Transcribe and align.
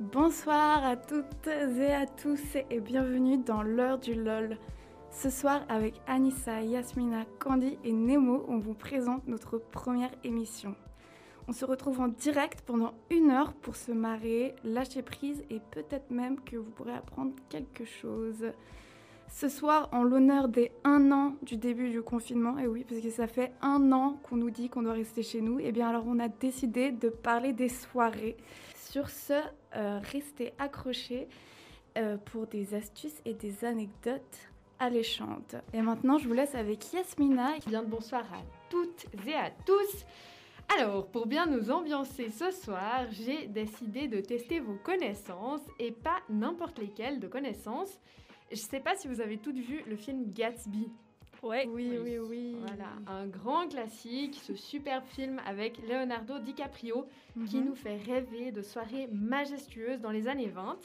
Bonsoir 0.00 0.82
à 0.82 0.96
toutes 0.96 1.46
et 1.46 1.92
à 1.92 2.06
tous 2.06 2.56
et 2.70 2.80
bienvenue 2.80 3.36
dans 3.36 3.62
l'heure 3.62 3.98
du 3.98 4.14
LOL. 4.14 4.56
Ce 5.12 5.28
soir, 5.28 5.60
avec 5.68 6.00
Anissa, 6.06 6.62
Yasmina, 6.62 7.26
Candy 7.38 7.76
et 7.84 7.92
Nemo, 7.92 8.46
on 8.48 8.56
vous 8.56 8.72
présente 8.72 9.28
notre 9.28 9.58
première 9.58 10.10
émission. 10.24 10.74
On 11.48 11.52
se 11.52 11.66
retrouve 11.66 12.00
en 12.00 12.08
direct 12.08 12.62
pendant 12.62 12.94
une 13.10 13.30
heure 13.30 13.52
pour 13.52 13.76
se 13.76 13.92
marrer, 13.92 14.54
lâcher 14.64 15.02
prise 15.02 15.44
et 15.50 15.60
peut-être 15.70 16.10
même 16.10 16.40
que 16.40 16.56
vous 16.56 16.70
pourrez 16.70 16.94
apprendre 16.94 17.34
quelque 17.50 17.84
chose. 17.84 18.52
Ce 19.28 19.50
soir, 19.50 19.90
en 19.92 20.02
l'honneur 20.02 20.48
des 20.48 20.72
un 20.82 21.12
an 21.12 21.34
du 21.42 21.58
début 21.58 21.90
du 21.90 22.00
confinement, 22.00 22.58
et 22.58 22.66
oui, 22.66 22.84
parce 22.88 23.02
que 23.02 23.10
ça 23.10 23.26
fait 23.26 23.52
un 23.60 23.92
an 23.92 24.18
qu'on 24.22 24.36
nous 24.36 24.50
dit 24.50 24.70
qu'on 24.70 24.82
doit 24.82 24.94
rester 24.94 25.22
chez 25.22 25.42
nous, 25.42 25.60
et 25.60 25.72
bien 25.72 25.90
alors 25.90 26.04
on 26.06 26.18
a 26.18 26.28
décidé 26.28 26.90
de 26.90 27.10
parler 27.10 27.52
des 27.52 27.68
soirées. 27.68 28.38
Sur 28.90 29.08
ce, 29.08 29.34
euh, 29.76 30.00
restez 30.10 30.52
accrochés 30.58 31.28
euh, 31.96 32.16
pour 32.16 32.48
des 32.48 32.74
astuces 32.74 33.20
et 33.24 33.34
des 33.34 33.64
anecdotes 33.64 34.48
alléchantes. 34.80 35.54
Et 35.72 35.80
maintenant, 35.80 36.18
je 36.18 36.26
vous 36.26 36.34
laisse 36.34 36.56
avec 36.56 36.92
Yasmina. 36.92 37.52
Bien 37.68 37.84
de 37.84 37.86
bonsoir 37.86 38.24
à 38.32 38.42
toutes 38.68 39.06
et 39.28 39.34
à 39.34 39.52
tous. 39.64 40.04
Alors, 40.76 41.06
pour 41.06 41.28
bien 41.28 41.46
nous 41.46 41.70
ambiancer 41.70 42.30
ce 42.30 42.50
soir, 42.50 43.06
j'ai 43.12 43.46
décidé 43.46 44.08
de 44.08 44.20
tester 44.20 44.58
vos 44.58 44.74
connaissances 44.82 45.62
et 45.78 45.92
pas 45.92 46.18
n'importe 46.28 46.80
lesquelles 46.80 47.20
de 47.20 47.28
connaissances. 47.28 47.96
Je 48.50 48.56
sais 48.56 48.80
pas 48.80 48.96
si 48.96 49.06
vous 49.06 49.20
avez 49.20 49.38
toutes 49.38 49.58
vu 49.58 49.84
le 49.86 49.94
film 49.94 50.32
Gatsby. 50.32 50.88
Ouais. 51.42 51.66
Oui, 51.68 51.98
oui, 52.02 52.18
oui. 52.18 52.56
Voilà, 52.60 52.90
un 53.06 53.26
grand 53.26 53.68
classique, 53.68 54.38
ce 54.42 54.54
superbe 54.54 55.04
film 55.06 55.40
avec 55.46 55.78
Leonardo 55.88 56.38
DiCaprio 56.38 57.06
qui 57.48 57.58
Mhm. 57.58 57.64
nous 57.66 57.74
fait 57.74 57.96
rêver 57.96 58.52
de 58.52 58.60
soirées 58.62 59.08
majestueuses 59.12 60.00
dans 60.00 60.10
les 60.10 60.28
années 60.28 60.48
20. 60.50 60.76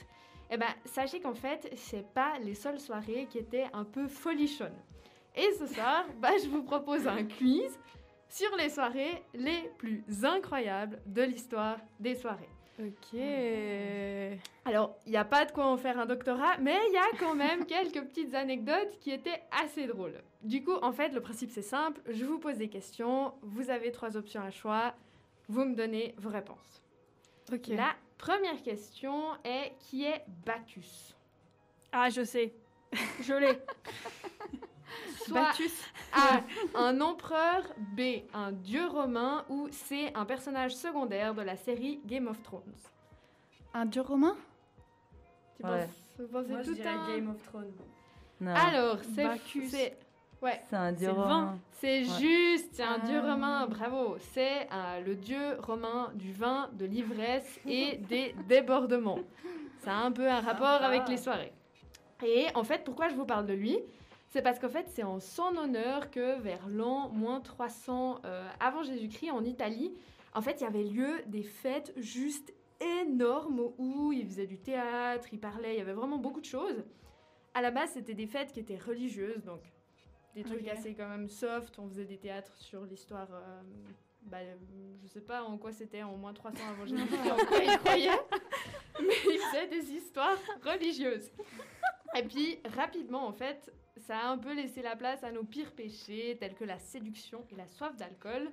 Eh 0.52 0.58
ben, 0.58 0.68
sachez 0.86 1.20
qu'en 1.20 1.34
fait, 1.34 1.72
c'est 1.76 2.08
pas 2.13 2.38
les 2.40 2.54
seules 2.54 2.79
soirées 2.79 3.27
qui 3.29 3.40
étaient 3.40 3.66
un 3.74 3.84
peu 3.84 4.07
folichonnes. 4.07 4.77
Et 5.35 5.52
ce 5.60 5.66
soir, 5.68 6.05
bah, 6.21 6.32
je 6.41 6.48
vous 6.48 6.63
propose 6.63 7.05
un 7.07 7.24
quiz 7.26 7.77
sur 8.29 8.55
les 8.55 8.70
soirées 8.70 9.24
les 9.34 9.70
plus 9.77 10.04
incroyables 10.24 11.01
de 11.05 11.24
l'histoire 11.24 11.77
des 11.99 12.16
soirées. 12.16 12.49
Ok. 12.77 13.20
Alors, 14.65 14.98
il 15.05 15.12
n'y 15.12 15.18
a 15.18 15.23
pas 15.23 15.45
de 15.45 15.51
quoi 15.51 15.68
en 15.68 15.77
faire 15.77 15.98
un 15.98 16.05
doctorat, 16.05 16.57
mais 16.59 16.77
il 16.90 16.93
y 16.93 16.98
a 16.98 17.17
quand 17.17 17.34
même 17.34 17.65
quelques 17.67 18.01
petites 18.01 18.34
anecdotes 18.34 18.99
qui 18.99 19.12
étaient 19.12 19.43
assez 19.63 19.87
drôles. 19.87 20.21
Du 20.43 20.63
coup, 20.63 20.76
en 20.82 20.91
fait, 20.91 21.09
le 21.09 21.21
principe 21.21 21.51
c'est 21.51 21.62
simple, 21.62 22.01
je 22.09 22.26
vous 22.26 22.37
pose 22.37 22.57
des 22.57 22.67
questions, 22.67 23.34
vous 23.41 23.70
avez 23.70 23.91
trois 23.91 24.17
options 24.17 24.41
à 24.41 24.51
choix, 24.51 24.93
vous 25.48 25.63
me 25.63 25.76
donnez 25.76 26.15
vos 26.17 26.29
réponses. 26.29 26.84
Ok. 27.51 27.67
La 27.67 27.95
première 28.17 28.62
question 28.62 29.35
est 29.45 29.73
qui 29.79 30.04
est 30.04 30.26
Bacchus? 30.45 31.15
Ah, 31.91 32.10
je 32.10 32.23
sais. 32.23 32.54
Je 33.21 33.34
l'ai. 33.34 33.57
Soit. 35.26 35.51
A, 36.13 36.41
un 36.76 37.01
empereur, 37.01 37.63
B, 37.96 38.21
un 38.34 38.51
dieu 38.51 38.85
romain 38.88 39.43
ou 39.49 39.68
C, 39.71 40.12
un 40.15 40.26
personnage 40.26 40.76
secondaire 40.76 41.34
de 41.34 41.41
la 41.41 41.55
série 41.55 41.99
Game 42.05 42.27
of 42.27 42.41
Thrones. 42.43 42.62
Un 43.73 43.85
dieu 43.85 44.01
romain? 44.01 44.35
Tu 45.60 45.66
Ouais. 45.66 45.85
penses, 45.85 45.90
vous 46.20 46.27
pensez 46.27 46.49
Moi, 46.51 46.62
je 46.62 46.70
tout 46.70 46.76
dirais 46.76 46.90
un... 46.90 47.07
Game 47.07 47.29
of 47.29 47.43
Thrones. 47.43 47.73
Non, 48.41 48.54
Alors, 48.54 48.98
c'est 49.13 49.98
Ouais, 50.41 50.62
c'est 50.70 50.76
un 50.76 50.91
dieu 50.91 51.10
romain. 51.12 51.57
C'est 51.79 52.01
Ouais. 52.01 52.20
juste, 52.20 52.70
c'est 52.73 52.84
un 52.84 52.99
dieu 52.99 53.20
Ah. 53.23 53.32
romain, 53.34 53.68
bravo. 53.68 54.18
C'est 54.34 54.68
euh, 54.71 55.01
le 55.04 55.16
dieu 55.16 55.57
romain 55.60 56.12
du 56.13 56.34
vin, 56.34 56.70
de 56.73 56.85
l'ivresse 56.85 57.60
et 57.68 57.98
des 57.98 58.35
débordements. 58.48 59.20
Ça 59.79 59.93
a 59.93 59.96
un 60.04 60.12
peu 60.12 60.29
un 60.29 60.41
rapport 60.41 60.68
Sympa. 60.82 60.85
avec 60.88 61.07
les 61.07 61.18
soirées. 61.18 61.54
Et 62.23 62.48
en 62.54 62.63
fait, 62.63 62.84
pourquoi 62.84 63.07
je 63.10 63.16
vous 63.16 63.26
parle 63.26 63.46
de 63.46 63.54
lui? 63.54 63.79
C'est 64.36 64.41
parce 64.41 64.59
qu'en 64.59 64.68
fait, 64.68 64.90
c'est 64.90 65.03
en 65.03 65.22
son 65.22 65.56
honneur 65.56 66.12
que 66.12 66.38
vers 66.41 66.68
l'an 66.68 67.07
moins 67.07 67.40
300 67.40 68.19
euh, 68.25 68.46
avant 68.59 68.84
Jésus-Christ, 68.84 69.31
en 69.31 69.46
Italie, 69.46 69.94
en 70.34 70.41
fait, 70.41 70.59
il 70.59 70.66
y 70.66 70.68
avait 70.68 70.84
lieu 70.84 71.22
des 71.28 71.41
fêtes 71.41 71.94
juste 71.96 72.53
énormes 72.81 73.72
où 73.78 74.12
il 74.12 74.28
faisait 74.28 74.45
du 74.45 74.57
théâtre, 74.57 75.29
il 75.31 75.40
parlait, 75.40 75.75
il 75.75 75.78
y 75.78 75.81
avait 75.81 75.94
vraiment 75.94 76.18
beaucoup 76.18 76.41
de 76.41 76.45
choses. 76.45 76.84
À 77.53 77.62
la 77.62 77.72
base, 77.72 77.91
c'était 77.91 78.13
des 78.13 78.28
fêtes 78.28 78.51
qui 78.51 78.59
étaient 78.59 78.78
religieuses, 78.78 79.41
donc 79.45 79.62
des 80.35 80.44
trucs 80.44 80.68
assez 80.68 80.95
quand 80.95 81.07
même 81.07 81.29
soft. 81.29 81.79
On 81.79 81.88
faisait 81.88 82.03
des 82.03 82.18
théâtres 82.18 82.57
sur 82.57 82.84
l'histoire. 82.84 83.29
euh, 83.31 83.62
bah, 84.24 84.40
euh, 84.41 84.56
je 85.01 85.07
sais 85.07 85.22
pas 85.22 85.44
en 85.44 85.57
quoi 85.57 85.72
c'était 85.72 86.03
en 86.03 86.18
moins 86.18 86.34
300 86.34 86.57
avant 86.72 86.85
Jésus-Christ, 86.85 87.31
en 87.31 87.45
quoi 87.45 87.63
ils 87.63 87.78
croyaient, 87.78 88.09
mais 89.00 89.16
ils 89.31 89.40
faisaient 89.40 89.68
des 89.69 89.94
histoires 89.94 90.38
religieuses. 90.62 91.31
Et 92.17 92.23
puis 92.23 92.59
rapidement, 92.75 93.27
en 93.27 93.33
fait, 93.33 93.71
ça 93.97 94.17
a 94.17 94.27
un 94.27 94.37
peu 94.37 94.53
laissé 94.53 94.81
la 94.81 94.95
place 94.95 95.23
à 95.23 95.31
nos 95.31 95.43
pires 95.43 95.71
péchés, 95.71 96.37
tels 96.39 96.55
que 96.55 96.63
la 96.63 96.79
séduction 96.79 97.43
et 97.51 97.55
la 97.55 97.67
soif 97.67 97.95
d'alcool. 97.95 98.49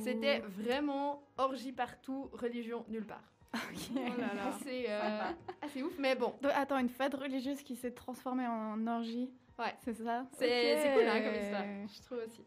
C'était 0.00 0.40
vraiment 0.40 1.22
orgie 1.38 1.72
partout, 1.72 2.30
religion 2.32 2.84
nulle 2.88 3.06
part. 3.06 3.32
Ok. 3.54 3.90
Oh 3.94 4.20
là 4.20 4.34
là, 4.34 4.52
c'est 4.62 4.84
euh, 4.88 5.20
assez 5.62 5.82
ouf, 5.82 5.98
mais 5.98 6.14
bon, 6.14 6.34
Donc, 6.42 6.52
attends, 6.54 6.78
une 6.78 6.90
fête 6.90 7.14
religieuse 7.14 7.62
qui 7.62 7.74
s'est 7.74 7.92
transformée 7.92 8.46
en 8.46 8.86
orgie. 8.86 9.30
Ouais. 9.58 9.74
C'est 9.82 9.94
ça? 9.94 10.26
C'est 10.32 10.92
cool 10.94 11.08
hein, 11.08 11.22
comme 11.22 11.34
histoire, 11.34 11.64
je 11.64 12.02
trouve 12.02 12.18
aussi. 12.26 12.42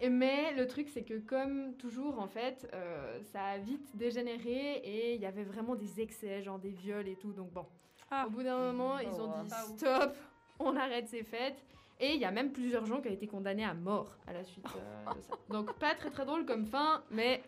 Et 0.00 0.08
mais 0.08 0.52
le 0.54 0.66
truc, 0.66 0.88
c'est 0.88 1.02
que 1.02 1.18
comme 1.18 1.74
toujours, 1.74 2.20
en 2.20 2.26
fait, 2.26 2.68
euh, 2.74 3.20
ça 3.32 3.44
a 3.44 3.58
vite 3.58 3.88
dégénéré 3.96 4.76
et 4.84 5.14
il 5.14 5.20
y 5.20 5.26
avait 5.26 5.44
vraiment 5.44 5.74
des 5.74 6.00
excès, 6.00 6.42
genre 6.42 6.58
des 6.58 6.70
viols 6.70 7.08
et 7.08 7.16
tout. 7.16 7.32
Donc 7.32 7.52
bon, 7.52 7.66
Ah. 8.14 8.26
au 8.26 8.30
bout 8.30 8.42
d'un 8.42 8.58
moment, 8.58 8.98
ils 8.98 9.08
ont 9.08 9.32
Oh, 9.34 9.42
dit 9.42 9.50
stop, 9.78 10.14
on 10.58 10.76
arrête 10.76 11.08
ces 11.08 11.22
fêtes. 11.22 11.64
Et 11.98 12.14
il 12.14 12.20
y 12.20 12.24
a 12.24 12.30
même 12.30 12.50
plusieurs 12.52 12.84
gens 12.84 13.00
qui 13.00 13.08
ont 13.08 13.12
été 13.12 13.26
condamnés 13.26 13.64
à 13.64 13.74
mort 13.74 14.08
à 14.26 14.32
la 14.32 14.44
suite 14.44 14.66
euh, 14.76 15.14
de 15.14 15.20
ça. 15.22 15.34
Donc 15.48 15.72
pas 15.74 15.94
très 15.94 16.10
très 16.10 16.24
drôle 16.26 16.44
comme 16.44 16.66
fin, 16.66 17.02
mais 17.10 17.42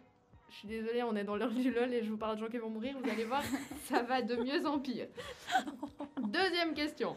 je 0.48 0.54
suis 0.56 0.68
désolée, 0.68 1.02
on 1.02 1.16
est 1.16 1.24
dans 1.24 1.36
l'heure 1.36 1.50
du 1.50 1.72
lol 1.72 1.92
et 1.92 2.02
je 2.04 2.10
vous 2.10 2.16
parle 2.16 2.36
de 2.36 2.40
gens 2.40 2.48
qui 2.50 2.58
vont 2.58 2.70
mourir. 2.70 2.96
Vous 3.02 3.10
allez 3.10 3.24
voir, 3.24 3.42
ça 3.84 4.02
va 4.02 4.22
de 4.22 4.36
mieux 4.36 4.64
en 4.66 4.78
pire. 4.78 5.08
Deuxième 6.22 6.72
question. 6.74 7.16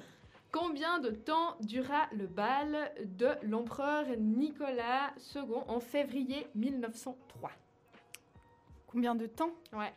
Combien 0.52 1.00
de 1.00 1.12
temps 1.12 1.56
dura 1.62 2.08
le 2.14 2.26
bal 2.26 2.92
de 3.06 3.30
l'empereur 3.44 4.06
Nicolas 4.18 5.14
II 5.36 5.44
en 5.68 5.80
février 5.80 6.48
1903 6.56 7.52
Combien 8.88 9.14
de 9.14 9.28
temps? 9.28 9.52
Ouais. 9.74 9.94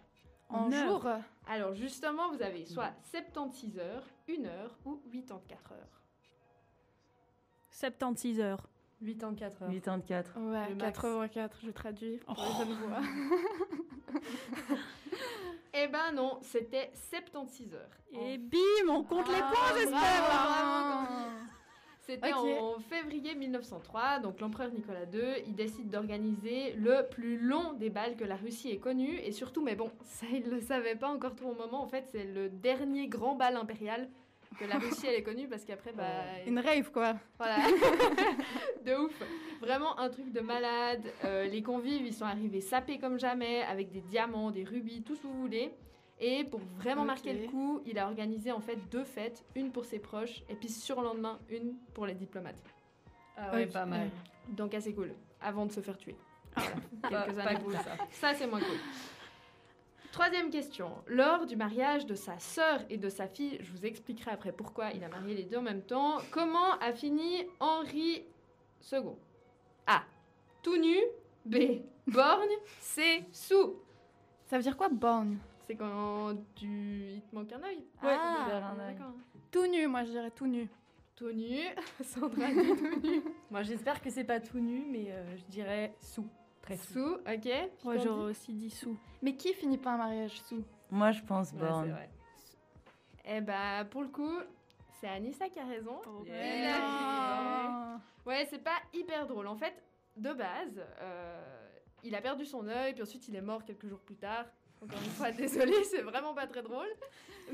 En, 0.50 0.64
En 0.66 0.72
heures. 0.72 0.88
jours 1.02 1.08
Alors 1.48 1.74
justement, 1.74 2.30
vous 2.32 2.42
avez 2.42 2.64
soit 2.66 2.92
76 3.10 3.78
heures, 3.78 4.04
1 4.28 4.44
heure 4.44 4.76
ou 4.84 5.00
84 5.12 5.72
heures. 5.72 6.02
76 7.70 8.40
heures. 8.40 8.68
84 9.02 9.62
heures. 9.62 9.70
84. 9.70 10.38
Ouais, 10.38 10.68
Le 10.68 10.74
max. 10.74 10.94
84, 10.96 11.58
je 11.64 11.70
traduis 11.70 12.18
pour 12.18 12.36
Oh. 12.38 12.42
les 12.42 12.66
jeunes 12.66 12.76
voix. 12.88 13.00
Eh 15.72 15.86
ben 15.86 16.10
non, 16.12 16.40
c'était 16.42 16.90
76 17.10 17.74
heures. 17.74 17.90
Et 18.10 18.38
bim, 18.38 18.58
on 18.88 19.04
compte 19.04 19.28
les 19.28 19.34
Ah, 19.36 19.50
points, 19.52 19.60
bravo, 19.70 19.78
j'espère. 19.78 20.00
C'était 22.10 22.32
en 22.32 22.81
février 22.81 23.37
1903, 23.37 24.19
donc 24.19 24.41
l'empereur 24.41 24.69
Nicolas 24.72 25.04
II, 25.12 25.44
il 25.47 25.54
décide 25.54 25.91
d'organiser 25.91 26.72
le 26.72 27.06
plus 27.09 27.38
long 27.38 27.72
des 27.75 27.88
bals 27.88 28.16
que 28.16 28.25
la 28.25 28.34
Russie 28.34 28.71
ait 28.72 28.78
connu, 28.78 29.16
et 29.19 29.31
surtout, 29.31 29.62
mais 29.62 29.76
bon, 29.76 29.93
ça 30.04 30.26
il 30.32 30.50
le 30.50 30.60
savait 30.60 30.97
pas 30.97 31.09
encore 31.09 31.37
tout 31.37 31.47
au 31.47 31.54
moment, 31.54 31.81
en 31.81 31.87
fait 31.87 32.09
c'est 32.10 32.25
le 32.25 32.48
dernier 32.48 33.06
grand 33.06 33.37
bal 33.37 33.54
impérial 33.54 34.09
que 34.59 34.65
la 34.65 34.78
Russie 34.78 35.06
elle 35.06 35.15
ait 35.15 35.22
connu, 35.22 35.47
parce 35.47 35.65
qu'après, 35.65 35.93
bah... 35.93 36.03
Une 36.48 36.59
rave, 36.59 36.91
quoi. 36.91 37.15
Voilà. 37.38 37.59
de 38.84 39.04
ouf. 39.04 39.22
Vraiment 39.60 39.97
un 39.97 40.09
truc 40.09 40.32
de 40.32 40.41
malade. 40.41 41.04
Euh, 41.25 41.47
les 41.47 41.62
convives, 41.62 42.04
ils 42.04 42.12
sont 42.12 42.25
arrivés 42.25 42.60
sapés 42.60 42.98
comme 42.98 43.21
jamais, 43.21 43.62
avec 43.62 43.92
des 43.92 44.00
diamants, 44.00 44.50
des 44.50 44.65
rubis, 44.65 45.03
tout 45.03 45.15
ce 45.15 45.22
que 45.22 45.28
vous 45.28 45.41
voulez. 45.41 45.72
Et 46.20 46.44
pour 46.44 46.60
vraiment 46.78 47.04
marquer 47.04 47.32
le 47.32 47.48
coup, 47.48 47.80
il 47.86 47.98
a 47.98 48.06
organisé 48.06 48.53
en 48.53 48.60
fait 48.60 48.77
deux 48.91 49.04
fêtes, 49.04 49.42
une 49.54 49.72
pour 49.72 49.86
ses 49.86 49.98
proches, 49.98 50.42
et 50.50 50.54
puis 50.54 50.68
sur 50.68 51.00
le 51.00 51.06
lendemain, 51.06 51.39
une 51.48 51.77
pour 51.94 52.04
les 52.04 52.15
diplomates. 52.15 52.62
Ah 53.36 53.54
ouais, 53.54 53.66
pas 53.66 53.86
mal. 53.86 54.10
Donc 54.48 54.74
assez 54.74 54.92
cool, 54.92 55.15
avant 55.41 55.65
de 55.65 55.72
se 55.72 55.80
faire 55.80 55.97
tuer. 55.97 56.16
Pas, 56.54 57.09
Quelques 57.09 57.36
pas 57.36 57.42
années 57.42 57.60
cool 57.62 57.72
ça. 57.74 57.97
Ça, 58.10 58.34
c'est 58.34 58.47
moins 58.47 58.59
cool. 58.59 58.77
Troisième 60.12 60.50
question. 60.50 60.91
Lors 61.06 61.47
du 61.47 61.54
mariage 61.54 62.04
de 62.04 62.16
sa 62.16 62.39
sœur 62.41 62.80
et 62.91 62.98
de 62.98 63.09
sa 63.09 63.28
fille, 63.28 63.59
je 63.60 63.71
vous 63.71 63.86
expliquerai 63.86 64.33
après 64.33 64.50
pourquoi 64.50 64.91
il 64.91 65.04
a 65.04 65.09
marié 65.09 65.36
les 65.36 65.44
deux 65.44 65.59
en 65.59 65.62
même 65.62 65.83
temps, 65.83 66.18
comment 66.33 66.72
a 66.80 66.92
fini 66.92 67.47
Henri 67.60 68.24
II 68.92 68.98
A. 69.86 70.03
Tout 70.62 70.77
nu. 70.77 70.97
B. 71.47 71.83
Borgne. 72.09 72.50
C. 72.80 73.24
Sous. 73.33 73.77
Ça 74.47 74.56
veut 74.56 74.62
dire 74.62 74.77
quoi, 74.77 74.89
borgne? 74.89 75.39
C'est 75.70 75.76
quand 75.76 76.34
tu... 76.56 76.66
il 76.66 77.22
te 77.22 77.32
manque 77.32 77.52
un 77.52 77.62
œil. 77.62 77.84
Ouais, 78.02 78.10
un 78.10 78.76
œil. 78.80 78.94
D'accord. 78.96 79.12
Tout 79.52 79.66
nu, 79.68 79.86
moi 79.86 80.02
je 80.02 80.10
dirais 80.10 80.32
tout 80.32 80.48
nu. 80.48 80.68
Tout 81.14 81.30
nu. 81.30 81.60
Sandra 82.02 82.48
dit 82.48 82.76
tout 82.76 83.00
nu. 83.00 83.22
Moi, 83.52 83.62
j'espère 83.62 84.00
que 84.02 84.08
c'est 84.10 84.24
pas 84.24 84.40
tout 84.40 84.58
nu, 84.58 84.84
mais 84.90 85.12
euh, 85.12 85.36
je 85.36 85.44
dirais 85.44 85.94
sous. 86.00 86.26
Très 86.62 86.76
sous. 86.78 86.92
Sous, 86.94 87.14
ok. 87.14 87.70
Moi, 87.84 87.98
j'aurais 87.98 88.30
aussi 88.30 88.52
dit 88.54 88.70
sous. 88.70 88.96
Mais 89.22 89.34
qui 89.36 89.52
finit 89.52 89.76
pas 89.78 89.90
un 89.92 89.96
mariage 89.98 90.40
sous? 90.42 90.64
Moi, 90.90 91.10
je 91.12 91.20
pense 91.22 91.52
Ouais, 91.52 91.58
borne. 91.58 91.84
c'est 91.84 91.90
vrai. 91.92 92.10
Eh 93.26 93.40
bah, 93.42 93.84
pour 93.90 94.02
le 94.02 94.08
coup, 94.08 94.32
c'est 94.98 95.08
Anissa 95.08 95.48
qui 95.50 95.58
a 95.60 95.66
raison. 95.66 96.00
Oh, 96.08 96.22
ouais. 96.24 96.68
a- 96.72 98.00
Ouais, 98.26 98.46
c'est 98.50 98.62
pas 98.64 98.78
hyper 98.94 99.26
drôle. 99.26 99.46
En 99.46 99.56
fait, 99.56 99.74
de 100.16 100.32
base, 100.32 100.80
euh, 101.02 101.68
il 102.02 102.14
a 102.14 102.22
perdu 102.22 102.44
son 102.46 102.66
œil, 102.66 102.94
puis 102.94 103.02
ensuite 103.02 103.28
il 103.28 103.36
est 103.36 103.42
mort 103.42 103.62
quelques 103.64 103.86
jours 103.86 104.00
plus 104.00 104.16
tard. 104.16 104.46
Encore 104.82 104.98
une 105.04 105.10
fois, 105.10 105.30
désolée, 105.32 105.84
c'est 105.84 106.03
vraiment 106.03 106.34
pas 106.34 106.47
très 106.47 106.62
drôle. 106.62 106.88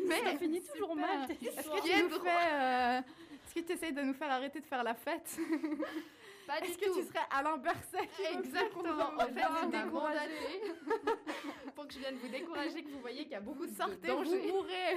Mais 0.06 0.22
Ça 0.22 0.36
finit 0.38 0.62
toujours 0.62 0.92
Super. 0.92 1.06
mal. 1.18 1.30
Est-ce 1.30 1.68
que 1.68 1.82
tu 1.82 2.02
nous 2.04 2.20
fais. 2.20 2.52
euh, 2.52 2.98
Est-ce 3.00 3.54
que 3.54 3.60
tu 3.60 3.72
essayes 3.72 3.92
de 3.92 4.02
nous 4.02 4.14
faire 4.14 4.30
arrêter 4.30 4.60
de 4.60 4.66
faire 4.66 4.84
la 4.84 4.94
fête? 4.94 5.36
Pas 6.46 6.60
du 6.60 6.68
Est-ce 6.68 6.78
que 6.78 6.84
tout. 6.86 7.00
tu 7.00 7.06
serais 7.06 7.24
Alain 7.30 7.56
Berset 7.56 8.08
Exactement. 8.32 9.10
En 9.16 9.18
fait, 9.26 9.42
c'est 9.60 9.70
décourager. 9.84 10.62
Pour 11.74 11.86
que 11.88 11.94
je 11.94 11.98
vienne 11.98 12.16
vous 12.16 12.28
décourager, 12.28 12.82
que 12.84 12.90
vous 12.90 13.00
voyez 13.00 13.22
qu'il 13.22 13.32
y 13.32 13.36
a 13.36 13.40
beaucoup 13.40 13.66
de 13.66 13.72
Sortez, 13.74 14.10
vous 14.10 14.24
mourrez 14.48 14.96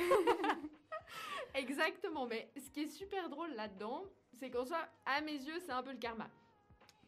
Exactement, 1.55 2.27
mais 2.27 2.49
ce 2.57 2.69
qui 2.69 2.83
est 2.83 2.87
super 2.89 3.27
drôle 3.29 3.51
là-dedans, 3.55 4.03
c'est 4.39 4.49
qu'en 4.51 4.65
soit, 4.65 4.87
à 5.05 5.19
mes 5.21 5.33
yeux, 5.33 5.59
c'est 5.65 5.71
un 5.71 5.81
peu 5.81 5.91
le 5.91 5.97
karma. 5.97 6.27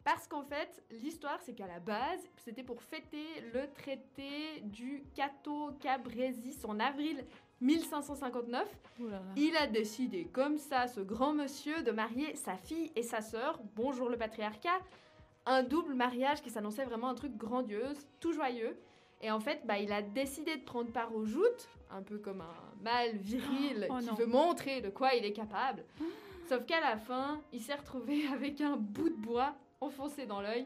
Parce 0.03 0.27
qu'en 0.27 0.43
fait, 0.43 0.83
l'histoire, 0.89 1.39
c'est 1.43 1.53
qu'à 1.53 1.67
la 1.67 1.79
base, 1.79 2.19
c'était 2.37 2.63
pour 2.63 2.81
fêter 2.81 3.23
le 3.53 3.71
traité 3.71 4.61
du 4.63 5.03
Cato 5.15 5.71
Cabresis 5.79 6.65
en 6.65 6.79
avril 6.79 7.23
1559. 7.61 8.67
Il 9.35 9.55
a 9.57 9.67
décidé, 9.67 10.25
comme 10.25 10.57
ça, 10.57 10.87
ce 10.87 11.01
grand 11.01 11.33
monsieur, 11.33 11.83
de 11.83 11.91
marier 11.91 12.35
sa 12.35 12.57
fille 12.57 12.91
et 12.95 13.03
sa 13.03 13.21
sœur. 13.21 13.59
Bonjour 13.75 14.09
le 14.09 14.17
patriarcat. 14.17 14.79
Un 15.45 15.61
double 15.61 15.93
mariage 15.93 16.41
qui 16.41 16.49
s'annonçait 16.49 16.85
vraiment 16.85 17.09
un 17.09 17.15
truc 17.15 17.35
grandiose, 17.37 18.07
tout 18.19 18.33
joyeux. 18.33 18.75
Et 19.21 19.29
en 19.29 19.39
fait, 19.39 19.61
bah, 19.65 19.77
il 19.77 19.91
a 19.91 20.01
décidé 20.01 20.55
de 20.57 20.63
prendre 20.63 20.91
part 20.91 21.13
aux 21.15 21.25
joutes, 21.25 21.69
un 21.91 22.01
peu 22.01 22.17
comme 22.17 22.41
un 22.41 22.83
mâle 22.83 23.17
viril 23.17 23.87
Oh 23.91 23.97
qui 23.99 24.05
non. 24.07 24.13
veut 24.15 24.25
montrer 24.25 24.81
de 24.81 24.89
quoi 24.89 25.13
il 25.13 25.23
est 25.25 25.33
capable. 25.33 25.83
Sauf 26.49 26.65
qu'à 26.65 26.79
la 26.81 26.97
fin, 26.97 27.39
il 27.53 27.61
s'est 27.61 27.75
retrouvé 27.75 28.25
avec 28.33 28.61
un 28.61 28.77
bout 28.77 29.09
de 29.09 29.15
bois 29.15 29.53
enfoncé 29.81 30.25
dans 30.25 30.41
l'œil. 30.41 30.65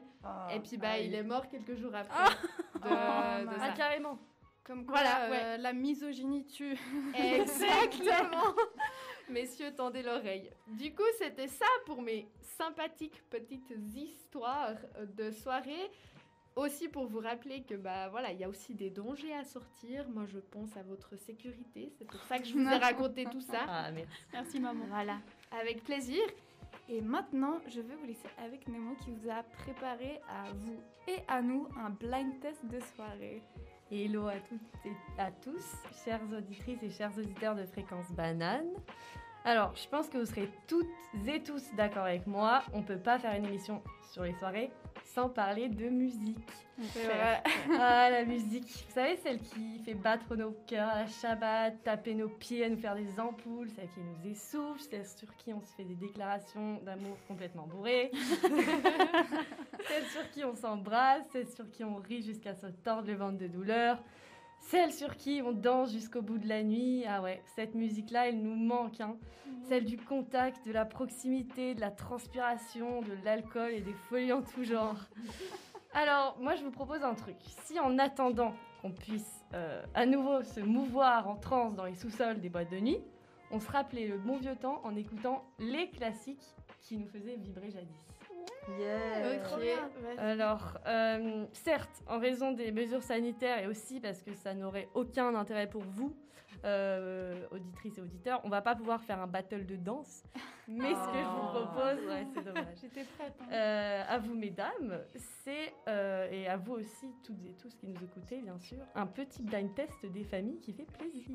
et 0.54 0.60
puis, 0.60 0.78
bah, 0.78 1.00
il 1.00 1.14
est 1.16 1.24
mort 1.24 1.48
quelques 1.48 1.76
jours 1.76 1.96
après. 1.96 2.14
de 2.26 2.36
Oh, 2.76 2.82
ça. 2.90 3.46
Ah, 3.62 3.72
carrément. 3.76 4.20
Comme 4.64 4.86
quoi, 4.86 4.96
Voilà, 5.00 5.54
euh, 5.54 5.58
la 5.58 5.74
misogynie 5.74 6.46
tue. 6.46 6.78
Exactement. 7.16 8.54
Messieurs, 9.30 9.74
tendez 9.76 10.02
l'oreille. 10.04 10.50
Du 10.68 10.94
coup, 10.94 11.04
c'était 11.20 11.48
ça 11.48 11.66
pour 11.86 12.02
mes 12.02 12.28
sympathiques 12.42 13.24
petites 13.30 13.72
histoires 13.96 14.74
de 15.18 15.32
soirée. 15.32 15.92
Aussi 16.56 16.88
pour 16.88 17.06
vous 17.08 17.20
rappeler 17.20 17.64
que 17.64 17.76
bah 17.76 18.08
voilà, 18.08 18.32
il 18.32 18.40
y 18.40 18.44
a 18.46 18.50
aussi 18.50 18.74
des 18.74 18.90
dangers 18.90 19.34
à 19.36 19.44
sortir. 19.44 20.08
Moi, 20.10 20.24
je 20.26 20.40
pense 20.40 20.76
à 20.78 20.84
votre 20.84 21.18
sécurité. 21.18 21.92
C'est 21.98 22.06
pour 22.08 22.22
ça 22.24 22.40
que 22.40 22.46
je 22.46 22.54
vous 22.54 22.66
ai 22.68 22.78
raconté 22.78 23.26
tout 23.26 23.42
ça. 23.42 23.66
Ah, 23.68 23.92
merci. 23.92 24.10
Merci 24.32 24.60
maman. 24.62 24.86
Voilà, 24.88 25.18
avec 25.52 25.84
plaisir. 25.84 26.24
Et 26.90 27.02
maintenant, 27.02 27.60
je 27.68 27.82
vais 27.82 27.96
vous 27.96 28.06
laisser 28.06 28.28
avec 28.44 28.68
Nemo 28.68 28.96
qui 29.04 29.12
vous 29.12 29.30
a 29.30 29.44
préparé 29.64 30.22
à 30.30 30.52
vous 30.52 30.80
et 31.08 31.18
à 31.28 31.42
nous 31.42 31.68
un 31.78 31.90
blind 31.90 32.40
test 32.42 32.66
de 32.66 32.80
soirée. 32.96 33.42
Hello 33.92 34.28
à 34.28 34.40
toutes 34.50 34.86
et 34.86 35.22
à 35.22 35.32
tous, 35.32 35.76
chères 36.04 36.22
auditrices 36.36 36.82
et 36.82 36.90
chers 36.90 37.16
auditeurs 37.18 37.56
de 37.56 37.66
Fréquence 37.66 38.12
Banane. 38.12 38.70
Alors, 39.44 39.76
je 39.76 39.88
pense 39.88 40.10
que 40.10 40.18
vous 40.18 40.26
serez 40.26 40.50
toutes 40.68 40.88
et 41.28 41.44
tous 41.44 41.64
d'accord 41.76 42.06
avec 42.06 42.26
moi. 42.26 42.64
On 42.74 42.82
peut 42.82 42.98
pas 42.98 43.20
faire 43.20 43.36
une 43.36 43.46
émission 43.46 43.84
sur 44.12 44.24
les 44.24 44.34
soirées 44.34 44.72
sans 45.06 45.30
parler 45.30 45.70
de 45.70 45.90
musique. 45.90 46.38
C'est 46.92 47.06
vrai. 47.06 47.42
Ah, 47.80 48.10
la 48.10 48.26
musique. 48.26 48.66
Vous 48.66 48.94
savez, 48.94 49.16
celle 49.18 49.40
qui 49.40 49.80
fait 49.80 49.94
battre 49.94 50.36
nos 50.36 50.52
cœurs 50.68 50.90
à 50.90 51.02
la 51.02 51.08
Shabbat, 51.08 51.84
taper 51.84 52.14
nos 52.14 52.28
pieds, 52.28 52.66
à 52.66 52.70
nous 52.70 52.78
faire 52.78 52.96
des 52.96 53.20
ampoules, 53.20 53.70
celle 53.70 53.88
qui 53.90 54.00
nous 54.02 54.32
essouffle, 54.32 54.82
celle 54.82 55.06
sur 55.06 55.36
qui 55.38 55.54
on 55.54 55.62
se 55.62 55.74
fait 55.76 55.84
des 55.84 55.96
déclarations 55.96 56.82
d'amour 56.84 57.18
complètement 57.28 57.68
bourrées, 57.68 58.12
celle 59.88 60.06
sur 60.12 60.30
qui 60.32 60.44
on 60.44 60.56
s'embrasse, 60.56 61.24
celle 61.32 61.48
sur 61.48 61.70
qui 61.72 61.84
on 61.84 61.96
rit 61.96 62.22
jusqu'à 62.22 62.56
se 62.56 62.68
tordre 62.68 63.08
le 63.08 63.16
ventre 63.16 63.38
de 63.38 63.48
douleur, 63.48 63.98
celle 64.70 64.92
sur 64.92 65.16
qui 65.16 65.42
on 65.44 65.52
danse 65.52 65.92
jusqu'au 65.92 66.22
bout 66.22 66.38
de 66.38 66.48
la 66.48 66.64
nuit. 66.64 67.04
Ah 67.08 67.22
ouais, 67.22 67.42
cette 67.56 67.76
musique-là, 67.76 68.30
elle 68.30 68.42
nous 68.42 68.56
manque. 68.56 69.00
hein. 69.02 69.18
Celle 69.68 69.86
du 69.86 69.98
contact, 69.98 70.66
de 70.66 70.72
la 70.72 70.86
proximité, 70.86 71.76
de 71.76 71.82
la 71.82 71.92
transpiration, 71.92 73.02
de 73.02 73.14
l'alcool 73.24 73.72
et 73.72 73.82
des 73.82 73.94
folies 73.94 74.32
en 74.34 74.42
tout 74.42 74.64
genre. 74.64 74.98
Alors, 75.94 76.38
moi, 76.40 76.56
je 76.56 76.64
vous 76.64 76.72
propose 76.72 77.04
un 77.04 77.14
truc. 77.14 77.38
Si 77.64 77.80
en 77.80 77.98
attendant 78.00 78.54
qu'on 78.82 78.92
puisse 78.92 79.44
euh, 79.54 79.82
à 79.94 80.06
nouveau 80.06 80.44
se 80.44 80.60
mouvoir 80.60 81.28
en 81.30 81.36
transe 81.36 81.76
dans 81.76 81.86
les 81.86 81.96
sous-sols 81.96 82.40
des 82.42 82.50
boîtes 82.50 82.72
de 82.72 82.80
nuit, 82.80 83.00
on 83.52 83.60
se 83.60 83.72
rappelait 83.72 84.08
le 84.08 84.18
bon 84.18 84.38
vieux 84.38 84.56
temps 84.56 84.82
en 84.84 84.96
écoutant 84.96 85.46
les 85.60 85.90
classiques 85.90 86.44
qui 86.82 86.98
nous 86.98 87.08
faisaient 87.08 87.38
vibrer 87.38 87.72
jadis. 87.72 88.15
Ok, 88.68 89.60
vas-y. 90.02 90.18
Alors, 90.18 90.78
euh, 90.88 91.46
certes, 91.54 92.04
en 92.08 92.20
raison 92.20 92.52
des 92.52 92.72
mesures 92.72 93.04
sanitaires 93.04 93.60
et 93.60 93.68
aussi 93.68 94.00
parce 94.00 94.22
que 94.22 94.34
ça 94.34 94.54
n'aurait 94.54 94.90
aucun 94.94 95.34
intérêt 95.36 95.68
pour 95.70 95.84
vous, 95.84 96.16
euh, 96.64 97.46
auditrices 97.52 97.98
et 97.98 98.02
auditeurs, 98.02 98.42
on 98.44 98.50
va 98.50 98.62
pas 98.62 98.76
pouvoir 98.76 99.02
faire 99.04 99.20
un 99.22 99.28
battle 99.28 99.66
de 99.66 99.76
danse. 99.76 100.24
Mais 100.68 100.96
ce 100.96 101.12
que 101.12 101.18
je 101.20 101.24
vous 101.30 101.46
Oh. 101.48 101.68
propose, 101.68 102.06
ouais, 102.08 102.26
c'est 102.34 102.44
dommage. 102.44 102.66
J'étais 102.82 103.04
prête. 103.04 103.34
hein. 103.42 103.46
Euh, 103.54 104.04
à 104.08 104.18
vous, 104.18 104.34
mesdames, 104.34 105.00
c'est, 105.44 105.74
euh, 105.88 106.28
et 106.32 106.48
à 106.48 106.58
vous 106.58 106.74
aussi, 106.74 107.14
toutes 107.24 107.46
et 107.46 107.54
tous 107.54 107.76
qui 107.76 107.86
nous 107.88 108.04
écoutez, 108.04 108.42
bien 108.42 108.58
sûr, 108.58 108.80
un 108.96 109.06
petit 109.06 109.44
blind 109.44 109.76
test 109.76 110.06
des 110.08 110.24
familles 110.24 110.60
qui 110.60 110.74
fait 110.74 110.86
plaisir. 110.86 111.28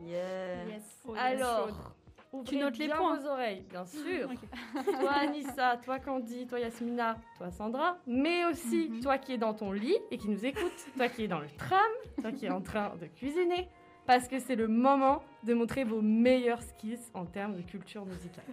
Yes. 0.00 1.02
Oh, 1.06 1.14
yes. 1.14 1.20
Alors, 1.20 1.94
ouvrez 2.32 2.56
notes 2.58 2.78
les 2.78 2.88
points. 2.88 3.16
vos 3.18 3.26
oreilles, 3.28 3.64
bien 3.68 3.84
sûr. 3.84 4.30
Ok. 4.30 4.84
toi, 5.00 5.10
Anissa, 5.12 5.76
toi, 5.84 5.98
Candy, 5.98 6.46
toi, 6.46 6.60
Yasmina, 6.60 7.16
toi, 7.36 7.50
Sandra, 7.50 7.98
mais 8.06 8.44
aussi 8.46 8.88
Mhm. 8.90 9.00
toi 9.00 9.18
qui 9.18 9.32
es 9.32 9.38
dans 9.38 9.54
ton 9.54 9.72
lit 9.72 9.96
et 10.10 10.18
qui 10.18 10.28
nous 10.28 10.44
écoute, 10.46 10.72
toi 10.96 11.08
qui 11.08 11.24
es 11.24 11.28
dans 11.28 11.40
le 11.40 11.48
tram, 11.58 11.80
toi 12.20 12.32
qui 12.32 12.46
es 12.46 12.50
en 12.50 12.60
train 12.60 12.94
de 13.00 13.06
cuisiner, 13.06 13.68
parce 14.06 14.28
que 14.28 14.38
c'est 14.38 14.56
le 14.56 14.68
moment 14.68 15.22
de 15.44 15.54
montrer 15.54 15.84
vos 15.84 16.00
meilleurs 16.02 16.62
skills 16.62 16.98
en 17.14 17.26
termes 17.26 17.54
de 17.56 17.62
culture 17.62 18.04
musicale. 18.06 18.44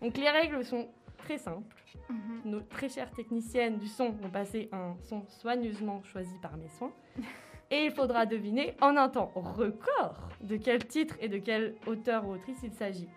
Donc, 0.00 0.16
les 0.16 0.30
règles 0.30 0.64
sont 0.64 0.88
très 1.16 1.38
simples. 1.38 1.76
Mhm. 2.08 2.40
Nos 2.44 2.60
très 2.60 2.88
chères 2.88 3.10
techniciennes 3.10 3.78
du 3.78 3.88
son 3.88 4.10
vont 4.10 4.30
passer 4.30 4.68
un 4.72 4.94
son 5.02 5.24
soigneusement 5.28 6.02
choisi 6.04 6.38
par 6.40 6.56
mes 6.56 6.68
soins. 6.68 6.92
Et 7.70 7.84
il 7.84 7.90
faudra 7.90 8.24
deviner 8.24 8.74
en 8.80 8.96
un 8.96 9.08
temps 9.08 9.30
record 9.34 10.16
de 10.40 10.56
quel 10.56 10.86
titre 10.86 11.16
et 11.20 11.28
de 11.28 11.38
quel 11.38 11.74
auteur 11.86 12.26
ou 12.26 12.32
autrice 12.32 12.58
il 12.62 12.72
s'agit. 12.72 13.08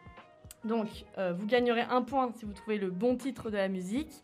Donc, 0.65 0.87
euh, 1.17 1.33
vous 1.33 1.47
gagnerez 1.47 1.81
un 1.81 2.01
point 2.01 2.31
si 2.33 2.45
vous 2.45 2.53
trouvez 2.53 2.77
le 2.77 2.91
bon 2.91 3.15
titre 3.15 3.49
de 3.49 3.57
la 3.57 3.67
musique 3.67 4.23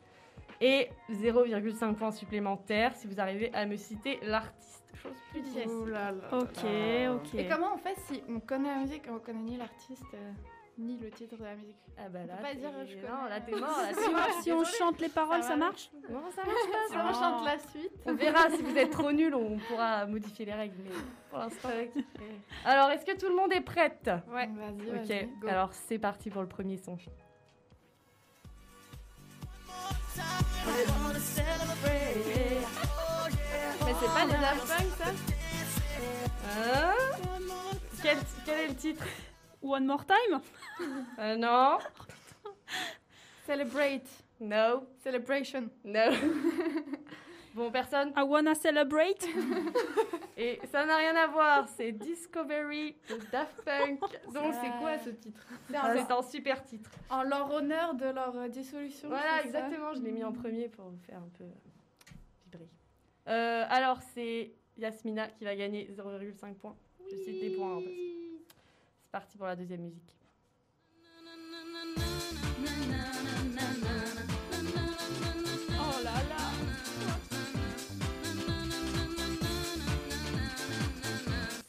et 0.62 0.90
0,5 1.12 1.96
points 1.96 2.12
supplémentaires 2.12 2.96
si 2.96 3.08
vous 3.08 3.20
arrivez 3.20 3.54
à 3.54 3.66
me 3.66 3.76
citer 3.76 4.20
l'artiste. 4.24 4.84
Chose 4.96 5.16
plus 5.32 5.42
difficile. 5.42 5.92
Là 5.92 6.12
là. 6.12 6.38
Ok, 6.38 6.66
ok. 7.16 7.36
Et 7.36 7.48
comment 7.48 7.74
on 7.76 7.78
fait 7.78 7.96
si 8.08 8.24
on 8.30 8.40
connaît 8.40 8.70
la 8.70 8.82
musique 8.82 9.08
et 9.08 9.12
on 9.12 9.20
connaît 9.20 9.44
ni 9.44 9.58
l'artiste 9.58 10.04
euh, 10.14 10.32
ni 10.78 10.98
le 10.98 11.10
titre 11.10 11.36
de 11.38 11.44
la 11.44 11.56
musique 11.56 11.76
Ah 11.98 12.08
bah 12.10 12.20
là, 12.28 12.36
peut 12.36 12.44
pas 12.44 12.54
dire, 12.54 12.70
je 12.86 12.96
non, 13.08 13.26
là 13.30 13.42
t'es 13.42 13.52
mort. 13.52 13.62
Là, 13.82 13.90
Si 13.90 13.96
t'es 13.96 14.08
on, 14.08 14.12
mort. 14.12 14.42
si 14.44 14.52
on 14.52 14.64
chante 14.64 15.00
les 15.02 15.10
paroles, 15.10 15.42
Ça 15.44 15.56
marche 15.56 15.90
Non, 16.10 16.22
ça 16.36 16.44
marche 16.44 16.72
pas. 16.72 16.88
Si 16.90 16.96
on 16.98 17.14
chante 17.22 17.46
la 17.46 17.58
suite 17.60 17.92
On 18.06 18.14
verra 18.14 18.50
si 18.52 18.62
vous 18.62 18.78
êtes 18.78 18.92
trop 18.92 19.12
nul, 19.12 19.34
on 19.34 19.58
pourra 19.58 20.06
modifier 20.06 20.46
les 20.46 20.54
règles. 20.54 20.76
Mais 20.84 20.92
pour 21.30 21.40
l'instant. 21.40 21.70
Alors, 22.66 22.92
est-ce 22.92 23.06
que 23.06 23.18
tout 23.18 23.28
le 23.28 23.36
monde 23.36 23.52
est 23.54 23.62
prête? 23.62 24.10
Ouais, 24.30 24.48
vas-y, 24.48 25.24
Ok, 25.24 25.30
go. 25.42 25.48
alors 25.48 25.74
c'est 25.74 26.00
parti 26.00 26.30
pour 26.30 26.42
le 26.42 26.48
premier 26.48 26.78
son. 26.78 26.98
Mais 33.86 33.94
c'est 34.00 34.14
pas 34.14 34.26
des 34.26 34.32
Daft 34.42 34.68
Punk, 34.68 34.88
ça? 34.98 35.12
Hein? 36.60 36.94
Quel, 38.02 38.18
quel 38.46 38.60
est 38.60 38.68
le 38.70 38.76
titre? 38.76 39.04
One 39.62 39.86
more 39.88 40.04
time? 40.06 40.42
Euh, 41.20 41.36
Non, 41.36 41.78
Celebrate. 43.46 44.08
no, 44.40 44.84
Celebration. 45.04 45.70
no. 45.84 46.12
bon, 47.56 47.72
personne? 47.72 48.12
I 48.16 48.24
wanna 48.24 48.54
celebrate 48.56 49.26
Et 50.38 50.60
ça 50.72 50.86
n'a 50.86 50.98
rien 50.98 51.16
à 51.16 51.28
voir, 51.28 51.68
c'est 51.70 51.92
Discovery 51.94 52.96
de 53.10 53.16
Daft 53.32 53.64
Punk. 53.66 54.00
Donc 54.34 54.54
c'est 54.62 54.70
quoi 54.80 54.98
ce 55.00 55.10
titre? 55.10 55.42
C'est 55.70 55.76
un- 55.78 56.22
super 56.22 56.64
titre. 56.64 56.92
en 57.10 57.24
leur 57.24 57.52
honneur 57.52 57.96
de 57.96 58.06
leur 58.06 58.36
euh, 58.38 58.48
dissolution. 58.48 59.08
Voilà, 59.10 59.44
exactement, 59.44 59.94
je 59.96 60.02
l'ai 60.02 60.12
mis 60.12 60.24
en 60.24 60.34
premier 60.34 60.68
pour 60.70 60.86
vous 60.90 60.98
faire 61.08 61.18
un 61.18 61.30
peu 61.38 61.46
vibrer. 62.46 62.68
Euh, 63.30 63.66
alors, 63.70 64.00
c'est 64.14 64.52
Yasmina 64.78 65.28
qui 65.30 65.44
va 65.46 65.56
gagner 65.56 65.90
0,5 65.92 66.54
points. 66.54 66.76
Je 67.10 67.16
cite 67.16 67.42
les 67.42 67.56
points. 67.56 67.76
parce 67.76 67.86
que 67.86 68.07
c'est 69.08 69.12
parti 69.12 69.38
pour 69.38 69.48
la 69.48 69.56
deuxième 69.56 69.84
musique. 69.84 70.18
Oh 75.72 76.04
là 76.04 76.12
là 76.12 76.52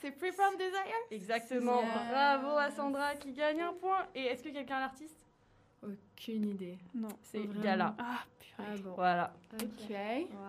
c'est 0.00 0.12
Free 0.12 0.30
From 0.30 0.56
Desire 0.56 0.94
Exactement. 1.10 1.82
Bravo 1.82 2.56
à 2.56 2.70
Sandra 2.70 3.16
qui 3.16 3.32
gagne 3.32 3.60
un 3.60 3.72
point. 3.72 4.06
Et 4.14 4.26
est-ce 4.26 4.44
que 4.44 4.50
quelqu'un 4.50 4.78
l'artiste? 4.78 5.27
Aucune 5.82 6.48
idée. 6.50 6.78
Non. 6.94 7.08
C'est 7.22 7.38
Vraiment. 7.38 7.62
Gala. 7.62 7.94
Ah, 7.98 8.18
Ah 8.58 8.62
purée. 8.64 8.78
bon. 8.82 8.92
Voilà. 8.94 9.32
Ok. 9.54 9.96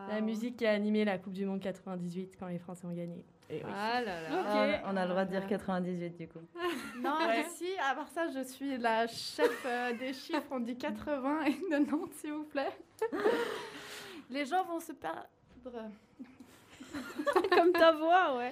La 0.09 0.21
musique 0.21 0.57
qui 0.57 0.65
a 0.65 0.71
animé 0.71 1.05
la 1.05 1.17
Coupe 1.17 1.33
du 1.33 1.45
Monde 1.45 1.59
98 1.59 2.35
quand 2.39 2.47
les 2.47 2.59
Français 2.59 2.85
ont 2.87 2.93
gagné. 2.93 3.23
Et 3.51 3.63
oui. 3.63 3.71
Ah 3.73 4.01
là 4.01 4.21
là. 4.21 4.29
Ok. 4.41 4.79
Ah, 4.83 4.89
on 4.91 4.95
a 4.97 5.03
le 5.05 5.09
droit 5.09 5.25
de 5.25 5.31
dire 5.31 5.47
98 5.47 6.17
du 6.17 6.27
coup. 6.27 6.39
Non, 7.01 7.17
Ouais. 7.27 7.41
ici, 7.47 7.67
à 7.89 7.95
part 7.95 8.09
ça, 8.09 8.27
je 8.29 8.43
suis 8.43 8.77
la 8.77 9.07
chef 9.07 9.63
euh, 9.65 9.93
des 9.97 10.13
chiffres. 10.13 10.43
On 10.51 10.59
dit 10.59 10.75
80 10.77 11.45
et 11.45 11.53
90, 11.69 12.13
s'il 12.19 12.33
vous 12.33 12.43
plaît. 12.43 12.71
Les 14.29 14.45
gens 14.45 14.63
vont 14.65 14.79
se 14.79 14.91
perdre. 14.91 15.25
Comme 17.51 17.71
ta 17.71 17.91
voix, 17.93 18.37
ouais. 18.37 18.51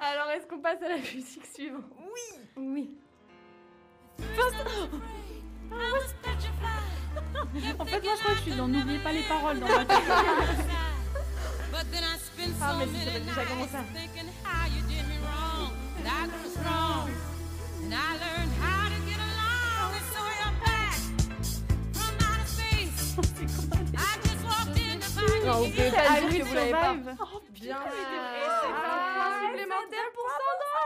Alors, 0.00 0.30
est-ce 0.30 0.46
qu'on 0.46 0.60
passe 0.60 0.82
à 0.82 0.88
la 0.88 0.96
musique 0.96 1.46
suivante? 1.46 1.84
Oui. 2.56 2.90
En 7.78 7.84
fait, 7.84 8.02
moi, 8.02 8.12
je 8.16 8.20
crois 8.22 8.32
que 8.32 8.38
je 8.38 8.42
suis 8.42 8.54
dans 8.54 8.68
N'oubliez 8.68 8.98
pas 8.98 9.12
les 9.12 9.22
paroles 9.22 9.58
dans 9.58 9.68
ma 9.68 9.84
tête. 9.84 9.98
Ah, 12.62 12.76
mais 12.78 12.86
si, 12.86 13.04
ça 13.04 13.10
va 13.10 13.20
déjà 13.20 13.44
commencer. 13.44 13.76
Non, 25.46 25.52
vous 25.52 25.70
pouvez 25.70 25.90
pas 25.90 26.20
dire 26.20 26.38
que 26.38 26.44
vous 26.44 26.54
l'avez 26.54 26.70
pas. 26.70 26.94
Survive. 26.94 27.16
Bien 27.50 27.78
Ah, 27.82 27.88
Et 27.88 28.02
c'est 28.60 28.66
un 28.66 28.74
ah, 28.76 29.14
point 29.16 29.48
supplémentaire 29.48 30.10
pour 30.14 30.26
Sandra 30.30 30.84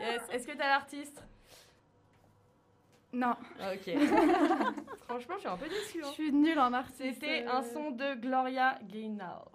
Yes. 0.00 0.22
Est-ce 0.32 0.46
que 0.46 0.56
t'as 0.56 0.68
l'artiste? 0.68 1.22
Non, 3.12 3.34
Ok. 3.72 3.94
Franchement, 5.08 5.34
je 5.34 5.40
suis 5.40 5.48
un 5.48 5.56
peu 5.56 5.68
déçue. 5.68 6.00
je 6.00 6.06
hein. 6.06 6.12
suis 6.12 6.32
nulle 6.32 6.58
en 6.58 6.72
artiste. 6.72 7.14
C'était 7.20 7.44
euh, 7.46 7.50
un 7.52 7.62
son 7.62 7.90
de 7.90 8.14
Gloria 8.14 8.78
Gaynor. 8.84 9.50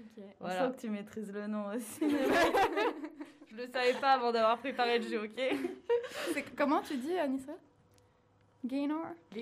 Ok. 0.00 0.24
On 0.40 0.44
Voilà. 0.44 0.66
sent 0.70 0.76
que 0.76 0.80
tu 0.80 0.90
maîtrises 0.90 1.32
le 1.32 1.46
nom 1.46 1.66
aussi. 1.74 2.00
Je 3.50 3.56
le 3.56 3.66
savais 3.68 3.94
pas 3.94 4.14
avant 4.14 4.32
d'avoir 4.32 4.58
préparé 4.58 4.98
le 4.98 5.08
jeu, 5.08 5.22
ok 5.22 6.42
Comment 6.56 6.80
tu 6.82 6.96
dis, 6.96 7.16
Anissa? 7.16 7.52
Gaynor? 8.64 9.06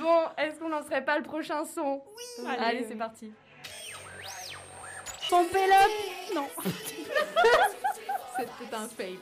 Bon, 0.00 0.22
est-ce 0.36 0.58
qu'on 0.58 0.68
lancerait 0.68 1.04
pas 1.04 1.16
le 1.16 1.22
prochain 1.22 1.64
son? 1.64 2.02
Oui 2.38 2.46
Allez, 2.46 2.64
Allez, 2.64 2.84
c'est 2.88 2.96
parti. 2.96 3.32
Pompez-le 5.30 6.34
Non. 6.34 6.48
C'était 8.38 8.74
un 8.74 8.88
fail. 8.88 9.18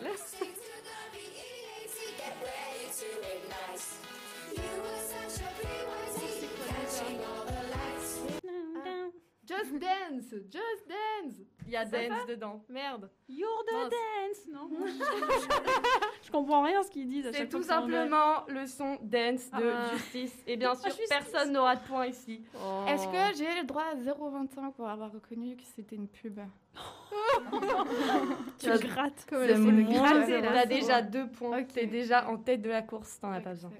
Just 9.46 9.78
dance, 9.78 10.30
just 10.50 10.88
dance. 10.88 11.34
Il 11.66 11.72
y 11.72 11.76
a 11.76 11.84
Ça 11.84 12.08
dance 12.08 12.26
dedans. 12.26 12.64
Merde. 12.68 13.10
You're 13.28 13.62
the 13.66 13.72
Mince. 13.74 13.90
dance 13.90 14.54
Non? 14.54 14.70
je 16.22 16.30
comprends 16.30 16.62
rien 16.62 16.80
à 16.80 16.82
ce 16.82 16.90
qu'ils 16.90 17.06
disent. 17.06 17.26
à 17.26 17.32
C'est 17.32 17.48
tout 17.48 17.62
simplement 17.62 18.44
le 18.48 18.66
son 18.66 18.96
dance 19.02 19.50
de 19.50 19.70
Ah. 19.70 19.90
Justice. 19.96 20.34
Et 20.46 20.56
bien 20.56 20.74
sûr, 20.74 20.86
Justice. 20.86 21.08
personne 21.10 21.52
n'aura 21.52 21.76
de 21.76 21.82
point 21.86 22.06
ici. 22.06 22.40
Oh. 22.56 22.84
Est-ce 22.88 23.06
que 23.06 23.36
j'ai 23.36 23.60
le 23.60 23.66
droit 23.66 23.82
à 23.84 23.94
0,25 23.96 24.72
pour 24.72 24.88
avoir 24.88 25.12
reconnu 25.12 25.56
que 25.56 25.62
c'était 25.76 25.96
une 25.96 26.08
pub? 26.08 26.40
Tu 28.58 28.70
le 28.70 28.78
grattes. 28.78 29.26
Comme 29.28 29.46
C'est 29.46 29.56
moins 29.58 29.82
gratter, 30.12 30.40
de 30.40 30.44
là, 30.44 30.52
T'as 30.54 30.66
déjà 30.66 31.02
deux 31.02 31.28
points. 31.28 31.62
T'es 31.64 31.86
déjà 31.86 32.26
en 32.28 32.36
tête 32.36 32.62
de 32.62 32.70
la 32.70 32.82
course, 32.82 33.18
t'en 33.20 33.30
as 33.32 33.40
pas 33.40 33.50
Ok. 33.50 33.56
besoin. 33.56 33.70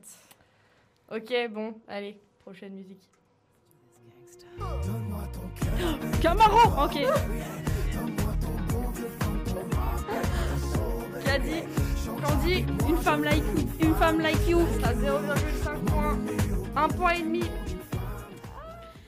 Ok, 1.14 1.32
bon, 1.50 1.74
allez, 1.88 2.18
prochaine 2.40 2.74
musique. 2.74 3.02
Camaro 6.20 6.84
Ok. 6.84 6.92
Qui 11.22 11.30
a 11.30 11.38
dit 11.38 11.62
Candy 12.22 12.64
Une 12.88 12.96
femme 12.98 13.24
like, 13.24 13.42
une 13.80 13.94
femme 13.94 14.20
like 14.20 14.48
you. 14.48 14.60
à 14.84 14.92
0,5 14.94 15.84
points. 15.86 16.18
Un 16.76 16.88
point 16.88 17.12
et 17.12 17.22
demi. 17.22 17.42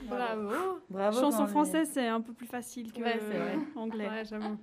Bravo. 0.09 0.81
Bravo. 0.89 1.21
Chanson 1.21 1.47
française, 1.47 1.91
c'est 1.93 2.07
un 2.09 2.21
peu 2.21 2.33
plus 2.33 2.47
facile 2.47 2.93
que 2.93 3.01
Ouais, 3.01 3.19
c'est 3.21 3.39
vrai. 3.39 3.59
anglais. 3.77 4.09
Ouais, 4.09 4.25
j'avoue. 4.25 4.57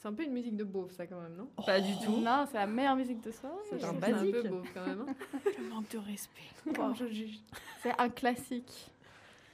C'est 0.00 0.06
un 0.08 0.12
peu 0.12 0.22
une 0.22 0.32
musique 0.32 0.56
de 0.56 0.62
beauf, 0.64 0.92
ça, 0.92 1.06
quand 1.06 1.20
même, 1.20 1.34
non? 1.36 1.48
Pas 1.66 1.80
du 1.80 1.92
tout. 2.04 2.18
Non, 2.20 2.46
c'est 2.50 2.56
la 2.58 2.66
meilleure 2.66 2.94
musique 2.94 3.20
de 3.20 3.32
ça. 3.32 3.50
C'est 3.68 3.82
un 3.84 3.90
C'est 3.90 3.98
basique. 3.98 4.34
un 4.36 4.42
peu 4.42 4.48
beauf, 4.48 4.68
quand 4.72 4.86
même. 4.86 5.04
hein. 5.08 5.14
Le 5.58 5.68
manque 5.68 5.88
de 5.90 5.98
respect. 5.98 6.42
Wow. 6.78 6.94
je 6.94 7.06
juge. 7.08 7.38
C'est 7.82 7.98
un 7.98 8.08
classique. 8.08 8.90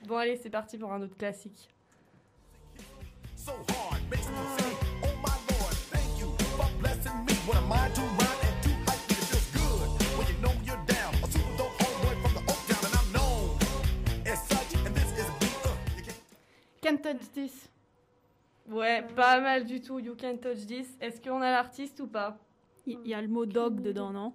Bon, 0.06 0.18
allez, 0.18 0.36
c'est 0.36 0.50
parti 0.50 0.76
pour 0.76 0.92
un 0.92 1.00
autre 1.00 1.16
classique. 1.16 1.70
so 3.36 3.52
hard 3.68 4.00
makes 4.10 4.28
me 4.28 4.58
say, 4.58 4.76
Oh 5.02 5.08
my 5.22 5.32
Lord, 5.50 5.74
thank 5.90 6.18
you 6.20 6.28
for 6.56 6.66
blessing 6.80 7.24
me. 7.26 7.32
What 7.46 7.56
am 7.56 7.72
I 7.72 7.88
to 7.94 8.00
rhyme 8.00 8.02
and 8.02 8.10
to 8.10 8.13
can't 16.84 17.02
Can't 17.02 17.18
touch 17.18 17.30
this. 17.32 17.70
Ouais, 18.68 19.02
pas 19.14 19.40
mal 19.40 19.64
du 19.64 19.80
tout. 19.80 19.98
You 19.98 20.14
can 20.16 20.36
touch 20.38 20.66
this. 20.66 20.96
Est-ce 21.00 21.20
qu'on 21.20 21.40
a 21.42 21.50
l'artiste 21.50 22.00
ou 22.00 22.06
pas? 22.06 22.36
Il 22.86 22.98
il 23.04 23.08
y 23.10 23.14
a 23.14 23.20
le 23.22 23.28
mot 23.28 23.46
dog 23.46 23.80
dedans, 23.80 24.10
non? 24.10 24.32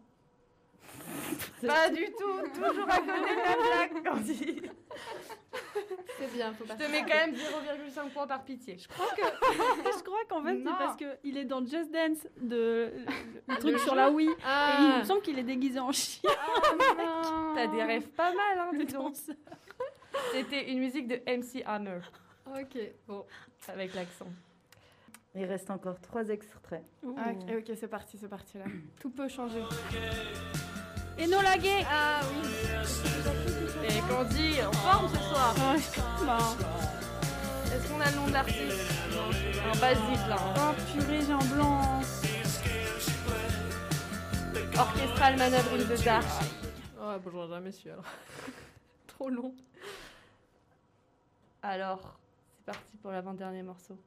Pas 1.66 1.90
du 1.90 2.06
tout. 2.06 2.48
Toujours 2.54 2.90
à 2.90 2.98
côté 2.98 3.12
de 3.12 3.38
la 3.38 3.56
blague, 3.92 4.04
Candy. 4.06 4.62
C'est 6.18 6.34
bien, 6.34 6.54
faut 6.54 6.64
Je 6.66 6.70
pas 6.70 6.76
te 6.76 6.92
mets 6.92 7.02
quand 7.02 7.16
même 7.16 7.34
0,5 7.34 8.10
points 8.12 8.28
par 8.28 8.44
pitié. 8.44 8.78
Je 8.80 10.04
crois 10.04 10.20
qu'en 10.30 10.44
fait, 10.44 10.58
c'est 10.58 10.64
Non. 10.64 10.72
parce 10.78 10.96
qu'il 10.98 11.38
est 11.38 11.46
dans 11.46 11.66
Just 11.66 11.92
Dance, 11.92 12.28
de, 12.42 12.92
le, 12.96 13.06
le 13.48 13.56
truc 13.60 13.74
le 13.74 13.78
sur 13.80 13.96
la 13.96 14.10
Wii. 14.10 14.28
Et 14.28 14.32
il 14.32 14.36
Ah, 14.46 14.98
me 15.00 15.04
semble 15.06 15.22
qu'il 15.22 15.38
est 15.40 15.44
déguisé 15.44 15.80
en 15.80 15.92
chien. 15.92 16.30
T'as 17.56 17.68
des 17.68 17.84
rêves 17.84 18.10
pas 18.10 18.34
mal, 18.34 18.60
hein, 18.60 18.72
dis. 18.74 19.34
C'était 20.34 20.72
une 20.72 20.80
musique 20.80 21.08
de 21.08 21.16
MC 21.28 21.64
Hammer, 21.66 22.00
ok. 22.62 22.78
Bon. 23.08 23.26
avec 23.68 23.94
l'accent. 23.94 24.28
Il 25.36 25.46
reste 25.46 25.70
encore 25.70 26.00
trois 26.02 26.28
extraits. 26.30 26.84
Ah, 27.18 27.32
ok, 27.32 27.56
ok, 27.60 27.78
c'est 27.80 27.88
parti, 27.88 28.18
c'est 28.18 28.28
parti 28.28 28.58
là. 28.58 28.66
Tout 29.00 29.10
peut 29.12 29.28
changer. 29.30 29.64
Et 31.18 31.28
Nola 31.28 31.58
Gay 31.58 31.84
Ah 31.90 32.22
oui. 32.32 32.50
Et 33.84 34.00
Candy, 34.10 34.62
en 34.64 34.72
forme 34.72 35.10
ce 35.10 35.18
soir 35.20 35.54
bah, 36.26 36.40
Est-ce 37.74 37.88
qu'on 37.92 38.00
a 38.02 38.10
le 38.10 38.16
nom 38.16 38.28
de 38.28 38.34
l'artiste? 38.34 38.92
Un 39.66 39.80
basique 39.80 40.28
là. 40.28 40.38
hein. 40.40 40.74
Oh 40.76 40.92
purée, 40.92 41.22
j'ai 41.22 41.34
un 41.34 41.56
blanc. 41.56 42.02
Orchestral 44.78 45.38
Manœuvre 45.38 45.78
the 45.78 46.04
Dark. 46.06 46.26
Oh, 47.02 47.14
bon, 47.24 47.32
j'aurais 47.32 47.50
jamais 47.50 47.72
su 47.72 47.90
alors. 47.90 48.06
Trop 49.08 49.30
long. 49.30 49.54
Alors, 51.62 52.19
parti 52.72 52.98
pour 53.02 53.12
l'avant-dernier 53.12 53.64
morceau. 53.64 53.98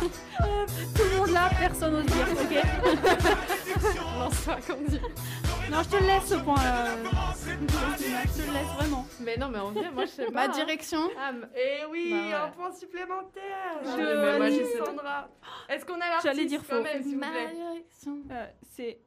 Tout 0.00 0.08
le 1.12 1.18
monde 1.18 1.30
là, 1.30 1.50
personne 1.58 1.92
n'ose 1.92 2.06
dire, 2.06 2.26
ok. 2.32 2.50
Non, 5.70 5.82
je 5.84 5.88
te 5.88 5.96
le 5.96 6.06
laisse 6.06 6.26
ce 6.26 6.34
point. 6.34 6.58
euh, 6.58 7.04
Je 7.46 8.42
te 8.42 8.46
le 8.46 8.52
laisse 8.52 8.66
vraiment. 8.76 9.06
Mais 9.20 9.36
non, 9.36 9.48
mais 9.48 9.58
en 9.60 9.70
vrai, 9.70 9.88
moi, 9.92 10.04
je 10.04 10.10
sais 10.10 10.24
pas. 10.26 10.32
Ma 10.32 10.42
hein. 10.44 10.48
direction. 10.48 10.98
Ah, 11.16 11.30
Et 11.56 11.84
oui, 11.90 12.10
Bah 12.10 12.16
ouais. 12.26 12.32
un 12.34 12.48
point 12.48 12.72
supplémentaire 12.72 13.78
Ah 13.84 13.94
oui, 13.96 14.02
mais 14.02 14.38
moi, 14.38 14.48
Sandra. 14.84 15.28
Est-ce 15.68 15.84
qu'on 15.86 15.94
a 15.94 15.98
l'artiste 16.08 16.24
J'allais 16.24 16.46
dire 16.46 16.60
quand 16.68 16.76
faux. 16.76 16.82
même, 16.82 17.02
s'il 17.02 17.14
vous 17.14 17.20
Ma 17.20 17.30
direction. 17.30 18.18
Euh, 18.32 18.46
c'est 18.72 18.98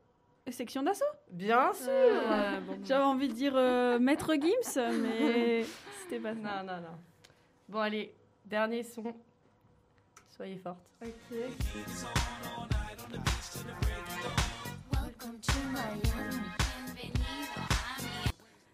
section 0.52 0.84
d'assaut. 0.84 1.06
Bien 1.32 1.74
sûr 1.74 1.90
Ah, 2.30 2.60
bon, 2.66 2.74
bon. 2.74 2.80
J'avais 2.86 3.04
envie 3.04 3.28
de 3.30 3.34
dire 3.34 3.54
euh, 3.56 4.00
Maître 4.00 4.34
Gims, 4.34 4.92
mais 5.02 5.64
c'était 6.04 6.20
pas 6.20 6.34
ça. 6.34 6.40
Non, 6.40 6.64
non, 6.74 6.82
non. 6.82 6.98
Bon, 7.70 7.80
allez, 7.80 8.14
dernier 8.46 8.84
son. 8.84 9.14
Soyez 10.36 10.58
forte. 10.58 10.80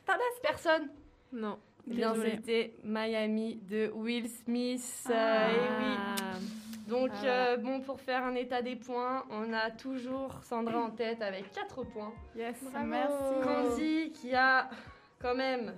Tadas, 0.05 0.39
personne 0.41 0.89
Non. 1.31 1.57
Eh 1.89 1.93
bien, 1.95 2.13
c'était 2.15 2.73
Miami 2.83 3.55
de 3.69 3.91
Will 3.95 4.29
Smith. 4.29 5.07
Euh, 5.09 5.13
Ah. 5.13 5.51
et 5.51 5.59
oui. 5.79 6.37
Donc, 6.89 7.11
Ah, 7.23 7.25
euh, 7.27 7.57
bon, 7.57 7.81
pour 7.81 8.01
faire 8.01 8.23
un 8.23 8.35
état 8.35 8.61
des 8.61 8.75
points, 8.75 9.23
on 9.29 9.53
a 9.53 9.69
toujours 9.69 10.39
Sandra 10.43 10.79
en 10.79 10.89
tête 10.89 11.21
avec 11.21 11.51
4 11.51 11.83
points. 11.83 12.11
Yes, 12.35 12.55
Bravo. 12.63 12.87
merci. 12.87 13.43
Candy 13.43 14.11
qui 14.11 14.33
a 14.33 14.69
quand 15.21 15.35
même 15.35 15.75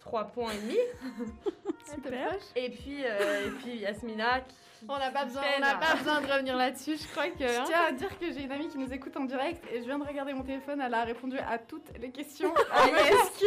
3 0.00 0.24
points 0.28 0.52
et 0.52 0.58
demi. 0.60 0.78
Super. 1.94 2.34
Et 2.56 2.70
puis, 2.70 3.04
euh, 3.04 3.46
et 3.46 3.50
puis 3.50 3.76
Yasmina 3.76 4.40
qui. 4.40 4.56
On 4.88 4.98
n'a 4.98 5.12
pas 5.12 5.26
besoin, 5.26 5.42
on 5.58 5.60
n'a 5.60 5.76
pas 5.76 5.94
besoin 5.94 6.20
de 6.20 6.26
revenir 6.26 6.56
là-dessus. 6.56 6.96
Je 6.96 7.06
crois 7.08 7.28
que. 7.28 7.46
Je 7.46 7.56
hein. 7.56 7.64
tiens 7.66 7.84
à 7.88 7.92
dire 7.92 8.18
que 8.18 8.32
j'ai 8.32 8.42
une 8.42 8.50
amie 8.50 8.68
qui 8.68 8.78
nous 8.78 8.92
écoute 8.92 9.16
en 9.16 9.24
direct 9.24 9.64
et 9.72 9.80
je 9.80 9.84
viens 9.84 9.98
de 9.98 10.04
regarder 10.04 10.32
mon 10.32 10.42
téléphone, 10.42 10.80
elle 10.80 10.94
a 10.94 11.04
répondu 11.04 11.38
à 11.38 11.58
toutes 11.58 11.96
les 12.00 12.10
questions 12.10 12.52
Ah, 12.72 12.82
en 12.82 12.86
yes. 12.88 13.42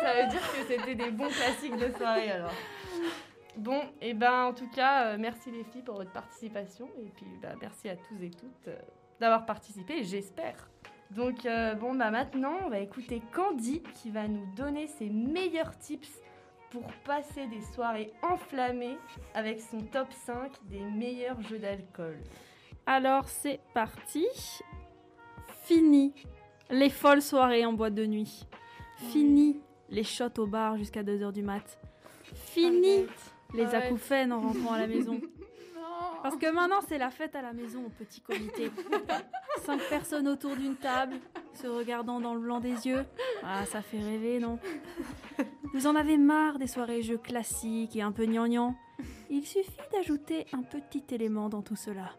Ça 0.00 0.14
veut 0.14 0.28
dire 0.30 0.40
que 0.40 0.66
c'était 0.68 0.94
des 0.94 1.10
bons 1.10 1.28
classiques 1.28 1.76
de 1.76 1.94
soirée 1.98 2.30
alors. 2.30 2.52
Bon, 3.56 3.80
et 4.02 4.12
ben 4.12 4.44
en 4.44 4.52
tout 4.52 4.68
cas, 4.68 5.06
euh, 5.06 5.16
merci 5.18 5.50
les 5.50 5.64
filles 5.64 5.82
pour 5.82 5.96
votre 5.96 6.12
participation. 6.12 6.88
Et 7.00 7.10
puis 7.16 7.26
bah, 7.40 7.54
merci 7.60 7.88
à 7.88 7.96
tous 7.96 8.22
et 8.22 8.30
toutes 8.30 8.68
euh, 8.68 8.76
d'avoir 9.18 9.46
participé, 9.46 10.04
j'espère. 10.04 10.68
Donc 11.10 11.46
euh, 11.46 11.74
bon, 11.74 11.94
bah 11.94 12.10
maintenant, 12.10 12.58
on 12.66 12.68
va 12.68 12.80
écouter 12.80 13.22
Candy 13.32 13.82
qui 13.94 14.10
va 14.10 14.28
nous 14.28 14.46
donner 14.54 14.86
ses 14.86 15.08
meilleurs 15.08 15.76
tips 15.78 16.20
pour 16.70 16.86
passer 17.04 17.46
des 17.46 17.62
soirées 17.74 18.12
enflammées 18.22 18.98
avec 19.34 19.60
son 19.60 19.80
top 19.80 20.12
5 20.12 20.52
des 20.64 20.80
meilleurs 20.80 21.40
jeux 21.42 21.58
d'alcool. 21.58 22.18
Alors 22.84 23.28
c'est 23.28 23.60
parti. 23.72 24.26
Fini 25.64 26.12
les 26.70 26.90
folles 26.90 27.22
soirées 27.22 27.64
en 27.64 27.72
boîte 27.72 27.94
de 27.94 28.04
nuit. 28.06 28.46
Fini 29.10 29.60
les 29.88 30.04
shots 30.04 30.38
au 30.38 30.46
bar 30.46 30.76
jusqu'à 30.76 31.02
2h 31.02 31.32
du 31.32 31.42
mat. 31.42 31.78
Fini 32.34 33.06
les 33.54 33.64
Arrête. 33.64 33.84
acouphènes 33.84 34.32
en 34.32 34.40
rentrant 34.40 34.72
à 34.74 34.78
la 34.78 34.86
maison. 34.86 35.20
Non. 35.76 36.20
Parce 36.22 36.36
que 36.36 36.50
maintenant 36.50 36.80
c'est 36.88 36.98
la 36.98 37.10
fête 37.10 37.36
à 37.36 37.42
la 37.42 37.52
maison 37.52 37.84
au 37.86 37.88
petit 37.90 38.20
comité. 38.20 38.70
Cinq 39.64 39.80
personnes 39.88 40.26
autour 40.26 40.56
d'une 40.56 40.74
table, 40.74 41.16
se 41.54 41.66
regardant 41.68 42.18
dans 42.20 42.34
le 42.34 42.40
blanc 42.40 42.58
des 42.60 42.86
yeux. 42.88 43.04
Ah, 43.44 43.64
ça 43.66 43.82
fait 43.82 44.00
rêver, 44.00 44.40
non? 44.40 44.58
Vous 45.74 45.86
en 45.86 45.94
avez 45.94 46.16
marre 46.16 46.58
des 46.58 46.66
soirées 46.66 47.02
jeux 47.02 47.18
classiques 47.18 47.94
et 47.94 48.02
un 48.02 48.10
peu 48.10 48.24
gnangnan 48.26 48.74
Il 49.30 49.46
suffit 49.46 49.70
d'ajouter 49.92 50.46
un 50.52 50.62
petit 50.62 51.04
élément 51.12 51.48
dans 51.48 51.62
tout 51.62 51.76
cela. 51.76 52.10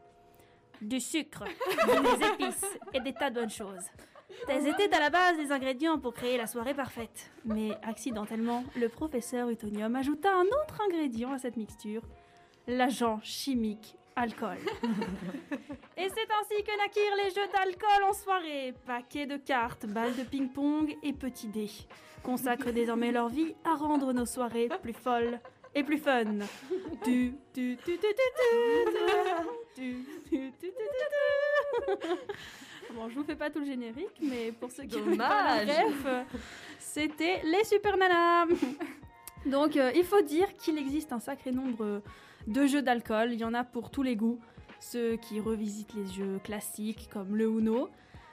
Du 0.82 1.00
sucre, 1.02 1.44
des 1.86 2.26
épices 2.28 2.66
et 2.94 3.00
des 3.02 3.14
tas 3.14 3.30
de 3.32 3.40
bonnes 3.42 3.50
choses. 3.50 3.86
Tels 4.46 4.68
étaient 4.68 4.94
à 4.94 5.00
la 5.00 5.10
base 5.10 5.38
les 5.38 5.52
ingrédients 5.52 6.00
pour 6.00 6.14
créer 6.14 6.38
la 6.38 6.48
soirée 6.48 6.74
parfaite. 6.74 7.32
Mais 7.46 7.72
accidentellement, 7.84 8.64
le 8.76 8.90
professeur 8.90 9.50
Utonium 9.50 9.96
ajouta 9.96 10.34
un 10.34 10.46
autre 10.46 10.82
ingrédient 10.86 11.32
à 11.32 11.38
cette 11.38 11.58
mixture, 11.58 12.02
l'agent 12.68 13.20
chimique 13.24 13.98
alcool. 14.16 14.58
et 15.98 16.08
c'est 16.10 16.28
ainsi 16.42 16.64
que 16.64 16.78
naquirent 16.78 17.16
les 17.24 17.30
jeux 17.30 17.48
d'alcool 17.54 18.04
en 18.04 18.14
soirée. 18.14 18.74
Paquets 18.86 19.28
de 19.28 19.38
cartes, 19.38 19.86
balles 19.86 20.16
de 20.16 20.24
ping-pong 20.24 20.96
et 21.04 21.14
petits 21.14 21.48
dés 21.48 21.70
consacrent 22.24 22.72
désormais 22.72 23.12
leur 23.12 23.30
vie 23.30 23.56
à 23.64 23.76
rendre 23.76 24.12
nos 24.12 24.26
soirées 24.26 24.70
plus 24.82 24.94
folles 24.94 25.40
et 25.76 25.84
plus 25.84 25.98
fun. 25.98 26.40
Tu, 27.04 27.36
tu, 27.54 27.78
tu, 27.84 28.00
Bon, 32.94 33.10
je 33.10 33.16
vous 33.16 33.24
fais 33.24 33.36
pas 33.36 33.50
tout 33.50 33.60
le 33.60 33.66
générique, 33.66 34.20
mais 34.22 34.52
pour 34.52 34.72
ceux 34.72 34.84
qui 34.84 34.98
n'ont 35.02 35.18
pas 35.18 35.64
la 35.64 36.26
c'était 36.80 37.42
les 37.44 37.64
Super 37.64 37.98
Nanas. 37.98 38.48
Donc, 39.46 39.78
euh, 39.78 39.92
il 39.96 40.04
faut 40.04 40.22
dire 40.22 40.48
qu'il 40.58 40.78
existe 40.78 41.14
un 41.14 41.20
sacré 41.20 41.52
nombre 41.52 42.02
de 42.48 42.68
jeux 42.68 42.82
d'alcool. 42.82 43.34
Il 43.34 43.40
y 43.40 43.44
en 43.44 43.54
a 43.54 43.64
pour 43.64 43.92
tous 43.92 44.04
les 44.04 44.16
goûts. 44.16 44.40
Ceux 44.80 45.16
qui 45.18 45.40
revisitent 45.40 45.94
les 45.94 46.06
jeux 46.08 46.40
classiques 46.44 47.10
comme 47.12 47.36
le 47.36 47.46
Uno, 47.46 47.90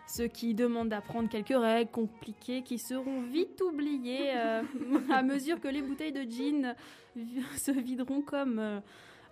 ceux 0.06 0.26
qui 0.26 0.54
demandent 0.54 0.90
d'apprendre 0.90 1.28
quelques 1.28 1.56
règles 1.56 1.90
compliquées 1.90 2.62
qui 2.62 2.78
seront 2.78 3.22
vite 3.22 3.60
oubliées 3.62 4.32
euh, 4.34 4.62
à 5.10 5.22
mesure 5.22 5.60
que 5.60 5.68
les 5.68 5.82
bouteilles 5.82 6.12
de 6.12 6.22
gin 6.22 6.74
se 7.56 7.70
videront 7.70 8.20
comme 8.20 8.58
euh, 8.58 8.80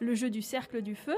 le 0.00 0.14
jeu 0.14 0.30
du 0.30 0.42
cercle 0.42 0.80
du 0.80 0.94
feu. 0.94 1.16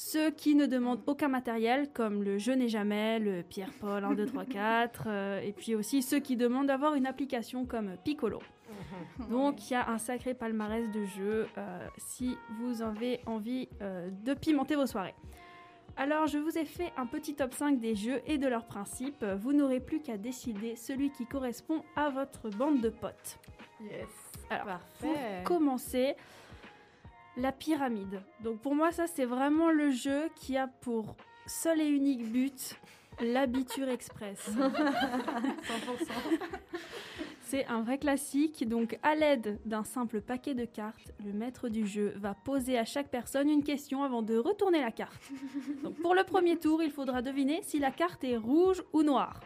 Ceux 0.00 0.30
qui 0.30 0.54
ne 0.54 0.66
demandent 0.66 1.02
aucun 1.06 1.26
matériel, 1.26 1.90
comme 1.92 2.22
le 2.22 2.38
Je 2.38 2.52
n'ai 2.52 2.68
jamais, 2.68 3.18
le 3.18 3.42
Pierre-Paul 3.42 4.04
1, 4.04 4.14
2, 4.14 4.26
3, 4.26 4.44
4, 4.44 5.02
euh, 5.06 5.40
et 5.40 5.52
puis 5.52 5.74
aussi 5.74 6.02
ceux 6.02 6.20
qui 6.20 6.36
demandent 6.36 6.68
d'avoir 6.68 6.94
une 6.94 7.04
application 7.04 7.66
comme 7.66 7.96
Piccolo. 8.04 8.38
Donc 9.28 9.68
il 9.68 9.72
y 9.72 9.76
a 9.76 9.90
un 9.90 9.98
sacré 9.98 10.34
palmarès 10.34 10.88
de 10.92 11.04
jeux 11.04 11.48
euh, 11.58 11.86
si 11.96 12.38
vous 12.60 12.80
avez 12.80 13.20
envie 13.26 13.68
euh, 13.82 14.08
de 14.22 14.34
pimenter 14.34 14.76
vos 14.76 14.86
soirées. 14.86 15.16
Alors 15.96 16.28
je 16.28 16.38
vous 16.38 16.56
ai 16.56 16.64
fait 16.64 16.92
un 16.96 17.06
petit 17.06 17.34
top 17.34 17.52
5 17.52 17.80
des 17.80 17.96
jeux 17.96 18.22
et 18.24 18.38
de 18.38 18.46
leurs 18.46 18.66
principes. 18.66 19.24
Vous 19.40 19.52
n'aurez 19.52 19.80
plus 19.80 20.00
qu'à 20.00 20.16
décider 20.16 20.76
celui 20.76 21.10
qui 21.10 21.26
correspond 21.26 21.82
à 21.96 22.08
votre 22.08 22.50
bande 22.50 22.80
de 22.80 22.90
potes. 22.90 23.40
Yes. 23.80 24.06
Alors, 24.48 24.78
pour 25.00 25.12
Parfait. 25.12 25.42
commencer, 25.44 26.14
la 27.38 27.52
pyramide. 27.52 28.20
Donc 28.42 28.60
pour 28.60 28.74
moi 28.74 28.92
ça 28.92 29.06
c'est 29.06 29.24
vraiment 29.24 29.70
le 29.70 29.90
jeu 29.90 30.28
qui 30.36 30.56
a 30.56 30.66
pour 30.66 31.16
seul 31.46 31.80
et 31.80 31.88
unique 31.88 32.30
but 32.30 32.78
l'habiture 33.20 33.88
express. 33.88 34.50
100%. 34.50 34.58
C'est 37.48 37.64
un 37.66 37.80
vrai 37.80 37.96
classique, 37.96 38.68
donc 38.68 38.98
à 39.02 39.14
l'aide 39.14 39.58
d'un 39.64 39.82
simple 39.82 40.20
paquet 40.20 40.54
de 40.54 40.66
cartes, 40.66 41.14
le 41.24 41.32
maître 41.32 41.70
du 41.70 41.86
jeu 41.86 42.12
va 42.16 42.34
poser 42.34 42.76
à 42.76 42.84
chaque 42.84 43.08
personne 43.08 43.48
une 43.48 43.64
question 43.64 44.02
avant 44.02 44.20
de 44.20 44.36
retourner 44.36 44.82
la 44.82 44.90
carte. 44.90 45.18
Donc 45.82 45.94
pour 46.02 46.14
le 46.14 46.24
premier 46.24 46.58
tour, 46.58 46.82
il 46.82 46.90
faudra 46.90 47.22
deviner 47.22 47.60
si 47.62 47.78
la 47.78 47.90
carte 47.90 48.22
est 48.22 48.36
rouge 48.36 48.82
ou 48.92 49.02
noire. 49.02 49.40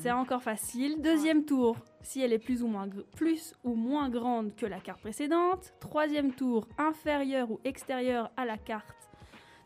C'est 0.00 0.10
encore 0.10 0.42
facile. 0.42 1.00
Deuxième 1.00 1.44
tour, 1.44 1.76
si 2.02 2.20
elle 2.20 2.32
est 2.32 2.38
plus 2.38 2.62
ou, 2.62 2.66
moins, 2.66 2.88
plus 3.16 3.54
ou 3.64 3.74
moins 3.74 4.08
grande 4.08 4.54
que 4.54 4.66
la 4.66 4.80
carte 4.80 5.00
précédente. 5.00 5.72
Troisième 5.80 6.32
tour, 6.32 6.66
inférieure 6.78 7.50
ou 7.50 7.60
extérieure 7.64 8.30
à 8.36 8.44
la 8.44 8.58
carte. 8.58 9.10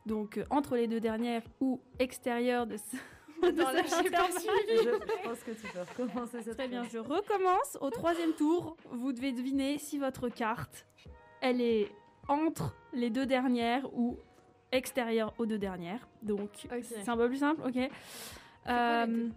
Donc 0.06 0.38
euh, 0.38 0.44
entre 0.50 0.76
les 0.76 0.86
deux 0.86 1.00
dernières 1.00 1.42
ou 1.60 1.80
extérieure 1.98 2.66
de 2.66 2.76
ce... 2.76 2.96
Attends, 3.42 3.72
là, 3.72 3.82
j'ai 4.02 4.10
pas 4.10 4.30
suivi. 4.30 4.76
je, 4.76 4.82
je 4.82 5.22
pense 5.28 5.38
que 5.40 5.52
tu 5.52 5.66
peux 5.72 5.80
recommencer 5.80 6.42
cette 6.42 6.56
Très 6.58 6.68
bien, 6.68 6.84
je 6.84 6.98
recommence. 6.98 7.78
Au 7.80 7.88
troisième 7.90 8.32
tour, 8.32 8.76
vous 8.90 9.12
devez 9.12 9.32
deviner 9.32 9.78
si 9.78 9.98
votre 9.98 10.28
carte, 10.28 10.86
elle 11.40 11.60
est 11.62 11.88
entre 12.28 12.74
les 12.92 13.08
deux 13.08 13.24
dernières 13.24 13.86
ou 13.94 14.18
extérieure 14.72 15.32
aux 15.38 15.46
deux 15.46 15.58
dernières. 15.58 16.06
Donc, 16.22 16.50
c'est 16.82 17.08
un 17.08 17.16
peu 17.16 17.28
plus 17.28 17.38
simple, 17.38 17.62
ok 17.66 17.90
Euh, 18.68 19.28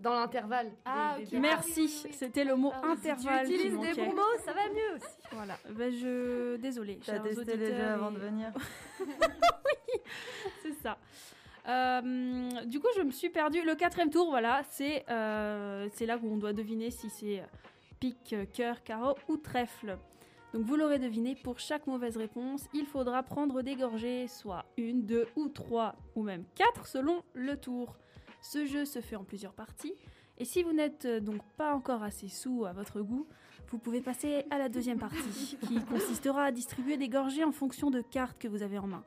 Dans 0.00 0.14
l'intervalle. 0.14 0.72
Ah, 0.84 1.16
des- 1.30 1.38
Merci, 1.38 1.70
Ah 1.72 1.76
oui, 1.76 1.90
oui, 1.94 2.02
oui. 2.06 2.12
c'était 2.18 2.44
le 2.44 2.56
mot 2.56 2.72
Ah 2.74 2.80
oui, 2.84 2.96
si 2.96 3.02
tu 3.02 3.10
intervalle. 3.10 3.46
qui 3.46 3.54
Utilise 3.54 3.78
des 3.80 3.94
bons 4.02 4.14
mots, 4.14 4.38
ça 4.44 4.52
va 4.52 4.68
mieux 4.68 4.96
aussi. 4.96 5.16
Voilà, 5.32 5.54
ben 5.70 5.92
je. 5.92 6.56
Désolée. 6.56 6.98
T'as 7.04 7.18
testé 7.20 7.44
les 7.44 7.66
jeux 7.66 7.72
auditeurs 7.72 7.90
avant 7.92 8.10
de 8.10 8.18
venir 8.18 8.52
C'est 10.62 10.72
ça. 10.82 10.98
Euh, 11.68 12.48
du 12.64 12.80
coup, 12.80 12.88
je 12.96 13.02
me 13.02 13.10
suis 13.10 13.28
perdue. 13.30 13.62
Le 13.62 13.74
quatrième 13.74 14.10
tour, 14.10 14.30
voilà, 14.30 14.62
c'est 14.70 15.04
euh, 15.10 15.88
c'est 15.92 16.06
là 16.06 16.18
où 16.22 16.32
on 16.32 16.36
doit 16.36 16.52
deviner 16.52 16.90
si 16.90 17.10
c'est 17.10 17.40
euh, 17.40 17.44
pique, 18.00 18.32
euh, 18.32 18.46
cœur, 18.46 18.82
carreau 18.82 19.14
ou 19.28 19.36
trèfle. 19.36 19.98
Donc 20.54 20.64
vous 20.64 20.74
l'aurez 20.76 20.98
deviné, 20.98 21.36
pour 21.36 21.60
chaque 21.60 21.86
mauvaise 21.86 22.16
réponse, 22.16 22.66
il 22.74 22.86
faudra 22.86 23.22
prendre 23.22 23.62
des 23.62 23.76
gorgées, 23.76 24.26
soit 24.26 24.64
une, 24.76 25.04
deux 25.06 25.28
ou 25.36 25.48
trois, 25.48 25.94
ou 26.16 26.22
même 26.24 26.44
quatre 26.56 26.86
selon 26.86 27.22
le 27.34 27.56
tour. 27.56 27.94
Ce 28.42 28.66
jeu 28.66 28.84
se 28.84 29.00
fait 29.00 29.16
en 29.16 29.24
plusieurs 29.24 29.52
parties, 29.52 29.94
et 30.38 30.44
si 30.44 30.62
vous 30.62 30.72
n'êtes 30.72 31.04
euh, 31.04 31.20
donc 31.20 31.42
pas 31.56 31.74
encore 31.74 32.02
assez 32.02 32.28
sous 32.28 32.64
à 32.64 32.72
votre 32.72 33.00
goût, 33.02 33.26
vous 33.70 33.78
pouvez 33.78 34.00
passer 34.00 34.44
à 34.50 34.58
la 34.58 34.68
deuxième 34.68 34.98
partie, 34.98 35.56
qui 35.68 35.80
consistera 35.84 36.44
à 36.44 36.52
distribuer 36.52 36.96
des 36.96 37.08
gorgées 37.08 37.44
en 37.44 37.52
fonction 37.52 37.90
de 37.90 38.00
cartes 38.00 38.38
que 38.38 38.48
vous 38.48 38.62
avez 38.62 38.78
en 38.78 38.86
main. 38.86 39.04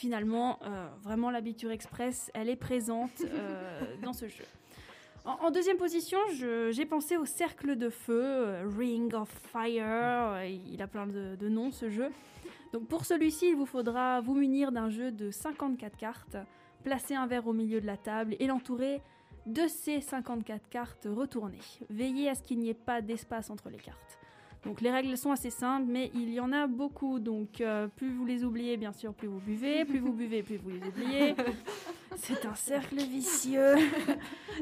Finalement, 0.00 0.58
euh, 0.62 0.88
vraiment 1.02 1.30
l'habiture 1.30 1.70
express, 1.70 2.30
elle 2.32 2.48
est 2.48 2.56
présente 2.56 3.22
euh, 3.22 3.80
dans 4.02 4.14
ce 4.14 4.28
jeu. 4.28 4.44
En, 5.26 5.50
deuxième 5.50 5.76
position, 5.76 6.18
j'ai 6.32 6.86
pensé 6.86 7.18
au 7.18 7.26
cercle 7.26 7.76
de 7.76 7.90
feu, 7.90 8.22
euh, 8.24 8.70
Ring 8.78 9.12
of 9.12 9.28
Fire, 9.28 10.42
il 10.46 10.80
a 10.80 10.86
plein 10.86 11.06
de, 11.06 11.36
de 11.36 11.48
noms 11.50 11.70
ce 11.70 11.90
jeu. 11.90 12.08
Donc 12.72 12.88
pour 12.88 13.04
celui-ci, 13.04 13.50
il 13.50 13.56
vous 13.56 13.66
faudra 13.66 14.22
vous 14.22 14.34
munir 14.34 14.72
d'un 14.72 14.88
jeu 14.88 15.12
de 15.12 15.30
54 15.30 15.98
cartes, 15.98 16.36
placer 16.82 17.14
un 17.14 17.26
verre 17.26 17.46
au 17.46 17.52
milieu 17.52 17.80
de 17.80 17.86
la 17.86 17.96
table 17.96 18.36
et 18.38 18.46
l'entourer 18.46 19.00
de 19.46 19.66
ces 19.68 20.00
54 20.00 20.68
cartes 20.68 21.08
retournées. 21.10 21.58
Veillez 21.88 22.28
à 22.28 22.34
ce 22.34 22.42
qu'il 22.42 22.58
n'y 22.58 22.68
ait 22.68 22.74
pas 22.74 23.00
d'espace 23.00 23.50
entre 23.50 23.70
les 23.70 23.78
cartes. 23.78 24.18
Donc 24.64 24.82
les 24.82 24.90
règles 24.90 25.16
sont 25.16 25.30
assez 25.32 25.48
simples, 25.48 25.86
mais 25.88 26.10
il 26.14 26.28
y 26.34 26.38
en 26.38 26.52
a 26.52 26.66
beaucoup. 26.66 27.18
Donc 27.18 27.62
euh, 27.62 27.88
plus 27.88 28.12
vous 28.12 28.26
les 28.26 28.44
oubliez, 28.44 28.76
bien 28.76 28.92
sûr, 28.92 29.14
plus 29.14 29.28
vous 29.28 29.40
buvez. 29.40 29.86
Plus 29.86 29.98
vous 29.98 30.12
buvez, 30.12 30.42
plus 30.42 30.56
vous 30.58 30.68
les 30.70 30.86
oubliez. 30.86 31.34
C'est 32.16 32.44
un 32.44 32.54
cercle 32.54 32.96
vicieux. 32.96 33.76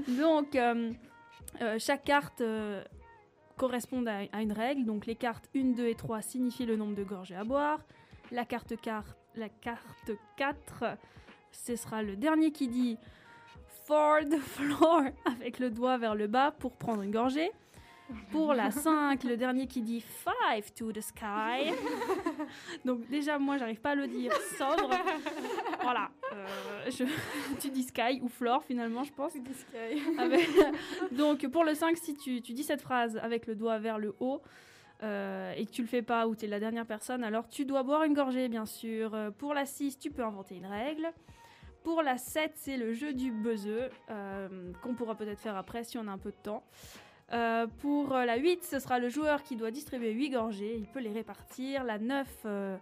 Donc 0.07 0.55
euh, 0.55 0.93
euh, 1.61 1.77
chaque 1.81 2.05
carte 2.05 2.43
correspond 3.57 4.07
à, 4.07 4.21
à 4.33 4.43
une 4.43 4.53
règle. 4.53 4.85
Donc 4.85 5.07
les 5.07 5.17
cartes 5.17 5.49
1, 5.57 5.73
2 5.75 5.89
et 5.89 5.95
3 5.97 6.23
signifient 6.23 6.67
le 6.67 6.77
nombre 6.77 6.95
de 6.95 7.03
gorgées 7.03 7.35
à 7.37 7.43
boire. 7.45 7.81
La 8.31 8.45
carte, 8.45 8.75
car- 8.81 9.17
la 9.35 9.49
carte 9.49 10.13
4, 10.37 10.85
ce 11.53 11.77
sera 11.77 12.03
le 12.03 12.17
dernier 12.17 12.51
qui 12.53 12.69
dit 12.69 12.97
For 13.87 14.21
the 14.29 14.39
floor 14.39 15.03
avec 15.27 15.59
le 15.59 15.71
doigt 15.71 15.97
vers 15.99 16.15
le 16.15 16.27
bas 16.27 16.51
pour 16.51 16.73
prendre 16.77 17.03
une 17.03 17.11
gorgée. 17.11 17.51
Pour 18.31 18.55
la 18.55 18.71
5, 18.71 19.23
le 19.25 19.37
dernier 19.37 19.67
qui 19.67 19.83
dit 19.83 20.01
Five 20.01 20.73
to 20.75 20.93
the 20.93 21.01
sky. 21.03 21.73
Donc 22.87 23.07
déjà, 23.09 23.39
moi, 23.39 23.59
j'arrive 23.59 23.81
pas 23.81 23.91
à 23.91 23.95
le 23.95 24.07
dire 24.07 24.33
sobre. 24.59 24.91
Voilà. 25.83 26.11
euh, 26.33 26.47
je- 26.91 27.05
tu 27.61 27.69
dis 27.71 27.83
sky 27.83 28.21
ou 28.23 28.29
floor 28.29 28.63
finalement, 28.65 29.05
je 29.05 29.13
pense. 29.13 29.33
Avec- 30.19 30.49
Donc 31.13 31.47
pour 31.49 31.65
le 31.65 31.75
5, 31.75 31.97
si 31.99 32.17
tu, 32.17 32.41
tu 32.41 32.53
dis 32.55 32.65
cette 32.65 32.81
phrase 32.83 33.19
avec 33.23 33.47
le 33.47 33.55
doigt 33.55 33.79
vers 33.79 33.99
le 33.99 34.15
haut 34.21 34.41
euh, 35.03 35.53
et 35.57 35.65
que 35.67 35.71
tu 35.71 35.83
le 35.83 35.89
fais 35.89 36.03
pas 36.03 36.27
ou 36.27 36.35
tu 36.35 36.45
es 36.45 36.49
la 36.49 36.59
dernière 36.61 36.87
personne, 36.87 37.23
alors 37.25 37.49
tu 37.49 37.65
dois 37.65 37.83
boire 37.83 38.05
une 38.05 38.15
gorgée 38.15 38.49
bien 38.49 38.67
sûr. 38.67 39.15
Euh, 39.15 39.31
Pour 39.31 39.55
la 39.55 39.65
6, 39.67 39.99
tu 39.99 40.11
peux 40.11 40.25
inventer 40.25 40.57
une 40.57 40.67
règle. 40.67 41.09
Pour 41.85 42.03
la 42.03 42.19
7, 42.19 42.53
c'est 42.57 42.77
le 42.77 42.93
jeu 42.93 43.13
du 43.15 43.31
buzzeux 43.31 43.89
euh, 44.11 44.73
qu'on 44.83 44.95
pourra 44.95 45.15
peut-être 45.15 45.41
faire 45.41 45.57
après 45.57 45.85
si 45.85 45.97
on 45.99 46.07
a 46.09 46.11
un 46.11 46.19
peu 46.19 46.31
de 46.31 46.37
temps. 46.43 46.65
Pour 47.81 48.15
la 48.15 48.37
8, 48.37 48.65
ce 48.65 48.79
sera 48.79 48.99
le 48.99 49.09
joueur 49.11 49.43
qui 49.43 49.55
doit 49.57 49.71
distribuer 49.71 50.13
8 50.13 50.31
gorgées, 50.31 50.77
il 50.77 50.87
peut 50.87 50.99
les 51.01 51.13
répartir. 51.13 51.85
La 51.85 51.99
9, 51.99 52.27
euh, 52.47 52.77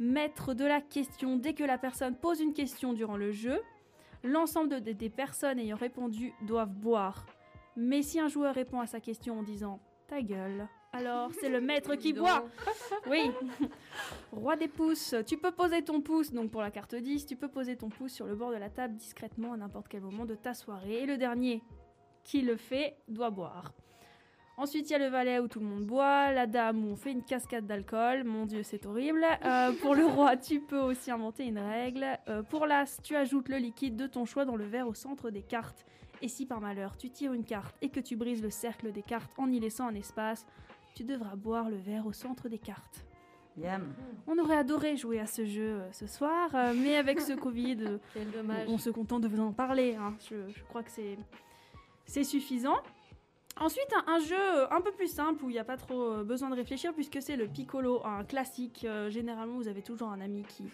maître 0.00 0.52
de 0.54 0.64
la 0.64 0.80
question 0.80 1.36
dès 1.36 1.54
que 1.54 1.62
la 1.64 1.78
personne 1.78 2.16
pose 2.16 2.40
une 2.40 2.52
question 2.52 2.92
durant 2.92 3.16
le 3.16 3.30
jeu. 3.30 3.60
L'ensemble 4.24 4.80
de- 4.80 4.92
des 4.92 5.10
personnes 5.10 5.58
ayant 5.60 5.76
répondu 5.76 6.32
doivent 6.42 6.74
boire. 6.74 7.24
Mais 7.76 8.02
si 8.02 8.18
un 8.18 8.28
joueur 8.28 8.54
répond 8.54 8.80
à 8.80 8.86
sa 8.86 8.98
question 9.00 9.38
en 9.38 9.42
disant 9.42 9.78
ta 10.08 10.22
gueule, 10.22 10.66
alors 10.94 11.30
c'est 11.40 11.48
le 11.48 11.60
maître 11.60 11.94
qui 11.96 12.12
boit. 12.12 12.44
Oui. 13.08 13.30
Roi 14.32 14.56
des 14.56 14.68
pouces, 14.68 15.14
tu 15.26 15.36
peux 15.36 15.52
poser 15.52 15.82
ton 15.82 16.00
pouce, 16.00 16.32
donc 16.32 16.50
pour 16.50 16.62
la 16.62 16.70
carte 16.70 16.94
10, 16.94 17.26
tu 17.26 17.36
peux 17.36 17.48
poser 17.48 17.76
ton 17.76 17.88
pouce 17.88 18.12
sur 18.12 18.26
le 18.26 18.34
bord 18.34 18.50
de 18.50 18.56
la 18.56 18.70
table 18.70 18.94
discrètement 18.94 19.52
à 19.52 19.56
n'importe 19.56 19.88
quel 19.88 20.00
moment 20.00 20.24
de 20.24 20.34
ta 20.34 20.54
soirée. 20.54 21.02
Et 21.02 21.06
le 21.06 21.16
dernier 21.16 21.62
qui 22.22 22.42
le 22.42 22.56
fait 22.56 22.96
doit 23.08 23.30
boire. 23.30 23.72
Ensuite, 24.56 24.88
il 24.88 24.92
y 24.92 24.96
a 24.96 25.00
le 25.00 25.08
valet 25.08 25.40
où 25.40 25.48
tout 25.48 25.58
le 25.58 25.66
monde 25.66 25.84
boit, 25.84 26.30
la 26.30 26.46
dame 26.46 26.84
où 26.84 26.92
on 26.92 26.96
fait 26.96 27.10
une 27.10 27.24
cascade 27.24 27.66
d'alcool. 27.66 28.22
Mon 28.22 28.46
Dieu, 28.46 28.62
c'est 28.62 28.86
horrible. 28.86 29.24
Euh, 29.44 29.72
pour 29.82 29.96
le 29.96 30.06
roi, 30.06 30.36
tu 30.36 30.60
peux 30.60 30.78
aussi 30.78 31.10
inventer 31.10 31.44
une 31.44 31.58
règle. 31.58 32.06
Euh, 32.28 32.42
pour 32.42 32.66
l'as, 32.66 33.00
tu 33.02 33.16
ajoutes 33.16 33.48
le 33.48 33.56
liquide 33.56 33.96
de 33.96 34.06
ton 34.06 34.24
choix 34.24 34.44
dans 34.44 34.54
le 34.54 34.64
verre 34.64 34.86
au 34.86 34.94
centre 34.94 35.30
des 35.30 35.42
cartes. 35.42 35.84
Et 36.22 36.28
si 36.28 36.46
par 36.46 36.60
malheur 36.60 36.96
tu 36.96 37.10
tires 37.10 37.32
une 37.32 37.44
carte 37.44 37.76
et 37.82 37.88
que 37.88 38.00
tu 38.00 38.16
brises 38.16 38.42
le 38.42 38.48
cercle 38.48 38.92
des 38.92 39.02
cartes 39.02 39.32
en 39.36 39.50
y 39.50 39.58
laissant 39.58 39.88
un 39.88 39.94
espace, 39.94 40.46
tu 40.94 41.04
devras 41.04 41.36
boire 41.36 41.68
le 41.70 41.76
verre 41.76 42.06
au 42.06 42.12
centre 42.12 42.48
des 42.48 42.58
cartes. 42.58 43.04
Yam. 43.56 43.94
On 44.26 44.36
aurait 44.38 44.56
adoré 44.56 44.96
jouer 44.96 45.20
à 45.20 45.26
ce 45.26 45.44
jeu 45.46 45.80
euh, 45.80 45.92
ce 45.92 46.06
soir, 46.08 46.50
euh, 46.54 46.74
mais 46.76 46.96
avec 46.96 47.20
ce 47.20 47.32
Covid, 47.40 47.76
euh, 47.82 47.98
Quel 48.12 48.30
dommage. 48.32 48.66
on 48.68 48.78
se 48.78 48.90
contente 48.90 49.22
de 49.22 49.28
vous 49.28 49.40
en 49.40 49.52
parler. 49.52 49.94
hein. 49.94 50.14
Je, 50.28 50.48
je 50.48 50.62
crois 50.64 50.82
que 50.82 50.90
c'est 50.90 51.16
c'est 52.06 52.24
suffisant. 52.24 52.76
Ensuite, 53.60 53.86
un, 53.94 54.14
un 54.14 54.18
jeu 54.18 54.72
un 54.72 54.80
peu 54.80 54.90
plus 54.92 55.06
simple 55.06 55.44
où 55.44 55.48
il 55.50 55.52
n'y 55.52 55.58
a 55.60 55.64
pas 55.64 55.76
trop 55.76 56.24
besoin 56.24 56.50
de 56.50 56.56
réfléchir 56.56 56.92
puisque 56.92 57.22
c'est 57.22 57.36
le 57.36 57.46
Piccolo, 57.46 58.04
un 58.04 58.24
classique. 58.24 58.84
Généralement, 59.08 59.54
vous 59.54 59.68
avez 59.68 59.82
toujours 59.82 60.08
un 60.10 60.20
ami 60.20 60.42
qui, 60.48 60.64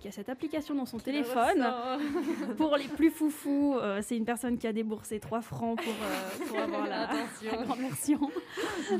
qui 0.00 0.08
a 0.08 0.10
cette 0.12 0.28
application 0.28 0.74
dans 0.74 0.84
son 0.86 0.98
téléphone. 0.98 1.66
Pour 2.56 2.76
les 2.76 2.84
plus 2.88 3.10
foufous, 3.10 3.76
euh, 3.76 4.00
c'est 4.02 4.16
une 4.16 4.24
personne 4.24 4.58
qui 4.58 4.66
a 4.66 4.72
déboursé 4.72 5.18
3 5.20 5.40
francs 5.40 5.78
pour, 5.82 5.92
euh, 5.92 6.46
pour 6.46 6.58
avoir 6.58 6.86
la, 6.86 7.08
la 7.50 7.56
grande 7.64 7.78
version. 7.78 8.20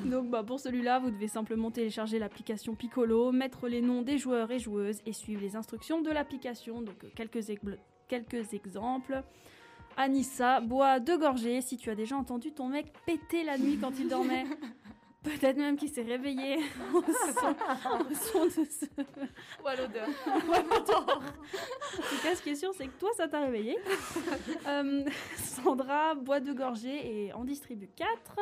Donc 0.04 0.30
bah, 0.30 0.42
pour 0.42 0.59
celui-là, 0.61 0.98
vous 0.98 1.11
devez 1.11 1.28
simplement 1.28 1.70
télécharger 1.70 2.18
l'application 2.18 2.74
Piccolo, 2.74 3.30
mettre 3.32 3.68
les 3.68 3.82
noms 3.82 4.02
des 4.02 4.18
joueurs 4.18 4.50
et 4.50 4.59
joueuses 4.59 5.00
et 5.06 5.12
suivre 5.12 5.42
les 5.42 5.54
instructions 5.56 6.00
de 6.00 6.11
l'application. 6.11 6.80
Donc 6.80 7.04
euh, 7.04 7.09
quelques, 7.14 7.50
ex- 7.50 7.62
quelques 8.09 8.54
exemples. 8.54 9.22
Anissa 9.98 10.61
boit 10.61 11.00
deux 11.00 11.16
gorgées 11.18 11.61
si 11.62 11.76
tu 11.78 11.88
as 11.90 11.94
déjà 11.94 12.16
entendu 12.16 12.52
ton 12.52 12.68
mec 12.68 12.92
péter 13.06 13.44
la 13.44 13.56
nuit 13.59 13.78
quand 13.80 13.92
il 13.98 14.09
dormait. 14.09 14.44
Peut-être 15.27 15.57
même 15.57 15.77
qu'il 15.77 15.89
s'est 15.89 16.03
réveillé 16.03 16.59
au 16.95 17.03
son, 17.03 17.49
au 17.49 18.15
son 18.15 18.45
de 18.47 18.51
ce... 18.51 18.87
Ou 19.62 19.67
à 19.67 19.75
l'odeur. 19.75 20.07
En 20.27 22.03
tout 22.03 22.23
cas, 22.23 22.37
ce 22.37 22.43
qui 22.43 22.51
est 22.51 22.55
sûr, 22.55 22.73
c'est 22.75 22.87
que 22.87 22.99
toi, 22.99 23.11
ça 23.17 23.27
t'a 23.27 23.41
réveillé. 23.41 23.77
Euh, 24.67 25.05
Sandra 25.37 26.15
boit 26.15 26.41
deux 26.41 26.55
gorgées 26.55 27.25
et 27.25 27.33
en 27.33 27.45
distribue 27.45 27.89
quatre. 27.89 28.37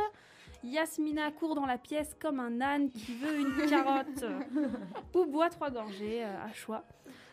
Yasmina 0.63 1.31
court 1.31 1.55
dans 1.55 1.67
la 1.67 1.79
pièce 1.79 2.15
comme 2.21 2.41
un 2.41 2.61
âne 2.61 2.91
qui 2.91 3.15
veut 3.15 3.39
une 3.39 3.69
carotte. 3.69 4.25
Ou 5.15 5.25
boit 5.27 5.49
trois 5.51 5.71
gorgées 5.71 6.25
euh, 6.25 6.45
à 6.45 6.53
choix. 6.53 6.85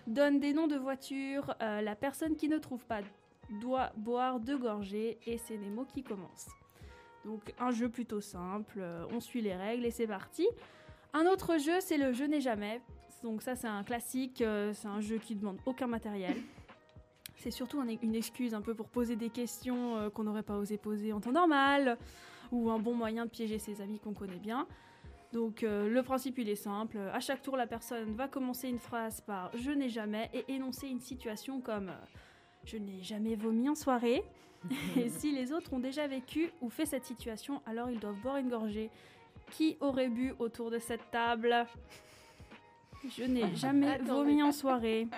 Donne 0.08 0.40
des 0.40 0.54
noms 0.54 0.68
de 0.68 0.78
voitures. 0.78 1.56
Euh, 1.62 1.82
la 1.82 1.96
personne 1.96 2.36
qui 2.36 2.48
ne 2.48 2.58
trouve 2.58 2.86
pas 2.86 3.02
doit 3.60 3.92
boire 3.98 4.40
deux 4.40 4.58
gorgées 4.58 5.20
et 5.26 5.38
c'est 5.38 5.58
des 5.58 5.70
mots 5.70 5.86
qui 5.86 6.04
commencent. 6.04 6.50
Donc 7.26 7.54
un 7.60 7.72
jeu 7.72 7.90
plutôt 7.90 8.22
simple, 8.22 8.80
euh, 8.80 9.06
on 9.14 9.20
suit 9.20 9.42
les 9.42 9.56
règles 9.56 9.86
et 9.86 9.92
c'est 9.92 10.08
parti. 10.08 10.48
Un 11.14 11.26
autre 11.26 11.58
jeu, 11.58 11.80
c'est 11.80 11.98
le 11.98 12.14
Je 12.14 12.24
n'ai 12.24 12.42
jamais. 12.42 12.82
Donc 13.24 13.42
ça, 13.44 13.56
c'est 13.56 13.68
un 13.68 13.84
classique, 13.84 14.42
euh, 14.42 14.74
c'est 14.74 14.88
un 14.88 15.02
jeu 15.02 15.18
qui 15.18 15.36
demande 15.36 15.58
aucun 15.66 15.86
matériel. 15.88 16.36
C'est 17.36 17.52
surtout 17.52 17.80
un- 17.80 17.88
une 17.88 18.16
excuse 18.16 18.54
un 18.54 18.62
peu 18.62 18.74
pour 18.74 18.88
poser 18.90 19.16
des 19.16 19.30
questions 19.30 19.98
euh, 19.98 20.10
qu'on 20.10 20.24
n'aurait 20.24 20.42
pas 20.44 20.58
osé 20.58 20.78
poser 20.78 21.14
en 21.14 21.20
temps 21.22 21.32
normal, 21.32 21.98
ou 22.52 22.70
un 22.72 22.80
bon 22.80 22.96
moyen 22.96 23.26
de 23.26 23.30
piéger 23.30 23.60
ses 23.60 23.82
amis 23.82 24.00
qu'on 24.00 24.14
connaît 24.14 24.40
bien. 24.40 24.68
Donc 25.32 25.62
le 25.62 26.02
principe 26.02 26.40
il 26.40 26.50
est 26.50 26.56
simple. 26.58 26.98
À 26.98 27.22
chaque 27.22 27.42
tour, 27.42 27.56
la 27.56 27.66
personne 27.66 28.14
va 28.16 28.28
commencer 28.28 28.68
une 28.68 28.80
phrase 28.80 29.22
par 29.22 29.50
Je 29.56 29.72
n'ai 29.72 29.88
jamais 29.88 30.30
et 30.34 30.44
énoncer 30.52 30.88
une 30.90 31.00
situation 31.00 31.62
comme 31.62 31.90
Je 32.66 32.78
n'ai 32.78 33.02
jamais 33.02 33.36
vomi 33.36 33.70
en 33.70 33.76
soirée. 33.76 34.24
et 34.96 35.10
si 35.10 35.32
les 35.32 35.52
autres 35.52 35.74
ont 35.74 35.80
déjà 35.80 36.06
vécu 36.08 36.52
ou 36.62 36.70
fait 36.70 36.86
cette 36.86 37.06
situation, 37.06 37.62
alors 37.66 37.90
ils 37.90 38.00
doivent 38.00 38.20
boire 38.22 38.38
une 38.38 38.50
gorgée. 38.50 38.90
Qui 39.52 39.76
aurait 39.82 40.08
bu 40.10 40.34
autour 40.40 40.72
de 40.72 40.80
cette 40.80 41.10
table? 41.12 41.66
Je 43.18 43.24
n'ai 43.24 43.54
jamais 43.56 43.94
Attends, 43.94 44.16
vomi 44.16 44.36
mais- 44.38 44.44
en 44.44 44.52
soirée. 44.52 45.08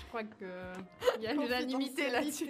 Je 0.00 0.06
crois 0.10 0.24
qu'il 0.24 1.22
y 1.22 1.26
a 1.26 1.34
l'unanimité 1.34 2.08
là-dessus. 2.10 2.48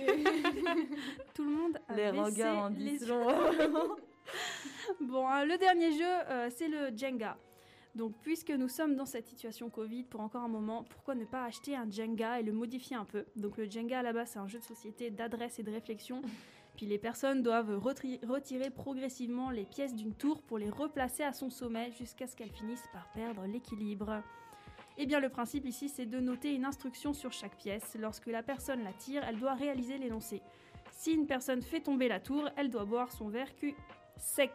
Tout 1.35 1.43
le 1.45 1.51
monde 1.51 1.79
a 1.89 1.95
Les 1.97 2.11
regards 2.11 2.65
en 2.65 2.69
les 2.69 2.75
disent 2.77 3.09
long. 3.09 3.27
Bon, 5.01 5.27
hein, 5.27 5.45
le 5.45 5.59
dernier 5.59 5.91
jeu, 5.91 6.05
euh, 6.05 6.51
c'est 6.55 6.69
le 6.69 6.97
Jenga. 6.97 7.37
Donc, 7.99 8.15
puisque 8.23 8.51
nous 8.51 8.69
sommes 8.69 8.95
dans 8.95 9.07
cette 9.07 9.27
situation 9.27 9.71
Covid 9.71 10.05
pour 10.05 10.21
encore 10.21 10.45
un 10.45 10.49
moment, 10.49 10.85
pourquoi 10.85 11.17
ne 11.17 11.25
pas 11.25 11.45
acheter 11.45 11.75
un 11.75 11.91
Jenga 11.91 12.39
et 12.39 12.45
le 12.45 12.53
modifier 12.53 12.95
un 12.95 13.05
peu? 13.05 13.25
Donc, 13.35 13.57
le 13.57 13.69
Jenga, 13.69 14.13
base, 14.13 14.31
c'est 14.35 14.39
un 14.39 14.47
jeu 14.47 14.61
de 14.61 14.65
société 14.65 15.11
d'adresse 15.11 15.59
et 15.59 15.65
de 15.65 15.73
réflexion. 15.73 16.23
Puis 16.77 16.87
les 16.87 16.99
personnes 16.99 17.43
doivent 17.43 17.77
retirer 17.77 18.71
progressivement 18.71 19.51
les 19.51 19.65
pièces 19.65 19.97
d'une 19.97 20.15
tour 20.15 20.43
pour 20.43 20.59
les 20.59 20.71
replacer 20.71 21.25
à 21.25 21.33
son 21.33 21.51
sommet 21.51 21.91
jusqu'à 21.91 22.29
ce 22.29 22.37
qu'elles 22.37 22.53
finissent 22.53 22.87
par 22.93 23.11
perdre 23.15 23.45
l'équilibre. 23.47 24.23
Eh 24.97 25.05
bien, 25.05 25.19
le 25.19 25.29
principe 25.29 25.67
ici, 25.67 25.89
c'est 25.89 26.07
de 26.07 26.21
noter 26.21 26.55
une 26.55 26.67
instruction 26.67 27.13
sur 27.13 27.33
chaque 27.33 27.57
pièce. 27.57 27.97
Lorsque 27.99 28.27
la 28.27 28.45
personne 28.45 28.85
la 28.85 28.93
tire, 28.93 29.25
elle 29.25 29.41
doit 29.41 29.55
réaliser 29.55 29.99
l'énoncé. 29.99 30.41
Si 30.93 31.15
une 31.15 31.27
personne 31.27 31.63
fait 31.63 31.81
tomber 31.81 32.07
la 32.07 32.21
tour, 32.21 32.49
elle 32.57 32.71
doit 32.71 32.85
boire 32.85 33.11
son 33.11 33.29
verre 33.29 33.57
cul 33.57 33.75
sec. 34.17 34.53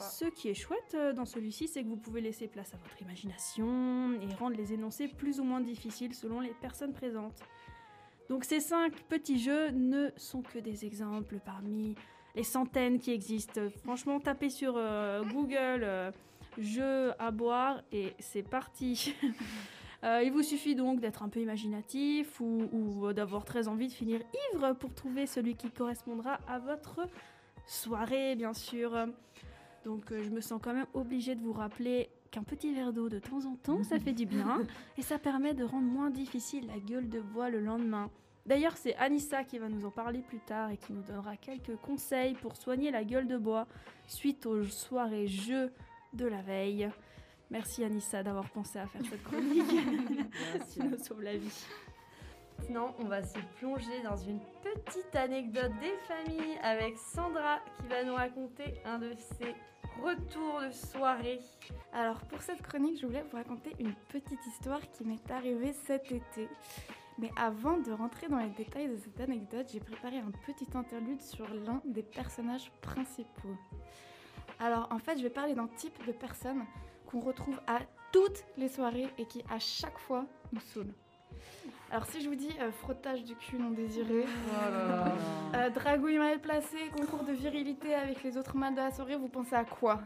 Ce 0.00 0.24
qui 0.26 0.48
est 0.48 0.54
chouette 0.54 0.94
euh, 0.94 1.12
dans 1.12 1.24
celui-ci, 1.24 1.68
c'est 1.68 1.82
que 1.82 1.88
vous 1.88 1.96
pouvez 1.96 2.20
laisser 2.20 2.48
place 2.48 2.72
à 2.74 2.76
votre 2.76 3.00
imagination 3.02 4.12
et 4.20 4.34
rendre 4.34 4.56
les 4.56 4.72
énoncés 4.72 5.08
plus 5.08 5.40
ou 5.40 5.44
moins 5.44 5.60
difficiles 5.60 6.14
selon 6.14 6.40
les 6.40 6.54
personnes 6.60 6.92
présentes. 6.92 7.42
Donc 8.28 8.44
ces 8.44 8.60
cinq 8.60 8.92
petits 9.08 9.38
jeux 9.38 9.70
ne 9.70 10.10
sont 10.16 10.42
que 10.42 10.58
des 10.58 10.84
exemples 10.84 11.38
parmi 11.44 11.94
les 12.34 12.44
centaines 12.44 12.98
qui 12.98 13.10
existent. 13.10 13.60
Franchement, 13.82 14.20
tapez 14.20 14.50
sur 14.50 14.74
euh, 14.76 15.24
Google 15.24 15.82
euh, 15.82 16.10
jeux 16.58 17.12
à 17.18 17.30
boire 17.30 17.82
et 17.92 18.14
c'est 18.18 18.48
parti. 18.48 19.14
Euh, 20.04 20.22
il 20.22 20.30
vous 20.30 20.44
suffit 20.44 20.76
donc 20.76 21.00
d'être 21.00 21.24
un 21.24 21.28
peu 21.28 21.40
imaginatif 21.40 22.40
ou, 22.40 22.68
ou 22.70 23.12
d'avoir 23.12 23.44
très 23.44 23.66
envie 23.66 23.88
de 23.88 23.92
finir 23.92 24.20
ivre 24.54 24.72
pour 24.74 24.94
trouver 24.94 25.26
celui 25.26 25.56
qui 25.56 25.72
correspondra 25.72 26.38
à 26.46 26.60
votre 26.60 27.08
soirée, 27.66 28.36
bien 28.36 28.54
sûr. 28.54 28.92
Donc 29.84 30.12
euh, 30.12 30.22
je 30.24 30.30
me 30.30 30.40
sens 30.40 30.60
quand 30.62 30.74
même 30.74 30.86
obligée 30.94 31.34
de 31.34 31.40
vous 31.40 31.52
rappeler 31.52 32.10
qu'un 32.30 32.42
petit 32.42 32.72
verre 32.74 32.92
d'eau 32.92 33.08
de 33.08 33.18
temps 33.18 33.46
en 33.46 33.56
temps, 33.56 33.82
ça 33.82 33.98
fait 33.98 34.12
du 34.12 34.26
bien 34.26 34.60
et 34.98 35.02
ça 35.02 35.18
permet 35.18 35.54
de 35.54 35.64
rendre 35.64 35.86
moins 35.86 36.10
difficile 36.10 36.66
la 36.66 36.78
gueule 36.78 37.08
de 37.08 37.20
bois 37.20 37.48
le 37.48 37.60
lendemain. 37.60 38.10
D'ailleurs, 38.46 38.76
c'est 38.76 38.96
Anissa 38.96 39.44
qui 39.44 39.58
va 39.58 39.68
nous 39.68 39.84
en 39.84 39.90
parler 39.90 40.20
plus 40.20 40.40
tard 40.40 40.70
et 40.70 40.78
qui 40.78 40.92
nous 40.94 41.02
donnera 41.02 41.36
quelques 41.36 41.76
conseils 41.76 42.34
pour 42.34 42.56
soigner 42.56 42.90
la 42.90 43.04
gueule 43.04 43.26
de 43.26 43.36
bois 43.36 43.66
suite 44.06 44.46
aux 44.46 44.64
soirées 44.64 45.26
jeux 45.26 45.70
de 46.14 46.26
la 46.26 46.40
veille. 46.40 46.90
Merci 47.50 47.84
Anissa 47.84 48.22
d'avoir 48.22 48.48
pensé 48.50 48.78
à 48.78 48.86
faire 48.86 49.02
cette 49.08 49.22
chronique 49.22 49.64
qui 50.70 50.80
nous 50.80 50.98
sauve 50.98 51.22
la 51.22 51.36
vie. 51.36 51.66
Maintenant, 52.58 52.94
on 52.98 53.04
va 53.04 53.22
se 53.22 53.38
plonger 53.58 54.02
dans 54.02 54.16
une 54.16 54.40
petite 54.62 55.14
anecdote 55.14 55.72
des 55.80 55.96
familles 56.06 56.58
avec 56.62 56.96
Sandra 56.98 57.60
qui 57.76 57.86
va 57.88 58.04
nous 58.04 58.14
raconter 58.14 58.74
un 58.84 58.98
de 58.98 59.12
ses 59.14 59.54
retour 60.02 60.60
de 60.60 60.70
soirée. 60.70 61.40
Alors 61.92 62.20
pour 62.26 62.40
cette 62.42 62.62
chronique, 62.62 63.00
je 63.00 63.06
voulais 63.06 63.24
vous 63.30 63.36
raconter 63.36 63.74
une 63.78 63.94
petite 64.08 64.44
histoire 64.46 64.80
qui 64.92 65.04
m'est 65.04 65.30
arrivée 65.30 65.72
cet 65.72 66.12
été. 66.12 66.48
Mais 67.18 67.30
avant 67.36 67.78
de 67.78 67.90
rentrer 67.90 68.28
dans 68.28 68.38
les 68.38 68.50
détails 68.50 68.88
de 68.88 68.96
cette 68.96 69.20
anecdote, 69.20 69.68
j'ai 69.72 69.80
préparé 69.80 70.18
un 70.18 70.30
petit 70.46 70.68
interlude 70.74 71.20
sur 71.20 71.48
l'un 71.52 71.82
des 71.84 72.02
personnages 72.02 72.70
principaux. 72.80 73.56
Alors 74.60 74.88
en 74.90 74.98
fait, 74.98 75.18
je 75.18 75.22
vais 75.22 75.30
parler 75.30 75.54
d'un 75.54 75.68
type 75.68 76.06
de 76.06 76.12
personne 76.12 76.64
qu'on 77.06 77.20
retrouve 77.20 77.60
à 77.66 77.80
toutes 78.12 78.44
les 78.56 78.68
soirées 78.68 79.08
et 79.18 79.26
qui 79.26 79.42
à 79.50 79.58
chaque 79.58 79.98
fois 79.98 80.26
nous 80.52 80.60
saoule. 80.60 80.92
Alors 81.90 82.04
si 82.06 82.20
je 82.20 82.28
vous 82.28 82.34
dis 82.34 82.50
euh, 82.60 82.70
frottage 82.70 83.24
du 83.24 83.34
cul 83.34 83.56
non 83.58 83.70
désiré, 83.70 84.26
euh, 85.54 85.70
dragouille 85.70 86.18
mal 86.18 86.38
placée, 86.38 86.90
concours 86.94 87.24
de 87.24 87.32
virilité 87.32 87.94
avec 87.94 88.22
les 88.22 88.36
autres 88.36 88.56
mâles 88.56 88.74
de 88.74 88.80
la 88.80 88.90
soirée, 88.90 89.16
vous 89.16 89.28
pensez 89.28 89.54
à 89.54 89.64
quoi? 89.64 90.00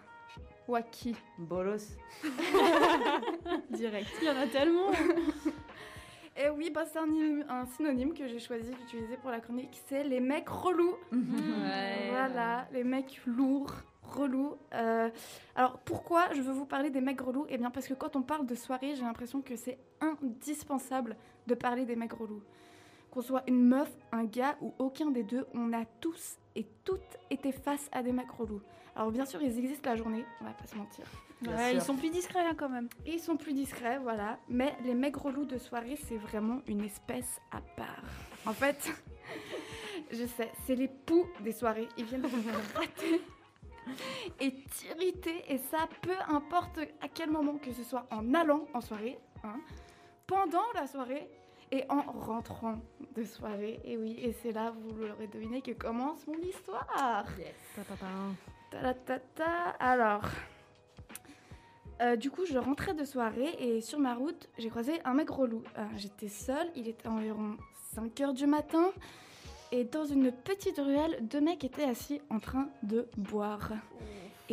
Ou 0.68 0.76
à 0.76 0.82
qui? 0.82 1.16
Bolos. 1.38 1.96
Direct. 3.70 4.08
Il 4.20 4.28
y 4.28 4.30
en 4.30 4.36
a 4.36 4.46
tellement. 4.46 4.92
Et 6.36 6.48
oui, 6.48 6.70
bah, 6.70 6.84
c'est 6.86 6.98
un, 6.98 7.08
un 7.48 7.66
synonyme 7.66 8.14
que 8.14 8.26
j'ai 8.28 8.38
choisi 8.38 8.70
d'utiliser 8.70 9.16
pour 9.16 9.30
la 9.30 9.40
chronique, 9.40 9.82
c'est 9.88 10.04
les 10.04 10.20
mecs 10.20 10.48
relous. 10.48 10.96
Ouais. 11.12 12.10
Voilà, 12.10 12.66
les 12.72 12.84
mecs 12.84 13.20
lourds, 13.26 13.74
relous. 14.02 14.56
Euh, 14.72 15.10
alors 15.56 15.78
pourquoi 15.80 16.32
je 16.32 16.40
veux 16.40 16.52
vous 16.52 16.64
parler 16.64 16.90
des 16.90 17.00
mecs 17.00 17.20
relous? 17.20 17.46
Eh 17.48 17.58
bien 17.58 17.70
parce 17.70 17.88
que 17.88 17.94
quand 17.94 18.14
on 18.14 18.22
parle 18.22 18.46
de 18.46 18.54
soirée, 18.54 18.94
j'ai 18.94 19.02
l'impression 19.02 19.42
que 19.42 19.56
c'est 19.56 19.78
indispensable 20.00 21.16
de 21.46 21.54
parler 21.54 21.84
des 21.84 21.96
mecs 21.96 22.12
relous. 22.12 22.42
Qu'on 23.10 23.22
soit 23.22 23.42
une 23.46 23.62
meuf, 23.64 23.90
un 24.10 24.24
gars 24.24 24.56
ou 24.60 24.74
aucun 24.78 25.10
des 25.10 25.22
deux, 25.22 25.46
on 25.54 25.72
a 25.72 25.84
tous 26.00 26.38
et 26.56 26.66
toutes 26.84 27.18
été 27.30 27.52
face 27.52 27.88
à 27.92 28.02
des 28.02 28.12
mecs 28.12 28.30
relous. 28.30 28.62
Alors 28.94 29.10
bien 29.10 29.24
sûr, 29.24 29.40
ils 29.42 29.58
existent 29.58 29.90
la 29.90 29.96
journée, 29.96 30.24
on 30.40 30.44
va 30.44 30.52
pas 30.52 30.66
se 30.66 30.76
mentir. 30.76 31.04
Ouais, 31.46 31.74
ils 31.74 31.82
sont 31.82 31.96
plus 31.96 32.10
discrets 32.10 32.44
hein, 32.46 32.54
quand 32.56 32.68
même. 32.68 32.88
Ils 33.06 33.18
sont 33.18 33.36
plus 33.36 33.52
discrets, 33.52 33.98
voilà. 33.98 34.38
Mais 34.48 34.76
les 34.84 34.94
mecs 34.94 35.16
relous 35.16 35.44
de 35.44 35.58
soirée, 35.58 35.96
c'est 35.96 36.16
vraiment 36.16 36.60
une 36.66 36.84
espèce 36.84 37.40
à 37.50 37.60
part. 37.60 38.04
En 38.46 38.52
fait, 38.52 38.92
je 40.12 40.24
sais, 40.24 40.50
c'est 40.66 40.76
les 40.76 40.88
poux 40.88 41.26
des 41.40 41.52
soirées. 41.52 41.88
Ils 41.96 42.04
viennent 42.04 42.22
te 42.22 42.28
gratter 42.74 43.20
et 44.40 44.54
t'irriter. 44.54 45.44
Et 45.48 45.58
ça, 45.58 45.88
peu 46.00 46.14
importe 46.28 46.78
à 47.00 47.08
quel 47.08 47.30
moment, 47.30 47.56
que 47.58 47.72
ce 47.72 47.82
soit 47.82 48.06
en 48.10 48.34
allant 48.34 48.66
en 48.74 48.80
soirée, 48.80 49.18
hein, 49.42 49.58
pendant 50.26 50.64
la 50.74 50.86
soirée 50.86 51.28
et 51.70 51.84
en 51.88 52.02
rentrant 52.02 52.78
de 53.16 53.24
soirée. 53.24 53.80
Et 53.84 53.96
oui, 53.96 54.16
et 54.18 54.32
c'est 54.32 54.52
là, 54.52 54.72
vous 54.76 54.94
l'aurez 54.94 55.26
deviné, 55.26 55.62
que 55.62 55.72
commence 55.72 56.26
mon 56.26 56.38
histoire. 56.38 57.26
Ta-la-ta-ta. 58.70 59.70
Alors, 59.80 60.24
euh, 62.02 62.16
du 62.16 62.30
coup, 62.30 62.44
je 62.46 62.58
rentrais 62.58 62.94
de 62.94 63.04
soirée 63.04 63.54
et 63.58 63.80
sur 63.80 63.98
ma 63.98 64.14
route, 64.14 64.48
j'ai 64.58 64.68
croisé 64.68 65.00
un 65.04 65.14
mec 65.14 65.30
relou. 65.30 65.62
Euh, 65.78 65.84
J'étais 65.96 66.28
seule, 66.28 66.68
il 66.76 66.88
était 66.88 67.08
environ 67.08 67.56
5 67.94 68.20
heures 68.20 68.34
du 68.34 68.46
matin. 68.46 68.90
Et 69.70 69.84
dans 69.84 70.04
une 70.04 70.30
petite 70.32 70.78
ruelle, 70.78 71.16
deux 71.22 71.40
mecs 71.40 71.64
étaient 71.64 71.84
assis 71.84 72.20
en 72.28 72.38
train 72.40 72.68
de 72.82 73.08
boire. 73.16 73.70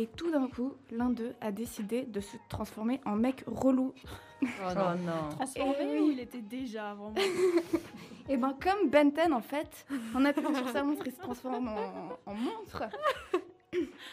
Et 0.00 0.06
tout 0.06 0.30
d'un 0.30 0.48
coup, 0.48 0.72
l'un 0.90 1.10
d'eux 1.10 1.34
a 1.42 1.52
décidé 1.52 2.04
de 2.04 2.20
se 2.20 2.38
transformer 2.48 3.02
en 3.04 3.16
mec 3.16 3.44
relou. 3.46 3.92
Oh 4.42 4.46
non. 4.74 5.28
Transformé 5.36 5.74
Eh 5.78 5.84
oui. 5.84 6.00
ou 6.00 6.10
il 6.12 6.20
était 6.20 6.40
déjà 6.40 6.92
avant 6.92 7.12
Et 8.30 8.38
ben 8.38 8.56
comme 8.58 8.88
Benten 8.88 9.34
en 9.34 9.42
fait, 9.42 9.84
en 10.14 10.24
appuyant 10.24 10.54
sur 10.54 10.68
sa 10.70 10.82
montre, 10.82 11.06
il 11.06 11.12
se 11.12 11.18
transforme 11.20 11.68
en, 11.68 12.30
en 12.30 12.34
montre. 12.34 12.84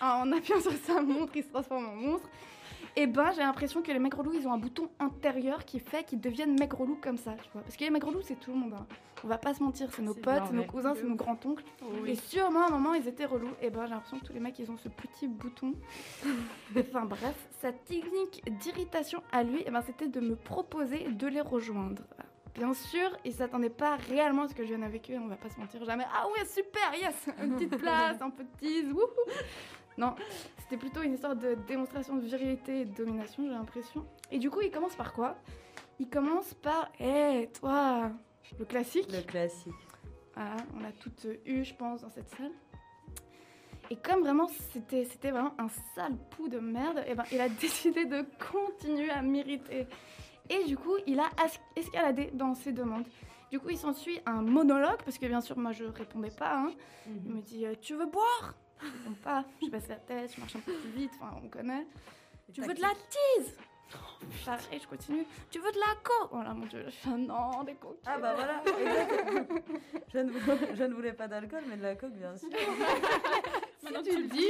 En 0.02 0.30
appuyant 0.34 0.60
sur 0.60 0.74
sa 0.74 1.02
montre, 1.02 1.32
il 1.38 1.44
se 1.44 1.50
transforme 1.50 1.86
en 1.88 1.96
monstre. 1.96 2.30
Et 3.00 3.06
ben 3.06 3.32
j'ai 3.32 3.42
l'impression 3.42 3.84
que 3.84 3.92
les 3.92 4.00
mecs 4.00 4.16
relous, 4.16 4.34
ils 4.34 4.48
ont 4.48 4.54
un 4.54 4.58
bouton 4.58 4.90
intérieur 5.00 5.66
qui 5.66 5.80
fait 5.80 6.04
qu'ils 6.04 6.20
deviennent 6.20 6.58
mecs 6.60 6.74
relous 6.74 6.98
comme 7.00 7.18
ça, 7.18 7.36
tu 7.44 7.50
vois. 7.54 7.62
Parce 7.62 7.78
que 7.78 7.84
les 7.84 7.92
mecs 7.92 8.04
relous, 8.04 8.24
c'est 8.24 8.40
tout 8.40 8.52
le 8.52 8.58
monde. 8.58 8.74
hein. 8.74 8.88
On 9.24 9.28
va 9.28 9.38
pas 9.38 9.54
se 9.54 9.62
mentir, 9.62 9.88
c'est 9.92 10.02
nos 10.02 10.16
potes, 10.16 10.52
bien 10.52 10.52
nos 10.52 10.64
cousins, 10.64 10.96
c'est 10.96 11.04
nos 11.04 11.16
grands-oncles. 11.16 11.64
Et 12.08 12.16
sûrement 12.16 12.64
à 12.64 12.68
un 12.68 12.72
moment, 12.72 12.96
ils 12.96 13.08
étaient 13.08 13.26
relous. 13.26 13.52
Et 13.62 13.70
ben 13.70 13.86
j'ai 13.86 13.92
l'impression 13.94 14.18
que 14.18 14.26
tous 14.26 14.34
les 14.34 14.40
mecs, 14.40 14.58
ils 14.58 14.72
ont 14.72 14.78
ce 14.78 14.90
petit 14.90 15.28
bouton. 15.28 15.74
enfin 16.80 17.06
bref, 17.06 17.36
sa 17.62 17.72
technique 17.72 18.44
d'irritation 18.60 19.22
à 19.32 19.44
lui, 19.44 19.62
eh 19.66 19.70
ben, 19.70 19.82
c'était 19.82 20.08
de 20.08 20.20
me 20.20 20.36
proposer 20.36 21.08
de 21.10 21.28
les 21.28 21.42
rejoindre. 21.42 22.02
Bien 22.56 22.74
sûr, 22.74 23.16
il 23.26 23.34
s'attendait 23.34 23.70
pas 23.70 23.98
réellement 24.10 24.44
à 24.44 24.48
ce 24.48 24.56
que 24.56 24.64
je 24.64 24.70
vienne 24.70 24.84
avec 24.84 25.12
eux, 25.12 25.20
on 25.22 25.28
va 25.28 25.36
pas 25.36 25.50
se 25.50 25.60
mentir 25.60 25.86
jamais. 25.86 26.06
Ah 26.12 26.26
ouais, 26.30 26.46
super, 26.46 26.96
yes 27.00 27.28
Une 27.44 27.54
petite 27.54 27.78
place, 27.78 28.20
un 28.20 28.32
peu 28.32 28.44
de 28.44 28.50
tease, 28.60 28.92
wouhou 28.92 29.06
Non, 29.98 30.14
c'était 30.60 30.78
plutôt 30.78 31.02
une 31.02 31.14
histoire 31.14 31.36
de 31.36 31.56
démonstration 31.68 32.16
de 32.18 32.22
virilité 32.22 32.82
et 32.82 32.86
de 32.86 32.96
domination, 32.96 33.44
j'ai 33.46 33.52
l'impression. 33.54 34.06
Et 34.32 34.38
du 34.38 34.50
coup, 34.50 34.62
il 34.62 34.70
commence 34.72 34.96
par 34.96 35.14
quoi? 35.14 35.36
Il 36.00 36.08
commence 36.10 36.54
par 36.54 36.92
Hé, 37.00 37.50
toi 37.60 38.12
Le 38.60 38.66
classique. 38.66 39.12
Le 39.12 39.22
classique. 39.22 39.74
Voilà, 40.36 40.56
on 40.76 40.82
l'a 40.82 40.92
toutes 40.92 41.26
eu, 41.46 41.64
je 41.64 41.74
pense, 41.74 42.02
dans 42.02 42.10
cette 42.12 42.30
salle. 42.30 42.52
Et 43.90 43.96
comme 43.96 44.20
vraiment 44.22 44.48
c'était 44.74 45.06
c'était 45.06 45.32
vraiment 45.32 45.54
un 45.58 45.70
sale 45.96 46.18
pou 46.32 46.50
de 46.50 46.60
merde, 46.60 47.04
et 47.08 47.16
ben 47.16 47.24
il 47.32 47.40
a 47.40 47.48
décidé 47.62 48.06
de 48.06 48.24
continuer 48.52 49.10
à 49.10 49.22
m'irriter. 49.22 49.88
Et 50.50 50.64
du 50.66 50.78
coup, 50.78 50.96
il 51.08 51.20
a 51.20 51.30
escaladé 51.76 52.30
dans 52.34 52.54
ses 52.54 52.74
demandes. 52.74 53.08
Du 53.50 53.60
coup, 53.60 53.70
il 53.70 53.78
s'ensuit 53.78 54.20
un 54.26 54.42
monologue 54.42 55.02
parce 55.06 55.18
que 55.18 55.26
bien 55.26 55.40
sûr, 55.42 55.58
moi 55.58 55.72
je 55.72 55.86
répondais 55.86 56.32
pas. 56.32 56.58
hein. 56.58 56.72
Il 57.08 57.32
me 57.34 57.42
dit 57.42 57.66
euh, 57.66 57.76
Tu 57.82 57.96
veux 57.96 58.06
boire? 58.08 58.54
Je 58.82 58.86
réponds 58.86 59.16
pas. 59.24 59.44
Je 59.62 59.70
baisse 59.70 59.88
la 59.88 59.96
tête, 59.96 60.34
je 60.36 60.40
marche 60.40 60.56
un 60.56 60.60
peu 60.60 60.74
plus 60.74 60.90
vite. 60.92 61.12
Enfin, 61.22 61.36
on 61.44 61.48
connaît. 61.50 61.86
Tu 62.54 62.62
veux 62.62 62.74
de 62.74 62.82
la 62.82 62.90
tease 62.94 63.58
Pareil, 64.46 64.80
je 64.82 64.88
continue. 64.88 65.26
Tu 65.50 65.60
veux 65.60 65.72
de 65.72 65.78
la 65.80 65.96
co? 66.04 66.30
Oh 66.32 66.42
là 66.44 66.54
mon 66.54 66.66
dieu, 66.66 66.84
je 66.88 66.92
fais 66.92 67.10
un 67.10 67.18
non, 67.18 67.64
des 67.64 67.76
coques. 67.76 68.00
Ah 68.06 68.18
bah 68.20 68.34
voilà. 68.36 68.62
je, 70.14 70.18
ne, 70.20 70.32
vou- 70.32 70.66
je 70.76 70.84
ne 70.84 70.94
voulais 70.94 71.14
pas 71.14 71.28
d'alcool, 71.28 71.64
mais 71.68 71.78
de 71.78 71.84
la 71.84 71.96
coke, 71.96 72.14
bien 72.14 72.36
sûr. 72.36 72.50
Maintenant 73.84 74.02
que 74.04 74.10
tu 74.10 74.22
le 74.22 74.28
dis. 74.28 74.46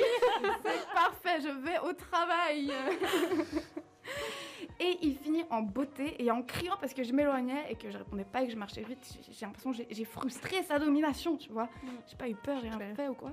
C'est 0.64 0.94
parfait, 0.94 1.42
je 1.42 1.50
vais 1.50 1.80
au 1.80 1.94
travail. 1.94 2.72
et 4.80 4.98
il 5.02 5.18
finit 5.18 5.44
en 5.50 5.62
beauté 5.62 6.22
et 6.24 6.32
en 6.32 6.42
criant 6.42 6.76
parce 6.80 6.94
que 6.94 7.04
je 7.04 7.12
m'éloignais 7.14 7.66
et 7.72 7.76
que 7.76 7.92
je 7.92 7.98
répondais 7.98 8.26
pas 8.26 8.42
et 8.42 8.46
que 8.48 8.54
je 8.54 8.58
marchais 8.58 8.84
vite. 8.84 9.18
J'ai- 9.30 9.46
l'impression 9.46 9.72
que 9.72 9.78
j'ai- 9.78 9.88
j'ai 9.92 10.06
frustré 10.06 10.64
sa 10.64 10.80
domination, 10.80 11.38
tu 11.38 11.52
vois. 11.52 11.70
J'ai 12.08 12.16
pas 12.16 12.28
eu 12.30 12.36
peur, 12.36 12.60
j'ai 12.62 12.70
rien 12.70 12.96
fait 12.96 13.08
ou 13.08 13.14
quoi. 13.14 13.32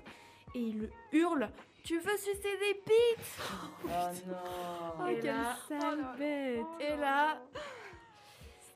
Et 0.54 0.58
il 0.60 0.78
le 0.80 0.90
hurle 1.12 1.48
Tu 1.82 1.98
veux 1.98 2.16
sucer 2.16 2.56
des 2.58 2.74
pites 2.84 3.40
Oh 3.84 3.88
non. 4.98 5.06
Et 5.08 5.20
là- 5.20 5.56
sale 5.68 6.04
bête. 6.18 6.66
Et 6.80 6.96
là, 6.96 7.38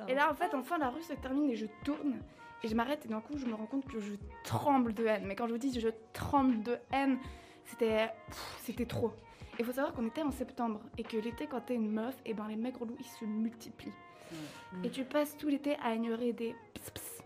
et 0.07 0.14
là, 0.14 0.31
en 0.31 0.35
fait, 0.35 0.55
enfin, 0.55 0.79
la 0.79 0.91
rue 0.91 1.03
se 1.03 1.12
termine 1.14 1.51
et 1.51 1.57
je 1.57 1.67
tourne. 1.85 2.21
Et 2.62 2.69
je 2.69 2.75
m'arrête 2.75 3.05
et 3.05 3.09
d'un 3.09 3.21
coup, 3.21 3.37
je 3.38 3.47
me 3.47 3.55
rends 3.55 3.67
compte 3.67 3.87
que 3.87 4.01
je 4.01 4.12
tremble 4.45 4.93
de 4.93 5.07
haine. 5.07 5.25
Mais 5.27 5.37
quand 5.37 5.47
je 5.47 5.53
vous 5.53 5.59
dis 5.59 5.79
je 5.81 5.88
tremble 6.12 6.62
de 6.62 6.77
haine, 6.93 7.19
c'était 7.64 8.11
c'était 8.62 8.87
trop. 8.87 9.12
Il 9.61 9.64
faut 9.64 9.73
savoir 9.73 9.93
qu'on 9.93 10.07
était 10.07 10.23
en 10.23 10.31
septembre 10.31 10.81
et 10.99 11.03
que 11.03 11.17
l'été, 11.17 11.47
quand 11.49 11.61
t'es 11.61 11.75
une 11.75 11.91
meuf, 11.91 12.17
et 12.25 12.33
ben 12.35 12.47
les 12.49 12.57
mecs 12.57 12.77
relous, 12.77 12.97
ils 12.99 13.05
se 13.05 13.25
multiplient. 13.25 13.93
Et 14.85 14.91
tu 14.91 15.05
passes 15.05 15.37
tout 15.37 15.49
l'été 15.49 15.77
à 15.83 15.95
ignorer 15.95 16.33
des 16.33 16.55
ps, 16.75 16.91
ps, 16.91 17.23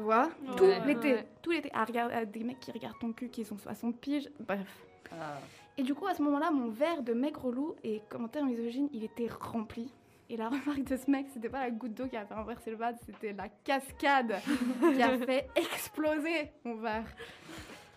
tu 0.00 0.04
vois 0.04 0.24
Ouais. 0.26 0.56
Tout 0.56 0.64
Ouais, 0.64 0.80
l'été, 0.86 1.16
tout 1.42 1.50
l'été, 1.50 1.70
à 1.74 1.84
regarder 1.84 2.14
à 2.14 2.24
des 2.24 2.42
mecs 2.44 2.60
qui 2.60 2.72
regardent 2.72 2.98
ton 2.98 3.12
cul, 3.12 3.28
qui 3.28 3.44
sont 3.44 3.58
60 3.58 3.96
piges, 3.98 4.30
bref. 4.40 4.66
Ah. 5.12 5.38
Et 5.76 5.82
du 5.82 5.94
coup, 5.94 6.06
à 6.06 6.14
ce 6.14 6.22
moment-là, 6.22 6.50
mon 6.50 6.68
verre 6.70 7.02
de 7.02 7.12
mec 7.12 7.36
relou 7.36 7.74
et 7.84 8.02
commentaire 8.08 8.44
misogyne, 8.44 8.88
il 8.92 9.04
était 9.04 9.28
rempli. 9.28 9.92
Et 10.28 10.36
la 10.36 10.48
remarque 10.50 10.84
de 10.84 10.96
ce 10.96 11.10
mec, 11.10 11.26
c'était 11.32 11.48
pas 11.48 11.60
la 11.60 11.70
goutte 11.70 11.94
d'eau 11.94 12.06
qui 12.06 12.16
a 12.16 12.24
fait 12.24 12.34
renverser 12.34 12.70
le 12.70 12.76
vase, 12.76 12.96
c'était 13.04 13.32
la 13.32 13.48
cascade 13.48 14.40
qui 14.94 15.02
a 15.02 15.18
fait 15.18 15.48
exploser 15.56 16.50
mon 16.64 16.76
verre. 16.76 17.06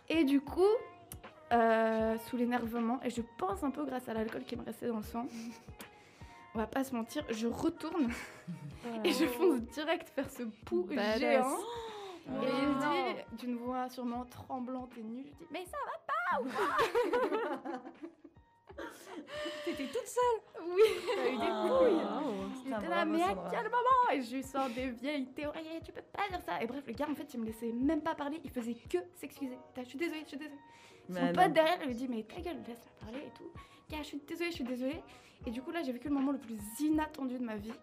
Et 0.10 0.24
du 0.24 0.42
coup, 0.42 0.62
euh, 1.52 2.18
sous 2.28 2.38
l'énervement, 2.38 3.00
et 3.04 3.10
je 3.10 3.22
pense 3.38 3.64
un 3.64 3.70
peu 3.72 3.86
grâce 3.86 4.08
à 4.10 4.14
l'alcool 4.14 4.44
qui 4.44 4.56
me 4.56 4.64
restait 4.64 4.88
dans 4.88 4.98
le 4.98 5.04
sang, 5.04 5.28
on 6.56 6.60
va 6.60 6.68
pas 6.68 6.84
se 6.84 6.94
mentir, 6.94 7.24
je 7.30 7.48
retourne 7.48 8.10
et 9.04 9.12
je 9.12 9.26
fonce 9.26 9.62
direct 9.74 10.12
vers 10.16 10.30
ce 10.30 10.44
pou 10.66 10.84
Badass. 10.84 11.20
géant. 11.20 11.58
Et 12.28 12.48
je 12.48 12.66
non. 12.66 12.80
dis, 12.80 13.36
d'une 13.38 13.56
voix 13.58 13.90
sûrement 13.90 14.26
tremblante 14.26 14.98
et 14.98 15.04
nue, 15.04 15.26
je 15.26 15.32
dis 15.34 15.48
Mais 15.52 15.66
ça 15.66 15.78
T'étais 19.66 19.86
toute 19.88 20.08
seule. 20.08 20.42
Oui, 20.68 20.82
T'as 21.16 21.30
eu 21.30 21.38
des 21.38 21.44
Ah. 21.44 21.68
couilles. 21.68 22.02
Il 22.56 22.64
Putain, 22.64 22.80
était 22.80 22.88
là, 22.90 23.06
mais 23.06 23.22
à 23.22 23.36
quel 23.52 23.64
moment? 23.66 24.10
Et 24.14 24.22
je 24.22 24.36
lui 24.36 24.44
sors 24.44 24.70
des 24.70 24.90
vieilles 24.90 25.28
théories, 25.34 25.82
tu 25.86 25.92
peux 25.92 26.02
pas 26.02 26.28
dire 26.30 26.42
ça. 26.42 26.62
Et 26.62 26.68
bref, 26.68 26.84
le 26.88 26.94
gars, 26.94 27.08
en 27.10 27.16
fait, 27.16 27.32
il 27.34 27.40
me 27.42 27.46
laissait 27.46 27.72
même 27.72 28.02
pas 28.02 28.16
parler, 28.16 28.42
il 28.44 28.50
faisait 28.50 28.74
que 28.74 28.98
s'excuser. 29.16 29.58
Je 29.78 29.84
suis 29.84 29.98
désolée, 29.98 30.22
je 30.24 30.30
suis 30.30 30.38
désolée. 30.38 30.58
Son 31.08 31.14
Mais 31.14 31.34
pote 31.34 31.48
non. 31.48 31.54
derrière, 31.54 31.78
il 31.84 31.88
lui 31.88 31.96
dit, 31.96 32.08
mais 32.08 32.24
ta 32.24 32.42
gueule, 32.42 32.58
laisse-la 32.68 33.06
parler 33.06 33.20
et 33.28 33.32
tout. 33.38 33.52
Gars, 33.90 33.98
je 34.00 34.04
suis 34.08 34.18
désolée, 34.28 34.50
je 34.50 34.56
suis 34.56 34.64
désolée. 34.64 35.04
Et 35.46 35.52
du 35.52 35.62
coup, 35.62 35.72
là, 35.72 35.84
j'ai 35.84 35.92
vécu 35.92 36.08
le 36.08 36.14
moment 36.16 36.32
le 36.32 36.40
plus 36.40 36.58
inattendu 36.80 37.38
de 37.38 37.44
ma 37.44 37.56
vie. 37.58 37.74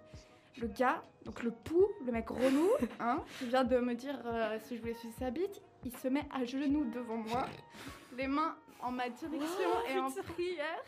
Le 0.59 0.67
gars, 0.67 1.03
donc 1.25 1.43
le 1.43 1.51
pou, 1.51 1.87
le 2.05 2.13
mec 2.13 2.29
relou, 2.29 2.71
hein, 3.01 3.23
qui 3.39 3.47
vient 3.47 3.65
de 3.65 3.79
me 3.79 3.95
dire 3.95 4.19
euh, 4.27 4.59
si 4.65 4.77
je 4.77 4.81
voulais 4.81 4.95
sucer 4.95 5.15
sa 5.19 5.31
bite, 5.31 5.63
il 5.85 5.97
se 5.97 6.09
met 6.09 6.25
à 6.33 6.45
genoux 6.45 6.85
devant 6.93 7.17
moi, 7.17 7.47
les 8.17 8.27
mains 8.27 8.57
en 8.83 8.91
ma 8.91 9.09
direction 9.09 9.71
et 9.89 9.99
en 9.99 10.11
prière, 10.11 10.83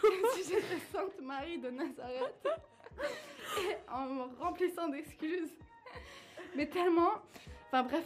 comme 0.00 0.30
si 0.34 0.44
j'étais 0.48 0.78
Sainte 0.92 1.20
Marie 1.20 1.58
de 1.58 1.70
Nazareth, 1.70 2.48
et 3.58 3.90
en 3.90 4.06
me 4.06 4.22
remplissant 4.40 4.88
d'excuses. 4.88 5.52
Mais 6.54 6.68
tellement, 6.68 7.12
enfin 7.66 7.82
bref, 7.84 8.04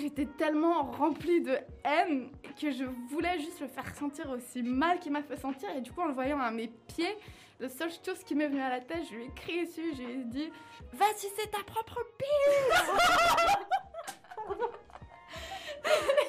j'étais 0.00 0.26
tellement 0.26 0.82
remplie 0.82 1.40
de 1.40 1.58
haine 1.84 2.30
que 2.60 2.70
je 2.70 2.84
voulais 3.08 3.38
juste 3.38 3.60
le 3.60 3.68
faire 3.68 3.94
sentir 3.94 4.30
aussi 4.30 4.62
mal 4.62 4.98
qu'il 4.98 5.12
m'a 5.12 5.22
fait 5.22 5.36
sentir. 5.36 5.68
Et 5.76 5.80
du 5.80 5.92
coup, 5.92 6.00
en 6.00 6.06
le 6.06 6.14
voyant 6.14 6.40
à 6.40 6.50
mes 6.50 6.68
pieds, 6.68 7.16
la 7.58 7.68
seule 7.68 7.90
chose 8.04 8.24
qui 8.24 8.34
m'est 8.34 8.48
venue 8.48 8.62
à 8.62 8.70
la 8.70 8.80
tête, 8.80 9.02
je 9.10 9.16
lui 9.16 9.24
ai 9.24 9.30
crié 9.34 9.66
dessus, 9.66 9.94
je 9.96 10.02
lui 10.02 10.12
ai 10.12 10.24
dit 10.24 10.50
Vas-y, 10.92 11.28
c'est 11.36 11.50
ta 11.50 11.62
propre 11.64 11.98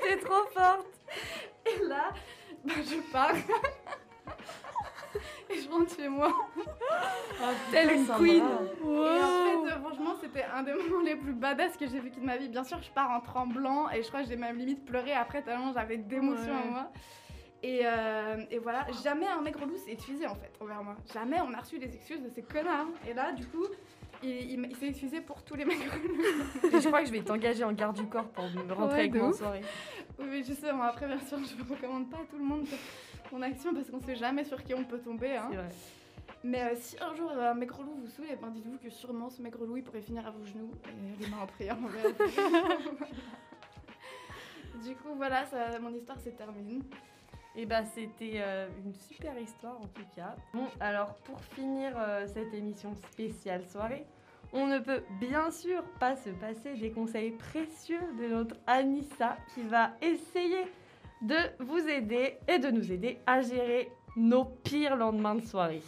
T'es 0.04 0.18
trop 0.24 0.46
forte. 0.54 0.88
Et 1.66 1.84
là, 1.86 2.10
bah, 2.64 2.74
je 2.78 3.12
pars. 3.12 3.36
Et 5.54 5.62
je 5.62 5.70
rentre 5.70 5.96
chez 5.96 6.08
moi. 6.08 6.34
Telle 7.72 7.92
une 7.92 8.06
Sandra. 8.06 8.20
queen. 8.24 8.44
Et 8.44 8.44
en 8.44 9.66
fait, 9.66 9.74
euh, 9.74 9.80
franchement, 9.80 10.14
c'était 10.22 10.46
un 10.54 10.64
des 10.64 10.74
moments 10.90 11.02
les 11.04 11.16
plus 11.16 11.34
badass 11.34 11.78
que 11.78 11.88
j'ai 11.88 12.00
vécu 12.00 12.20
de 12.20 12.26
ma 12.26 12.38
vie. 12.38 12.50
Bien 12.50 12.64
sûr, 12.64 12.82
je 12.82 12.92
pars 12.92 13.12
en 13.12 13.20
tremblant 13.22 13.90
et 13.90 14.04
je 14.04 14.08
crois 14.08 14.24
que 14.24 14.30
j'ai 14.30 14.36
même 14.36 14.58
limite 14.58 14.86
pleuré 14.86 15.14
après 15.14 15.42
tellement 15.42 15.74
j'avais 15.74 15.98
d'émotions 15.98 16.54
en 16.54 16.72
moi. 16.72 16.92
Et, 17.64 17.82
euh, 17.84 18.44
et 18.50 18.58
voilà, 18.58 18.88
jamais 19.04 19.28
un 19.28 19.42
mec 19.42 19.56
relou 19.56 19.78
s'est 19.78 19.92
excusé 19.92 20.26
en 20.26 20.34
fait 20.36 20.52
envers 20.60 20.84
moi. 20.84 20.96
Jamais 21.14 21.38
on 21.42 21.54
a 21.54 21.60
reçu 21.60 21.78
des 21.78 21.94
excuses 21.94 22.22
de 22.22 22.30
ces 22.30 22.42
connards. 22.42 22.88
Et 23.08 23.14
là, 23.14 23.34
du 23.34 23.46
coup, 23.46 23.66
il, 24.24 24.52
il 24.52 24.54
m- 24.56 24.68
il 24.70 24.76
s'est 24.76 24.88
excusé 24.88 25.22
pour 25.22 25.44
tous 25.44 25.56
les 25.56 25.66
mecs 25.66 25.78
relous. 25.84 26.74
Et 26.76 26.82
je 26.82 26.88
crois 26.88 27.02
que 27.02 27.08
je 27.08 27.12
vais 27.12 27.22
t'engager 27.22 27.64
en 27.64 27.74
garde 27.74 27.96
du 27.98 28.06
corps 28.08 28.30
pour 28.30 28.46
me 28.46 28.74
rentrer 28.74 28.94
Ouais, 28.96 29.00
avec 29.02 29.14
moi 29.16 29.28
en 29.28 29.34
soirée. 29.34 29.62
Oui, 30.20 30.26
mais 30.30 30.44
justement, 30.44 30.84
après, 30.84 31.08
bien 31.08 31.20
sûr, 31.20 31.38
je 31.44 31.64
ne 31.64 31.70
recommande 31.70 32.10
pas 32.10 32.18
à 32.18 32.26
tout 32.30 32.38
le 32.38 32.44
monde 32.44 32.66
mon 33.32 33.42
action 33.44 33.74
parce 33.74 33.90
qu'on 33.90 34.02
sait 34.02 34.16
jamais 34.16 34.44
sur 34.44 34.62
qui 34.64 34.74
on 34.74 34.84
peut 34.84 35.00
tomber. 35.00 35.36
hein. 35.38 35.48
C'est 35.50 35.56
vrai. 35.58 35.70
Mais 36.44 36.62
euh, 36.64 36.76
si 36.76 36.98
un 37.00 37.14
jour 37.16 37.32
un 37.32 37.54
mec 37.54 37.72
relou 37.72 37.94
vous 37.94 38.08
saoule, 38.08 38.26
eh 38.32 38.36
ben, 38.36 38.50
dites-vous 38.50 38.78
que 38.78 38.90
sûrement 38.90 39.30
ce 39.30 39.42
mec 39.42 39.56
relou 39.56 39.78
il 39.78 39.84
pourrait 39.84 40.02
finir 40.02 40.26
à 40.26 40.32
vos 40.32 40.44
genoux 40.46 40.72
et 40.88 41.24
les 41.24 41.30
mains 41.30 41.38
en 41.44 41.48
prière 41.48 41.78
vous. 41.78 41.90
Du 44.84 44.96
coup, 44.96 45.14
voilà, 45.16 45.46
ça- 45.46 45.78
mon 45.80 45.94
histoire 45.94 46.20
se 46.20 46.30
termine. 46.30 46.82
Et 47.56 47.66
bah 47.66 47.84
c'était 47.84 48.36
euh, 48.36 48.68
une 48.86 48.94
super 48.94 49.38
histoire 49.38 49.76
en 49.76 49.88
tout 49.88 50.06
cas. 50.16 50.36
Bon 50.54 50.68
alors 50.80 51.16
pour 51.26 51.40
finir 51.42 51.94
euh, 51.98 52.26
cette 52.28 52.54
émission 52.54 52.96
spéciale 53.12 53.66
soirée, 53.66 54.06
on 54.54 54.68
ne 54.68 54.80
peut 54.80 55.04
bien 55.20 55.52
sûr 55.52 55.84
pas 56.00 56.16
se 56.16 56.30
passer 56.30 56.76
des 56.76 56.92
conseils 56.92 57.32
précieux 57.32 58.02
de 58.20 58.28
notre 58.28 58.56
Anissa 58.68 59.38
qui 59.54 59.64
va 59.64 59.92
essayer 60.02 60.66
de 61.22 61.36
vous 61.60 61.88
aider 61.88 62.38
et 62.48 62.60
de 62.60 62.70
nous 62.70 62.92
aider 62.92 63.20
à 63.28 63.42
gérer 63.42 63.92
nos 64.16 64.46
pires 64.46 64.96
lendemains 64.96 65.36
de 65.36 65.46
soirée. 65.46 65.82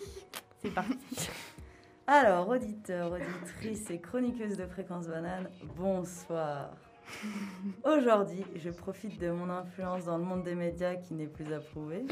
C'est 0.62 0.74
parti. 0.74 0.98
Alors, 2.08 2.50
auditeurs, 2.50 3.14
auditrices 3.14 3.90
et 3.90 4.00
chroniqueuses 4.00 4.58
de 4.58 4.66
Fréquence 4.66 5.08
Banane, 5.08 5.50
bonsoir. 5.78 6.72
Aujourd'hui, 7.84 8.46
je 8.56 8.70
profite 8.70 9.20
de 9.20 9.30
mon 9.32 9.50
influence 9.50 10.06
dans 10.06 10.18
le 10.18 10.24
monde 10.24 10.44
des 10.44 10.56
médias 10.56 10.96
qui 10.96 11.14
n'est 11.14 11.28
plus 11.28 11.52
approuvée 11.54 12.06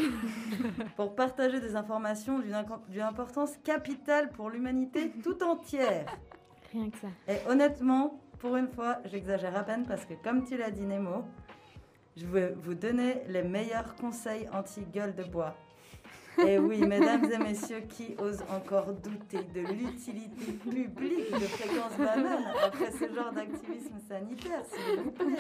pour 0.96 1.16
partager 1.16 1.60
des 1.60 1.76
informations 1.76 2.40
d'une 2.40 3.02
importance 3.02 3.58
capitale 3.64 4.30
pour 4.30 4.50
l'humanité 4.50 5.12
tout 5.24 5.42
entière. 5.44 6.06
Rien 6.72 6.90
que 6.90 6.98
ça. 6.98 7.08
Et 7.28 7.38
honnêtement, 7.50 8.20
pour 8.40 8.56
une 8.56 8.68
fois, 8.68 9.00
j'exagère 9.06 9.56
à 9.56 9.64
peine 9.64 9.86
parce 9.86 10.06
que 10.06 10.14
comme 10.24 10.44
tu 10.44 10.58
l'as 10.58 10.72
dit 10.72 10.86
Nemo, 10.86 11.26
je 12.18 12.26
vais 12.26 12.54
vous 12.58 12.74
donner 12.74 13.22
les 13.28 13.44
meilleurs 13.44 13.96
conseils 13.96 14.48
anti-gueule 14.52 15.16
de 15.16 15.24
bois. 15.24 15.56
Et 16.48 16.58
oui, 16.60 16.82
mesdames 16.82 17.26
et 17.32 17.38
messieurs, 17.38 17.82
qui 17.88 18.16
osent 18.18 18.44
encore 18.50 18.94
douter 18.94 19.44
de 19.54 19.62
l'utilité 19.62 20.52
publique 20.54 21.32
de 21.32 21.40
fréquence 21.40 21.98
banane 21.98 22.46
après 22.64 22.92
ce 22.92 23.14
genre 23.14 23.32
d'activisme 23.32 24.00
sanitaire, 24.08 24.64
s'il 24.66 25.00
vous 25.02 25.12
plaît. 25.12 25.38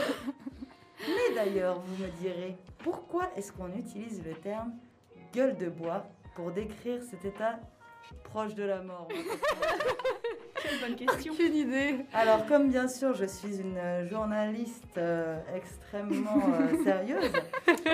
Mais 1.07 1.35
d'ailleurs, 1.35 1.79
vous 1.79 2.03
me 2.03 2.09
direz, 2.19 2.55
pourquoi 2.79 3.29
est-ce 3.35 3.51
qu'on 3.51 3.71
utilise 3.73 4.23
le 4.23 4.33
terme 4.33 4.73
gueule 5.33 5.57
de 5.57 5.69
bois 5.69 6.05
pour 6.35 6.51
décrire 6.51 7.01
cet 7.09 7.25
état 7.25 7.59
proche 8.23 8.55
de 8.55 8.63
la 8.63 8.81
mort 8.81 9.07
Quelle 10.61 10.79
bonne 10.79 10.95
question. 10.95 11.33
Aucune 11.33 11.55
idée. 11.55 12.05
Alors, 12.13 12.45
comme 12.45 12.69
bien 12.69 12.87
sûr, 12.87 13.15
je 13.15 13.25
suis 13.25 13.59
une 13.59 13.77
euh, 13.77 14.07
journaliste 14.07 14.95
euh, 14.97 15.39
extrêmement 15.55 16.39
euh, 16.53 16.83
sérieuse, 16.83 17.31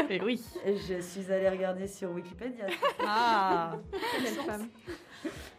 Et 0.09 0.21
oui. 0.21 0.43
je 0.65 0.99
suis 0.99 1.31
allée 1.31 1.47
regarder 1.47 1.87
sur 1.87 2.11
Wikipédia. 2.11 2.65
Ah. 3.05 3.75
Quelle 4.21 4.33
femme. 4.33 4.67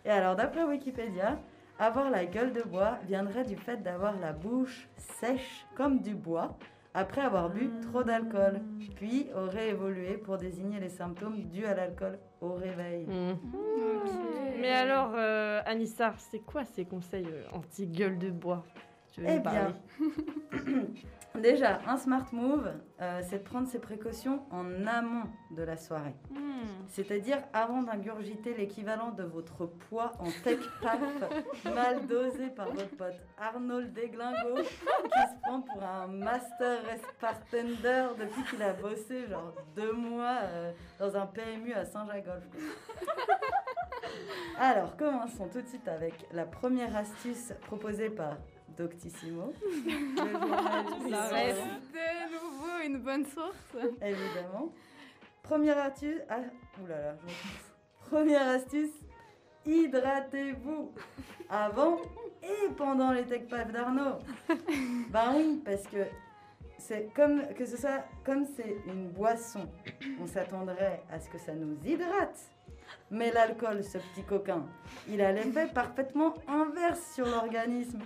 Et 0.05 0.11
alors, 0.11 0.37
d'après 0.37 0.65
Wikipédia, 0.65 1.39
avoir 1.79 2.11
la 2.11 2.27
gueule 2.27 2.53
de 2.53 2.63
bois 2.63 2.99
viendrait 3.07 3.45
du 3.45 3.57
fait 3.57 3.83
d'avoir 3.83 4.19
la 4.19 4.33
bouche 4.33 4.87
sèche 4.97 5.65
comme 5.77 6.01
du 6.01 6.15
bois 6.15 6.59
après 6.99 7.21
avoir 7.21 7.49
bu 7.49 7.71
trop 7.81 8.03
d'alcool, 8.03 8.61
puis 8.97 9.29
aurait 9.35 9.69
évolué 9.69 10.17
pour 10.17 10.37
désigner 10.37 10.81
les 10.81 10.89
symptômes 10.89 11.45
dus 11.45 11.65
à 11.65 11.75
l'alcool 11.75 12.19
au 12.41 12.55
réveil. 12.55 13.07
Ok. 13.09 14.11
Mais 14.61 14.73
alors 14.73 15.13
euh, 15.15 15.61
Anissa, 15.65 16.13
c'est 16.19 16.41
quoi 16.41 16.65
ces 16.65 16.85
conseils 16.85 17.29
euh, 17.31 17.45
anti-gueule 17.57 18.19
de 18.19 18.31
bois? 18.31 18.65
Je 19.17 19.23
vais 19.23 19.37
Eh 19.37 19.39
bien, 19.39 19.77
déjà, 21.39 21.81
un 21.87 21.97
smart 21.97 22.27
move, 22.33 22.71
euh, 23.01 23.21
c'est 23.29 23.39
de 23.39 23.45
prendre 23.45 23.69
ses 23.69 23.79
précautions 23.79 24.43
en 24.51 24.87
amont 24.87 25.25
de 25.51 25.63
la 25.63 25.77
soirée. 25.77 26.15
Hmm. 26.31 26.87
C'est-à-dire 26.89 27.39
avant 27.53 27.83
d'ingurgiter 27.83 28.55
l'équivalent 28.55 29.11
de 29.13 29.23
votre 29.23 29.67
poids 29.67 30.13
en 30.19 30.31
tech 30.43 30.59
paf 30.83 31.01
mal 31.65 32.07
dosé 32.07 32.49
par 32.51 32.71
votre 32.73 32.97
pote 32.97 33.21
Arnold 33.39 33.93
Deglingo 33.93 34.57
qui 34.57 35.21
se 35.21 35.41
prend 35.43 35.61
pour 35.61 35.83
un 35.83 36.07
master 36.07 36.81
Spartender 37.17 38.09
depuis 38.19 38.43
qu'il 38.51 38.63
a 38.63 38.73
bossé 38.73 39.27
genre 39.29 39.55
deux 39.77 39.93
mois 39.93 40.39
euh, 40.43 40.73
dans 40.99 41.17
un 41.17 41.27
PMU 41.27 41.73
à 41.73 41.85
Saint-Jacques-Golf. 41.85 42.45
Alors 44.59 44.97
commençons 44.97 45.49
tout 45.49 45.61
de 45.61 45.67
suite 45.69 45.87
avec 45.89 46.15
la 46.33 46.45
première 46.45 46.97
astuce 46.97 47.53
proposée 47.63 48.11
par 48.11 48.37
Doctissimo. 48.79 49.53
De 49.61 50.31
nouveau 52.33 52.79
une 52.85 52.99
bonne 52.99 53.27
source. 53.27 53.77
évidemment. 54.01 54.73
Première 55.43 55.79
astuce. 55.79 56.21
Ah, 56.29 56.39
oulala, 56.83 57.17
je 57.17 57.23
recommence. 57.23 57.73
Première 58.09 58.49
astuce. 58.49 58.95
Hydratez-vous 59.67 60.93
avant 61.51 62.01
et 62.43 62.69
pendant 62.77 63.11
les 63.13 63.25
tech 63.25 63.49
paf 63.49 63.73
d'Arnaud. 63.73 64.19
Ben 65.11 65.33
oui, 65.37 65.61
parce 65.65 65.87
que 65.89 66.07
c'est 66.79 67.13
comme 67.15 67.53
que 67.55 67.65
ce 67.65 67.77
soit 67.77 68.05
comme 68.25 68.47
c'est 68.57 68.77
une 68.87 69.09
boisson, 69.09 69.69
on 70.23 70.27
s'attendrait 70.27 71.03
à 71.11 71.19
ce 71.19 71.29
que 71.29 71.39
ça 71.39 71.53
nous 71.53 71.77
hydrate. 71.85 72.39
Mais 73.11 73.33
l'alcool, 73.33 73.83
ce 73.83 73.99
petit 73.99 74.23
coquin, 74.23 74.65
il 75.09 75.21
a 75.21 75.33
l'effet 75.33 75.67
parfaitement 75.67 76.35
inverse 76.47 77.15
sur 77.15 77.27
l'organisme. 77.27 78.01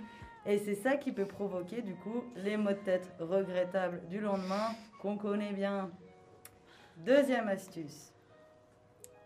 Et 0.45 0.59
c'est 0.59 0.75
ça 0.75 0.97
qui 0.97 1.13
peut 1.13 1.27
provoquer 1.27 1.83
du 1.83 1.95
coup 1.95 2.25
les 2.37 2.57
maux 2.57 2.71
de 2.71 2.75
tête 2.75 3.13
regrettables 3.21 4.03
du 4.09 4.21
lendemain 4.21 4.71
qu'on 5.01 5.17
connaît 5.17 5.53
bien. 5.53 5.91
Deuxième 6.97 7.49
astuce, 7.49 8.13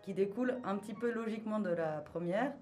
qui 0.03 0.13
découle 0.13 0.57
un 0.63 0.77
petit 0.77 0.93
peu 0.93 1.11
logiquement 1.11 1.59
de 1.59 1.69
la 1.71 2.01
première, 2.01 2.53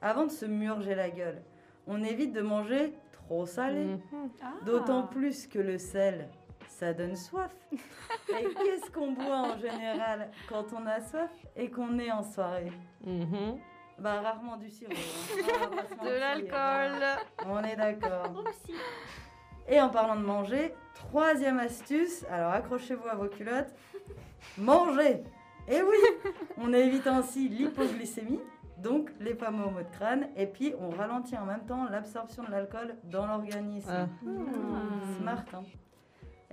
avant 0.00 0.24
de 0.24 0.30
se 0.30 0.46
murger 0.46 0.94
la 0.94 1.10
gueule, 1.10 1.42
on 1.86 2.02
évite 2.02 2.32
de 2.32 2.40
manger 2.40 2.94
trop 3.12 3.46
salé. 3.46 3.84
Mhm. 3.84 4.30
Ah. 4.42 4.52
D'autant 4.64 5.06
plus 5.06 5.46
que 5.46 5.58
le 5.58 5.78
sel, 5.78 6.28
ça 6.68 6.92
donne 6.92 7.16
soif. 7.16 7.54
Et 7.72 8.44
qu'est-ce 8.44 8.90
qu'on 8.90 9.12
boit 9.12 9.54
en 9.54 9.58
général 9.58 10.30
quand 10.48 10.72
on 10.72 10.86
a 10.86 11.00
soif 11.00 11.30
et 11.56 11.70
qu'on 11.70 11.98
est 11.98 12.10
en 12.10 12.22
soirée? 12.22 12.72
Mhm. 13.04 13.58
Bah 13.98 14.20
rarement 14.20 14.56
du 14.56 14.68
sirop. 14.68 14.92
hein. 14.92 15.70
Pas 15.98 16.04
De 16.04 16.10
l'alcool. 16.10 17.02
On 17.46 17.62
est 17.62 17.76
d'accord. 17.76 18.30
Aussi. 18.48 18.74
Et 19.68 19.80
en 19.80 19.88
parlant 19.88 20.16
de 20.16 20.24
manger, 20.24 20.74
troisième 20.94 21.58
astuce, 21.58 22.24
alors 22.30 22.52
accrochez-vous 22.52 23.08
à 23.08 23.14
vos 23.14 23.28
culottes, 23.28 23.72
manger 24.58 25.22
Et 25.68 25.80
oui, 25.82 26.30
on 26.58 26.72
évite 26.72 27.06
ainsi 27.06 27.48
l'hypoglycémie, 27.48 28.40
donc 28.78 29.10
les 29.20 29.34
fameux 29.34 29.64
maux 29.70 29.80
de 29.80 29.96
crâne, 29.96 30.28
et 30.36 30.46
puis 30.46 30.74
on 30.78 30.90
ralentit 30.90 31.38
en 31.38 31.46
même 31.46 31.64
temps 31.64 31.88
l'absorption 31.88 32.42
de 32.44 32.50
l'alcool 32.50 32.96
dans 33.04 33.26
l'organisme. 33.26 33.90
Ah. 33.90 34.06
Smart, 35.18 35.44
hein 35.54 35.62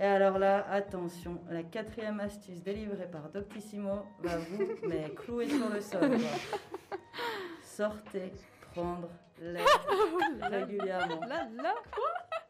Et 0.02 0.04
alors 0.04 0.36
là, 0.36 0.66
attention, 0.68 1.40
la 1.48 1.62
quatrième 1.62 2.18
astuce 2.18 2.60
délivrée 2.60 3.08
par 3.08 3.28
Doctissimo 3.28 4.04
va 4.18 4.36
vous 4.36 4.68
mais 4.88 5.14
clouer 5.14 5.48
sur 5.48 5.68
le 5.68 5.80
sol. 5.80 6.00
quoi. 6.00 6.98
Sortez 7.62 8.32
prendre 8.74 9.08
l'air 9.40 9.64
régulièrement. 10.50 11.20
Là, 11.20 11.46
là. 11.62 11.74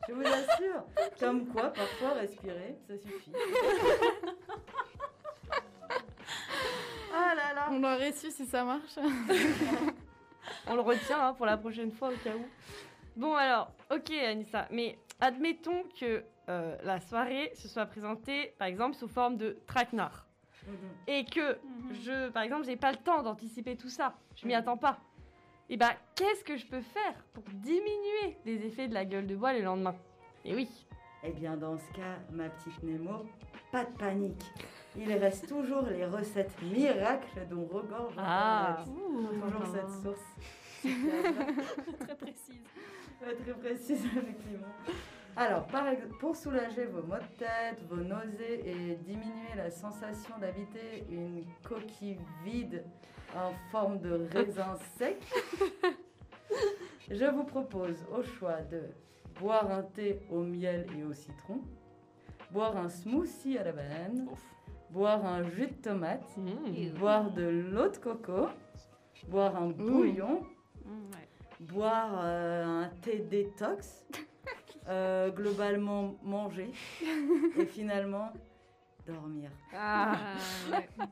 Je 0.09 0.15
vous 0.15 0.23
assure, 0.23 0.83
comme 1.21 1.47
quoi 1.49 1.75
parfois 1.75 2.15
respirer, 2.15 2.79
ça 2.89 2.97
suffit. 2.97 3.33
On 7.71 7.79
l'aurait 7.81 8.13
su 8.13 8.31
si 8.31 8.47
ça 8.47 8.65
marche. 8.65 8.97
On 10.67 10.75
le 10.75 10.81
retient 10.81 11.29
hein, 11.29 11.35
pour 11.35 11.45
la 11.45 11.59
prochaine 11.59 11.93
fois 11.93 12.09
au 12.09 12.17
cas 12.25 12.35
où. 12.35 12.47
Bon 13.17 13.35
alors, 13.35 13.71
ok 13.91 14.11
Anissa, 14.11 14.67
mais 14.71 14.99
admettons 15.21 15.85
que 16.01 16.25
euh, 16.49 16.77
la 16.83 17.01
soirée 17.01 17.53
se 17.55 17.69
soit 17.69 17.87
présentée 17.87 18.55
par 18.59 18.69
exemple 18.69 18.95
sous 18.97 19.09
forme 19.09 19.37
de 19.37 19.59
traquenard 19.67 20.27
et 21.09 21.25
que 21.25 21.59
je, 21.91 22.29
par 22.31 22.45
exemple, 22.45 22.65
j'ai 22.65 22.77
pas 22.77 22.93
le 22.93 22.99
temps 22.99 23.23
d'anticiper 23.23 23.77
tout 23.77 23.89
ça, 23.89 24.15
je 24.37 24.47
m'y 24.47 24.53
Mhm. 24.55 24.59
attends 24.61 24.77
pas. 24.77 24.99
Et 25.69 25.77
bah, 25.77 25.91
qu'est-ce 26.15 26.45
que 26.45 26.57
je 26.57 26.67
peux 26.67 26.81
faire 26.81 27.15
pour 27.33 27.43
diminuer 27.53 28.37
les 28.45 28.65
effets 28.67 28.87
de 28.89 28.95
la 28.95 29.05
gueule 29.05 29.27
de 29.27 29.35
bois 29.35 29.53
le 29.53 29.63
lendemain? 29.63 29.95
Et 30.45 30.55
oui, 30.55 30.69
Eh 31.25 31.31
bien, 31.31 31.57
dans 31.57 31.77
ce 31.79 31.89
cas, 31.93 32.19
ma 32.33 32.49
petite 32.49 32.83
Nemo, 32.83 33.25
pas 33.71 33.85
de 33.85 33.97
panique. 33.97 34.45
Il 34.97 35.13
reste 35.13 35.49
toujours 35.49 35.83
les 35.83 36.05
recettes 36.05 36.61
miracles 36.63 37.47
dont 37.49 37.65
regorge 37.65 38.15
Ah. 38.19 38.85
Toujours 38.85 39.67
cette 39.67 39.91
source. 40.03 40.21
Très 42.01 42.17
précise. 42.17 42.61
Très 43.23 43.55
précise, 43.55 44.05
effectivement. 44.17 44.67
Alors, 45.37 45.67
par 45.69 45.85
pour 46.21 46.37
soulager 46.37 46.85
vos 46.87 47.03
maux 47.03 47.15
de 47.15 47.39
tête, 47.39 47.81
vos 47.89 47.97
nausées 47.97 48.69
et 48.69 48.97
diminuer 48.97 49.55
la 49.57 49.71
sensation 49.71 50.35
d'habiter 50.39 51.05
une 51.11 51.45
coquille 51.63 52.19
vide 52.45 52.85
en 53.35 53.53
forme 53.71 54.01
de 54.01 54.29
raisin 54.33 54.77
sec, 54.99 55.17
je 57.11 57.25
vous 57.25 57.45
propose 57.45 57.97
au 58.15 58.23
choix 58.23 58.61
de 58.61 58.83
boire 59.41 59.71
un 59.71 59.83
thé 59.83 60.21
au 60.31 60.41
miel 60.41 60.87
et 60.99 61.05
au 61.05 61.15
citron, 61.15 61.61
boire 62.51 62.77
un 62.77 62.91
smoothie 62.91 63.57
à 63.57 63.65
la 63.65 63.73
banane, 63.73 64.27
boire 64.91 65.25
un 65.25 65.45
jus 65.45 65.69
de 65.69 65.75
tomate, 65.75 66.29
boire 66.99 67.31
de 67.31 67.45
l'eau 67.45 67.89
de 67.89 67.97
coco, 67.97 68.49
boire 69.29 69.57
un 69.57 69.71
bouillon, 69.71 70.45
Mm, 70.85 71.11
ouais. 71.13 71.29
Boire 71.63 72.21
euh, 72.23 72.83
un 72.85 72.89
thé 73.01 73.19
détox, 73.19 74.05
euh, 74.89 75.31
globalement 75.31 76.17
manger 76.23 76.71
et 77.59 77.67
finalement 77.67 78.33
dormir. 79.07 79.51
Ah, 79.75 80.17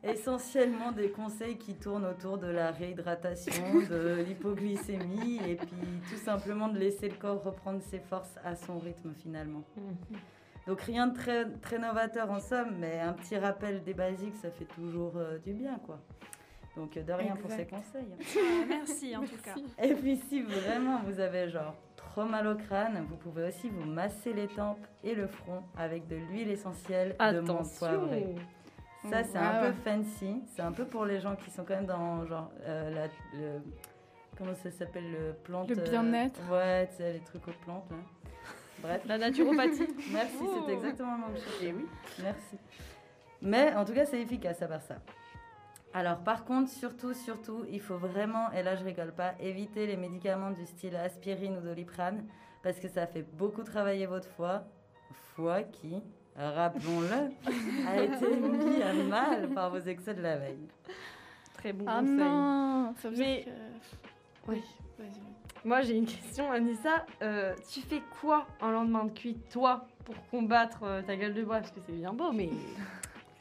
Essentiellement 0.03 0.93
des 0.93 1.11
conseils 1.11 1.59
qui 1.59 1.75
tournent 1.75 2.07
autour 2.07 2.39
de 2.39 2.47
la 2.47 2.71
réhydratation, 2.71 3.81
de 3.89 4.23
l'hypoglycémie 4.27 5.41
et 5.49 5.57
puis 5.57 6.01
tout 6.09 6.17
simplement 6.17 6.69
de 6.69 6.79
laisser 6.79 7.09
le 7.09 7.17
corps 7.17 7.43
reprendre 7.43 7.83
ses 7.83 7.99
forces 7.99 8.37
à 8.45 8.55
son 8.55 8.79
rythme 8.79 9.13
finalement. 9.15 9.65
Donc 10.67 10.83
rien 10.83 11.09
de 11.09 11.17
très, 11.17 11.51
très 11.61 11.79
novateur 11.79 12.31
en 12.31 12.39
somme, 12.39 12.77
mais 12.79 13.01
un 13.01 13.13
petit 13.13 13.37
rappel 13.37 13.83
des 13.83 13.95
basiques, 13.95 14.37
ça 14.37 14.51
fait 14.51 14.67
toujours 14.67 15.15
euh, 15.17 15.39
du 15.39 15.53
bien 15.53 15.79
quoi. 15.85 15.99
Donc 16.77 16.95
de 16.97 17.13
rien 17.13 17.37
pour 17.37 17.51
ces 17.51 17.67
conseils. 17.67 18.07
hein. 18.13 18.25
Ah, 18.37 18.65
merci 18.69 19.17
en 19.17 19.23
tout 19.23 19.37
cas. 19.43 19.55
Et 19.83 19.95
puis 19.95 20.17
si 20.29 20.43
vraiment 20.43 21.01
vous 21.05 21.19
avez 21.21 21.49
genre 21.49 21.75
trop 21.97 22.25
mal 22.25 22.47
au 22.47 22.55
crâne, 22.55 23.05
vous 23.09 23.17
pouvez 23.17 23.49
aussi 23.49 23.69
vous 23.69 23.85
masser 23.85 24.33
les 24.33 24.47
tempes 24.49 24.87
et 25.05 25.15
le 25.15 25.27
front 25.27 25.63
avec 25.77 26.07
de 26.07 26.17
l'huile 26.17 26.51
essentielle 26.51 27.17
de 27.19 27.41
menthe 27.41 27.67
poivrée. 27.79 28.35
attention 29.03 29.11
Ça 29.11 29.25
c'est 29.25 29.39
Ouais, 29.39 29.45
un 29.45 29.63
peu 29.67 29.73
fancy, 29.85 30.43
c'est 30.55 30.63
un 30.63 30.73
peu 30.73 30.85
pour 30.85 31.05
les 31.05 31.21
gens 31.21 31.35
qui 31.37 31.51
sont 31.51 31.65
quand 31.65 31.75
même 31.75 31.87
dans 31.87 32.25
genre 32.27 32.51
euh, 32.63 32.91
la, 32.91 33.07
le 33.39 33.61
comment 34.39 34.55
ça 34.55 34.71
s'appelle 34.71 35.11
le 35.11 35.33
plante 35.35 35.69
Le 35.71 35.79
euh, 35.79 35.83
bien-être. 35.83 36.41
ouais, 36.51 36.87
tu 36.89 36.97
sais 36.97 37.13
les 37.15 37.21
trucs 37.21 37.47
aux 37.49 37.53
plantes 37.65 37.91
là. 37.91 37.97
Bref. 38.83 39.03
La 39.07 39.19
naturopathie 39.19 39.89
Merci, 40.13 40.37
Oh. 40.43 40.65
c'est 40.67 40.73
exactement 40.73 41.13
le 41.17 41.19
mot 41.19 41.27
que 41.35 41.39
je 41.39 41.45
cherchais. 41.45 41.75
Oui, 41.77 41.87
merci. 42.23 42.57
Mais 43.43 43.75
en 43.75 43.85
tout 43.85 43.93
cas, 43.93 44.07
c'est 44.07 44.21
efficace 44.23 44.63
à 44.63 44.69
part 44.69 44.81
ça. 44.81 44.97
Alors, 45.93 46.19
par 46.19 46.45
contre, 46.45 46.71
surtout, 46.71 47.15
surtout, 47.15 47.65
il 47.71 47.81
faut 47.81 47.97
vraiment, 47.97 48.51
et 48.53 48.63
là 48.63 48.77
je 48.77 48.85
rigole 48.85 49.13
pas, 49.13 49.35
éviter 49.41 49.87
les 49.87 49.97
médicaments 49.97 50.51
du 50.53 50.65
style 50.67 50.95
aspirine 50.97 51.57
ou 51.59 51.61
doliprane 51.61 52.25
parce 52.63 52.79
que 52.79 52.89
ça 52.89 53.07
fait 53.07 53.23
beaucoup 53.23 53.63
travailler 53.65 54.07
votre 54.07 54.29
foie. 54.29 54.63
Foie 55.35 55.63
qui, 55.63 56.01
rappelons-le, 56.37 57.33
a 57.89 58.03
été 58.03 58.37
mis 58.37 58.83
à 58.83 58.93
mal 58.93 59.49
par 59.51 59.71
vos 59.71 59.79
excès 59.81 60.15
de 60.15 60.23
la 60.23 60.37
veille. 60.37 60.69
Très 61.55 61.73
bon 61.73 61.85
Ah 61.89 62.01
conseil. 62.01 62.17
non 62.17 62.95
Ça 62.99 63.11
veut 63.11 63.17
Mais- 63.19 63.43
dire 63.45 63.53
que... 64.47 64.53
Oui. 64.53 64.63
Vas-y. 64.99 65.09
Moi 65.69 65.81
j'ai 65.83 65.97
une 65.97 66.07
question 66.07 66.51
Anissa, 66.51 67.05
Euh, 67.23 67.55
tu 67.71 67.81
fais 67.81 68.01
quoi 68.21 68.47
en 68.61 68.71
lendemain 68.71 69.05
de 69.05 69.11
cuite 69.11 69.49
toi 69.51 69.87
pour 70.05 70.15
combattre 70.31 70.81
euh, 70.85 71.03
ta 71.03 71.17
gueule 71.17 71.35
de 71.35 71.43
bois? 71.43 71.59
Parce 71.59 71.71
que 71.73 71.81
c'est 71.85 71.93
bien 71.93 72.13
beau 72.13 72.33
mais 72.33 72.49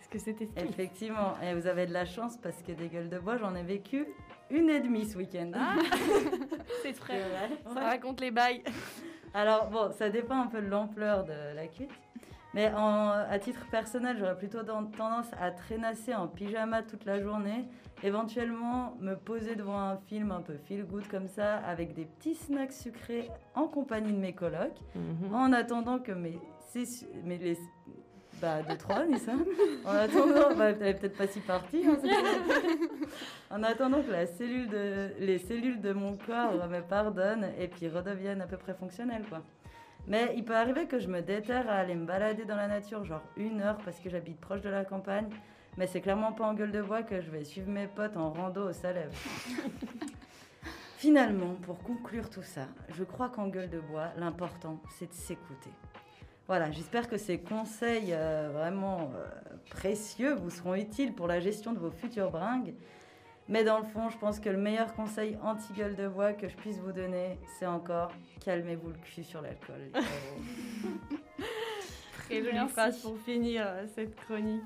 que 0.10 0.20
c'était 0.20 0.48
Effectivement, 0.58 1.34
et 1.42 1.54
vous 1.54 1.68
avez 1.68 1.86
de 1.86 1.94
la 1.94 2.06
chance 2.06 2.38
parce 2.38 2.62
que 2.62 2.72
des 2.72 2.88
gueules 2.88 3.10
de 3.10 3.20
bois, 3.20 3.38
j'en 3.38 3.56
ai 3.56 3.64
vécu 3.64 4.06
une 4.50 4.70
et 4.70 4.80
demie 4.80 5.06
ce 5.06 5.18
week-end. 5.18 5.52
C'est 5.54 6.58
C'est 6.84 6.94
frais. 6.94 7.20
vrai. 7.22 7.74
Ça 7.74 7.82
raconte 7.82 8.20
les 8.22 8.32
bails. 8.32 8.64
Alors 9.34 9.70
bon, 9.70 9.92
ça 9.92 10.10
dépend 10.10 10.42
un 10.42 10.48
peu 10.48 10.62
de 10.62 10.68
l'ampleur 10.68 11.24
de 11.24 11.56
la 11.56 11.68
cuite. 11.68 11.92
Mais 12.56 12.72
en- 12.74 13.10
à 13.10 13.38
titre 13.38 13.64
personnel, 13.70 14.18
j'aurais 14.18 14.36
plutôt 14.38 14.64
tendance 14.64 15.28
à 15.40 15.52
traînasser 15.52 16.16
en 16.16 16.28
pyjama 16.28 16.82
toute 16.82 17.06
la 17.06 17.22
journée, 17.22 17.66
éventuellement 18.02 18.96
me 19.00 19.14
poser 19.14 19.56
devant 19.56 19.78
un 19.80 19.98
film 19.98 20.32
un 20.32 20.42
peu 20.42 20.58
feel 20.68 20.84
good 20.86 21.08
comme 21.10 21.28
ça, 21.28 21.58
avec 21.58 21.94
des 21.94 22.06
petits 22.06 22.34
snacks 22.34 22.72
sucrés 22.74 23.30
en 23.54 23.68
compagnie 23.68 24.12
de 24.14 24.18
mes 24.18 24.34
colocs, 24.34 24.80
en 25.32 25.54
attendant 25.54 26.00
que 26.00 26.12
mes 26.12 26.40
les, 27.24 27.58
bah 28.42 28.62
de 28.62 28.76
trois, 28.76 29.06
Nissa. 29.06 29.34
En 29.86 29.96
attendant, 29.96 30.56
bah, 30.56 30.74
t'es 30.74 30.94
peut-être 30.94 31.18
pas 31.18 31.28
si 31.28 31.40
partie. 31.40 31.84
hein, 31.86 31.98
en 33.52 33.64
attendant 33.64 34.02
que 34.02 34.12
les 35.20 35.38
cellules 35.40 35.82
de 35.82 35.94
mon 35.94 36.18
corps 36.18 36.68
me 36.68 36.82
pardonnent 36.82 37.50
et 37.60 37.68
puis 37.68 37.88
redeviennent 37.90 38.42
à 38.42 38.48
peu 38.48 38.58
près 38.58 38.74
fonctionnelles, 38.74 39.26
quoi. 39.30 39.42
Mais 40.08 40.34
il 40.36 40.44
peut 40.44 40.56
arriver 40.56 40.88
que 40.88 41.00
je 41.00 41.08
me 41.08 41.22
déterre 41.22 41.70
à 41.70 41.76
aller 41.76 41.96
me 41.96 42.06
balader 42.06 42.46
dans 42.46 42.56
la 42.56 42.68
nature, 42.68 43.04
genre 43.06 43.24
une 43.38 43.62
heure, 43.62 43.78
parce 43.84 44.00
que 44.00 44.10
j'habite 44.10 44.40
proche 44.40 44.62
de 44.62 44.70
la 44.70 44.86
campagne. 44.86 45.30
Mais 45.78 45.88
c'est 45.88 46.02
clairement 46.02 46.32
pas 46.34 46.46
en 46.46 46.54
gueule 46.56 46.72
de 46.72 46.82
bois 46.82 47.04
que 47.04 47.22
je 47.22 47.30
vais 47.30 47.44
suivre 47.44 47.70
mes 47.70 47.88
potes 47.88 48.18
en 48.18 48.32
rando 48.32 48.70
au 48.70 48.74
Salève. 48.74 49.12
Finalement, 50.98 51.56
pour 51.62 51.80
conclure 51.84 52.30
tout 52.30 52.42
ça, 52.44 52.68
je 52.90 53.04
crois 53.04 53.30
qu'en 53.30 53.48
gueule 53.48 53.70
de 53.70 53.80
bois, 53.80 54.08
l'important, 54.18 54.82
c'est 54.90 55.08
de 55.08 55.14
s'écouter. 55.14 55.72
Voilà, 56.50 56.72
j'espère 56.72 57.08
que 57.08 57.18
ces 57.18 57.38
conseils 57.38 58.12
euh, 58.12 58.50
vraiment 58.52 59.12
euh, 59.16 59.28
précieux 59.70 60.34
vous 60.34 60.50
seront 60.50 60.74
utiles 60.74 61.14
pour 61.14 61.28
la 61.28 61.40
gestion 61.40 61.74
de 61.74 61.78
vos 61.78 61.92
futures 61.92 62.32
bringues. 62.32 62.74
Mais 63.48 63.64
dans 63.64 63.78
le 63.78 63.84
fond, 63.84 64.10
je 64.10 64.18
pense 64.18 64.40
que 64.40 64.50
le 64.50 64.58
meilleur 64.58 64.96
conseil 64.96 65.38
anti-gueule 65.44 65.96
de 65.96 66.08
bois 66.08 66.34
que 66.34 66.48
je 66.50 66.56
puisse 66.56 66.80
vous 66.80 66.92
donner, 66.92 67.38
c'est 67.60 67.68
encore 67.68 68.12
calmez-vous 68.44 68.88
le 68.88 68.96
cul 68.96 69.24
sur 69.24 69.44
l'alcool. 69.44 69.92
Très 72.26 72.44
jolie 72.44 72.68
phrase 72.68 72.98
pour 72.98 73.16
finir 73.20 73.68
euh, 73.68 73.86
cette 73.94 74.16
chronique. 74.16 74.64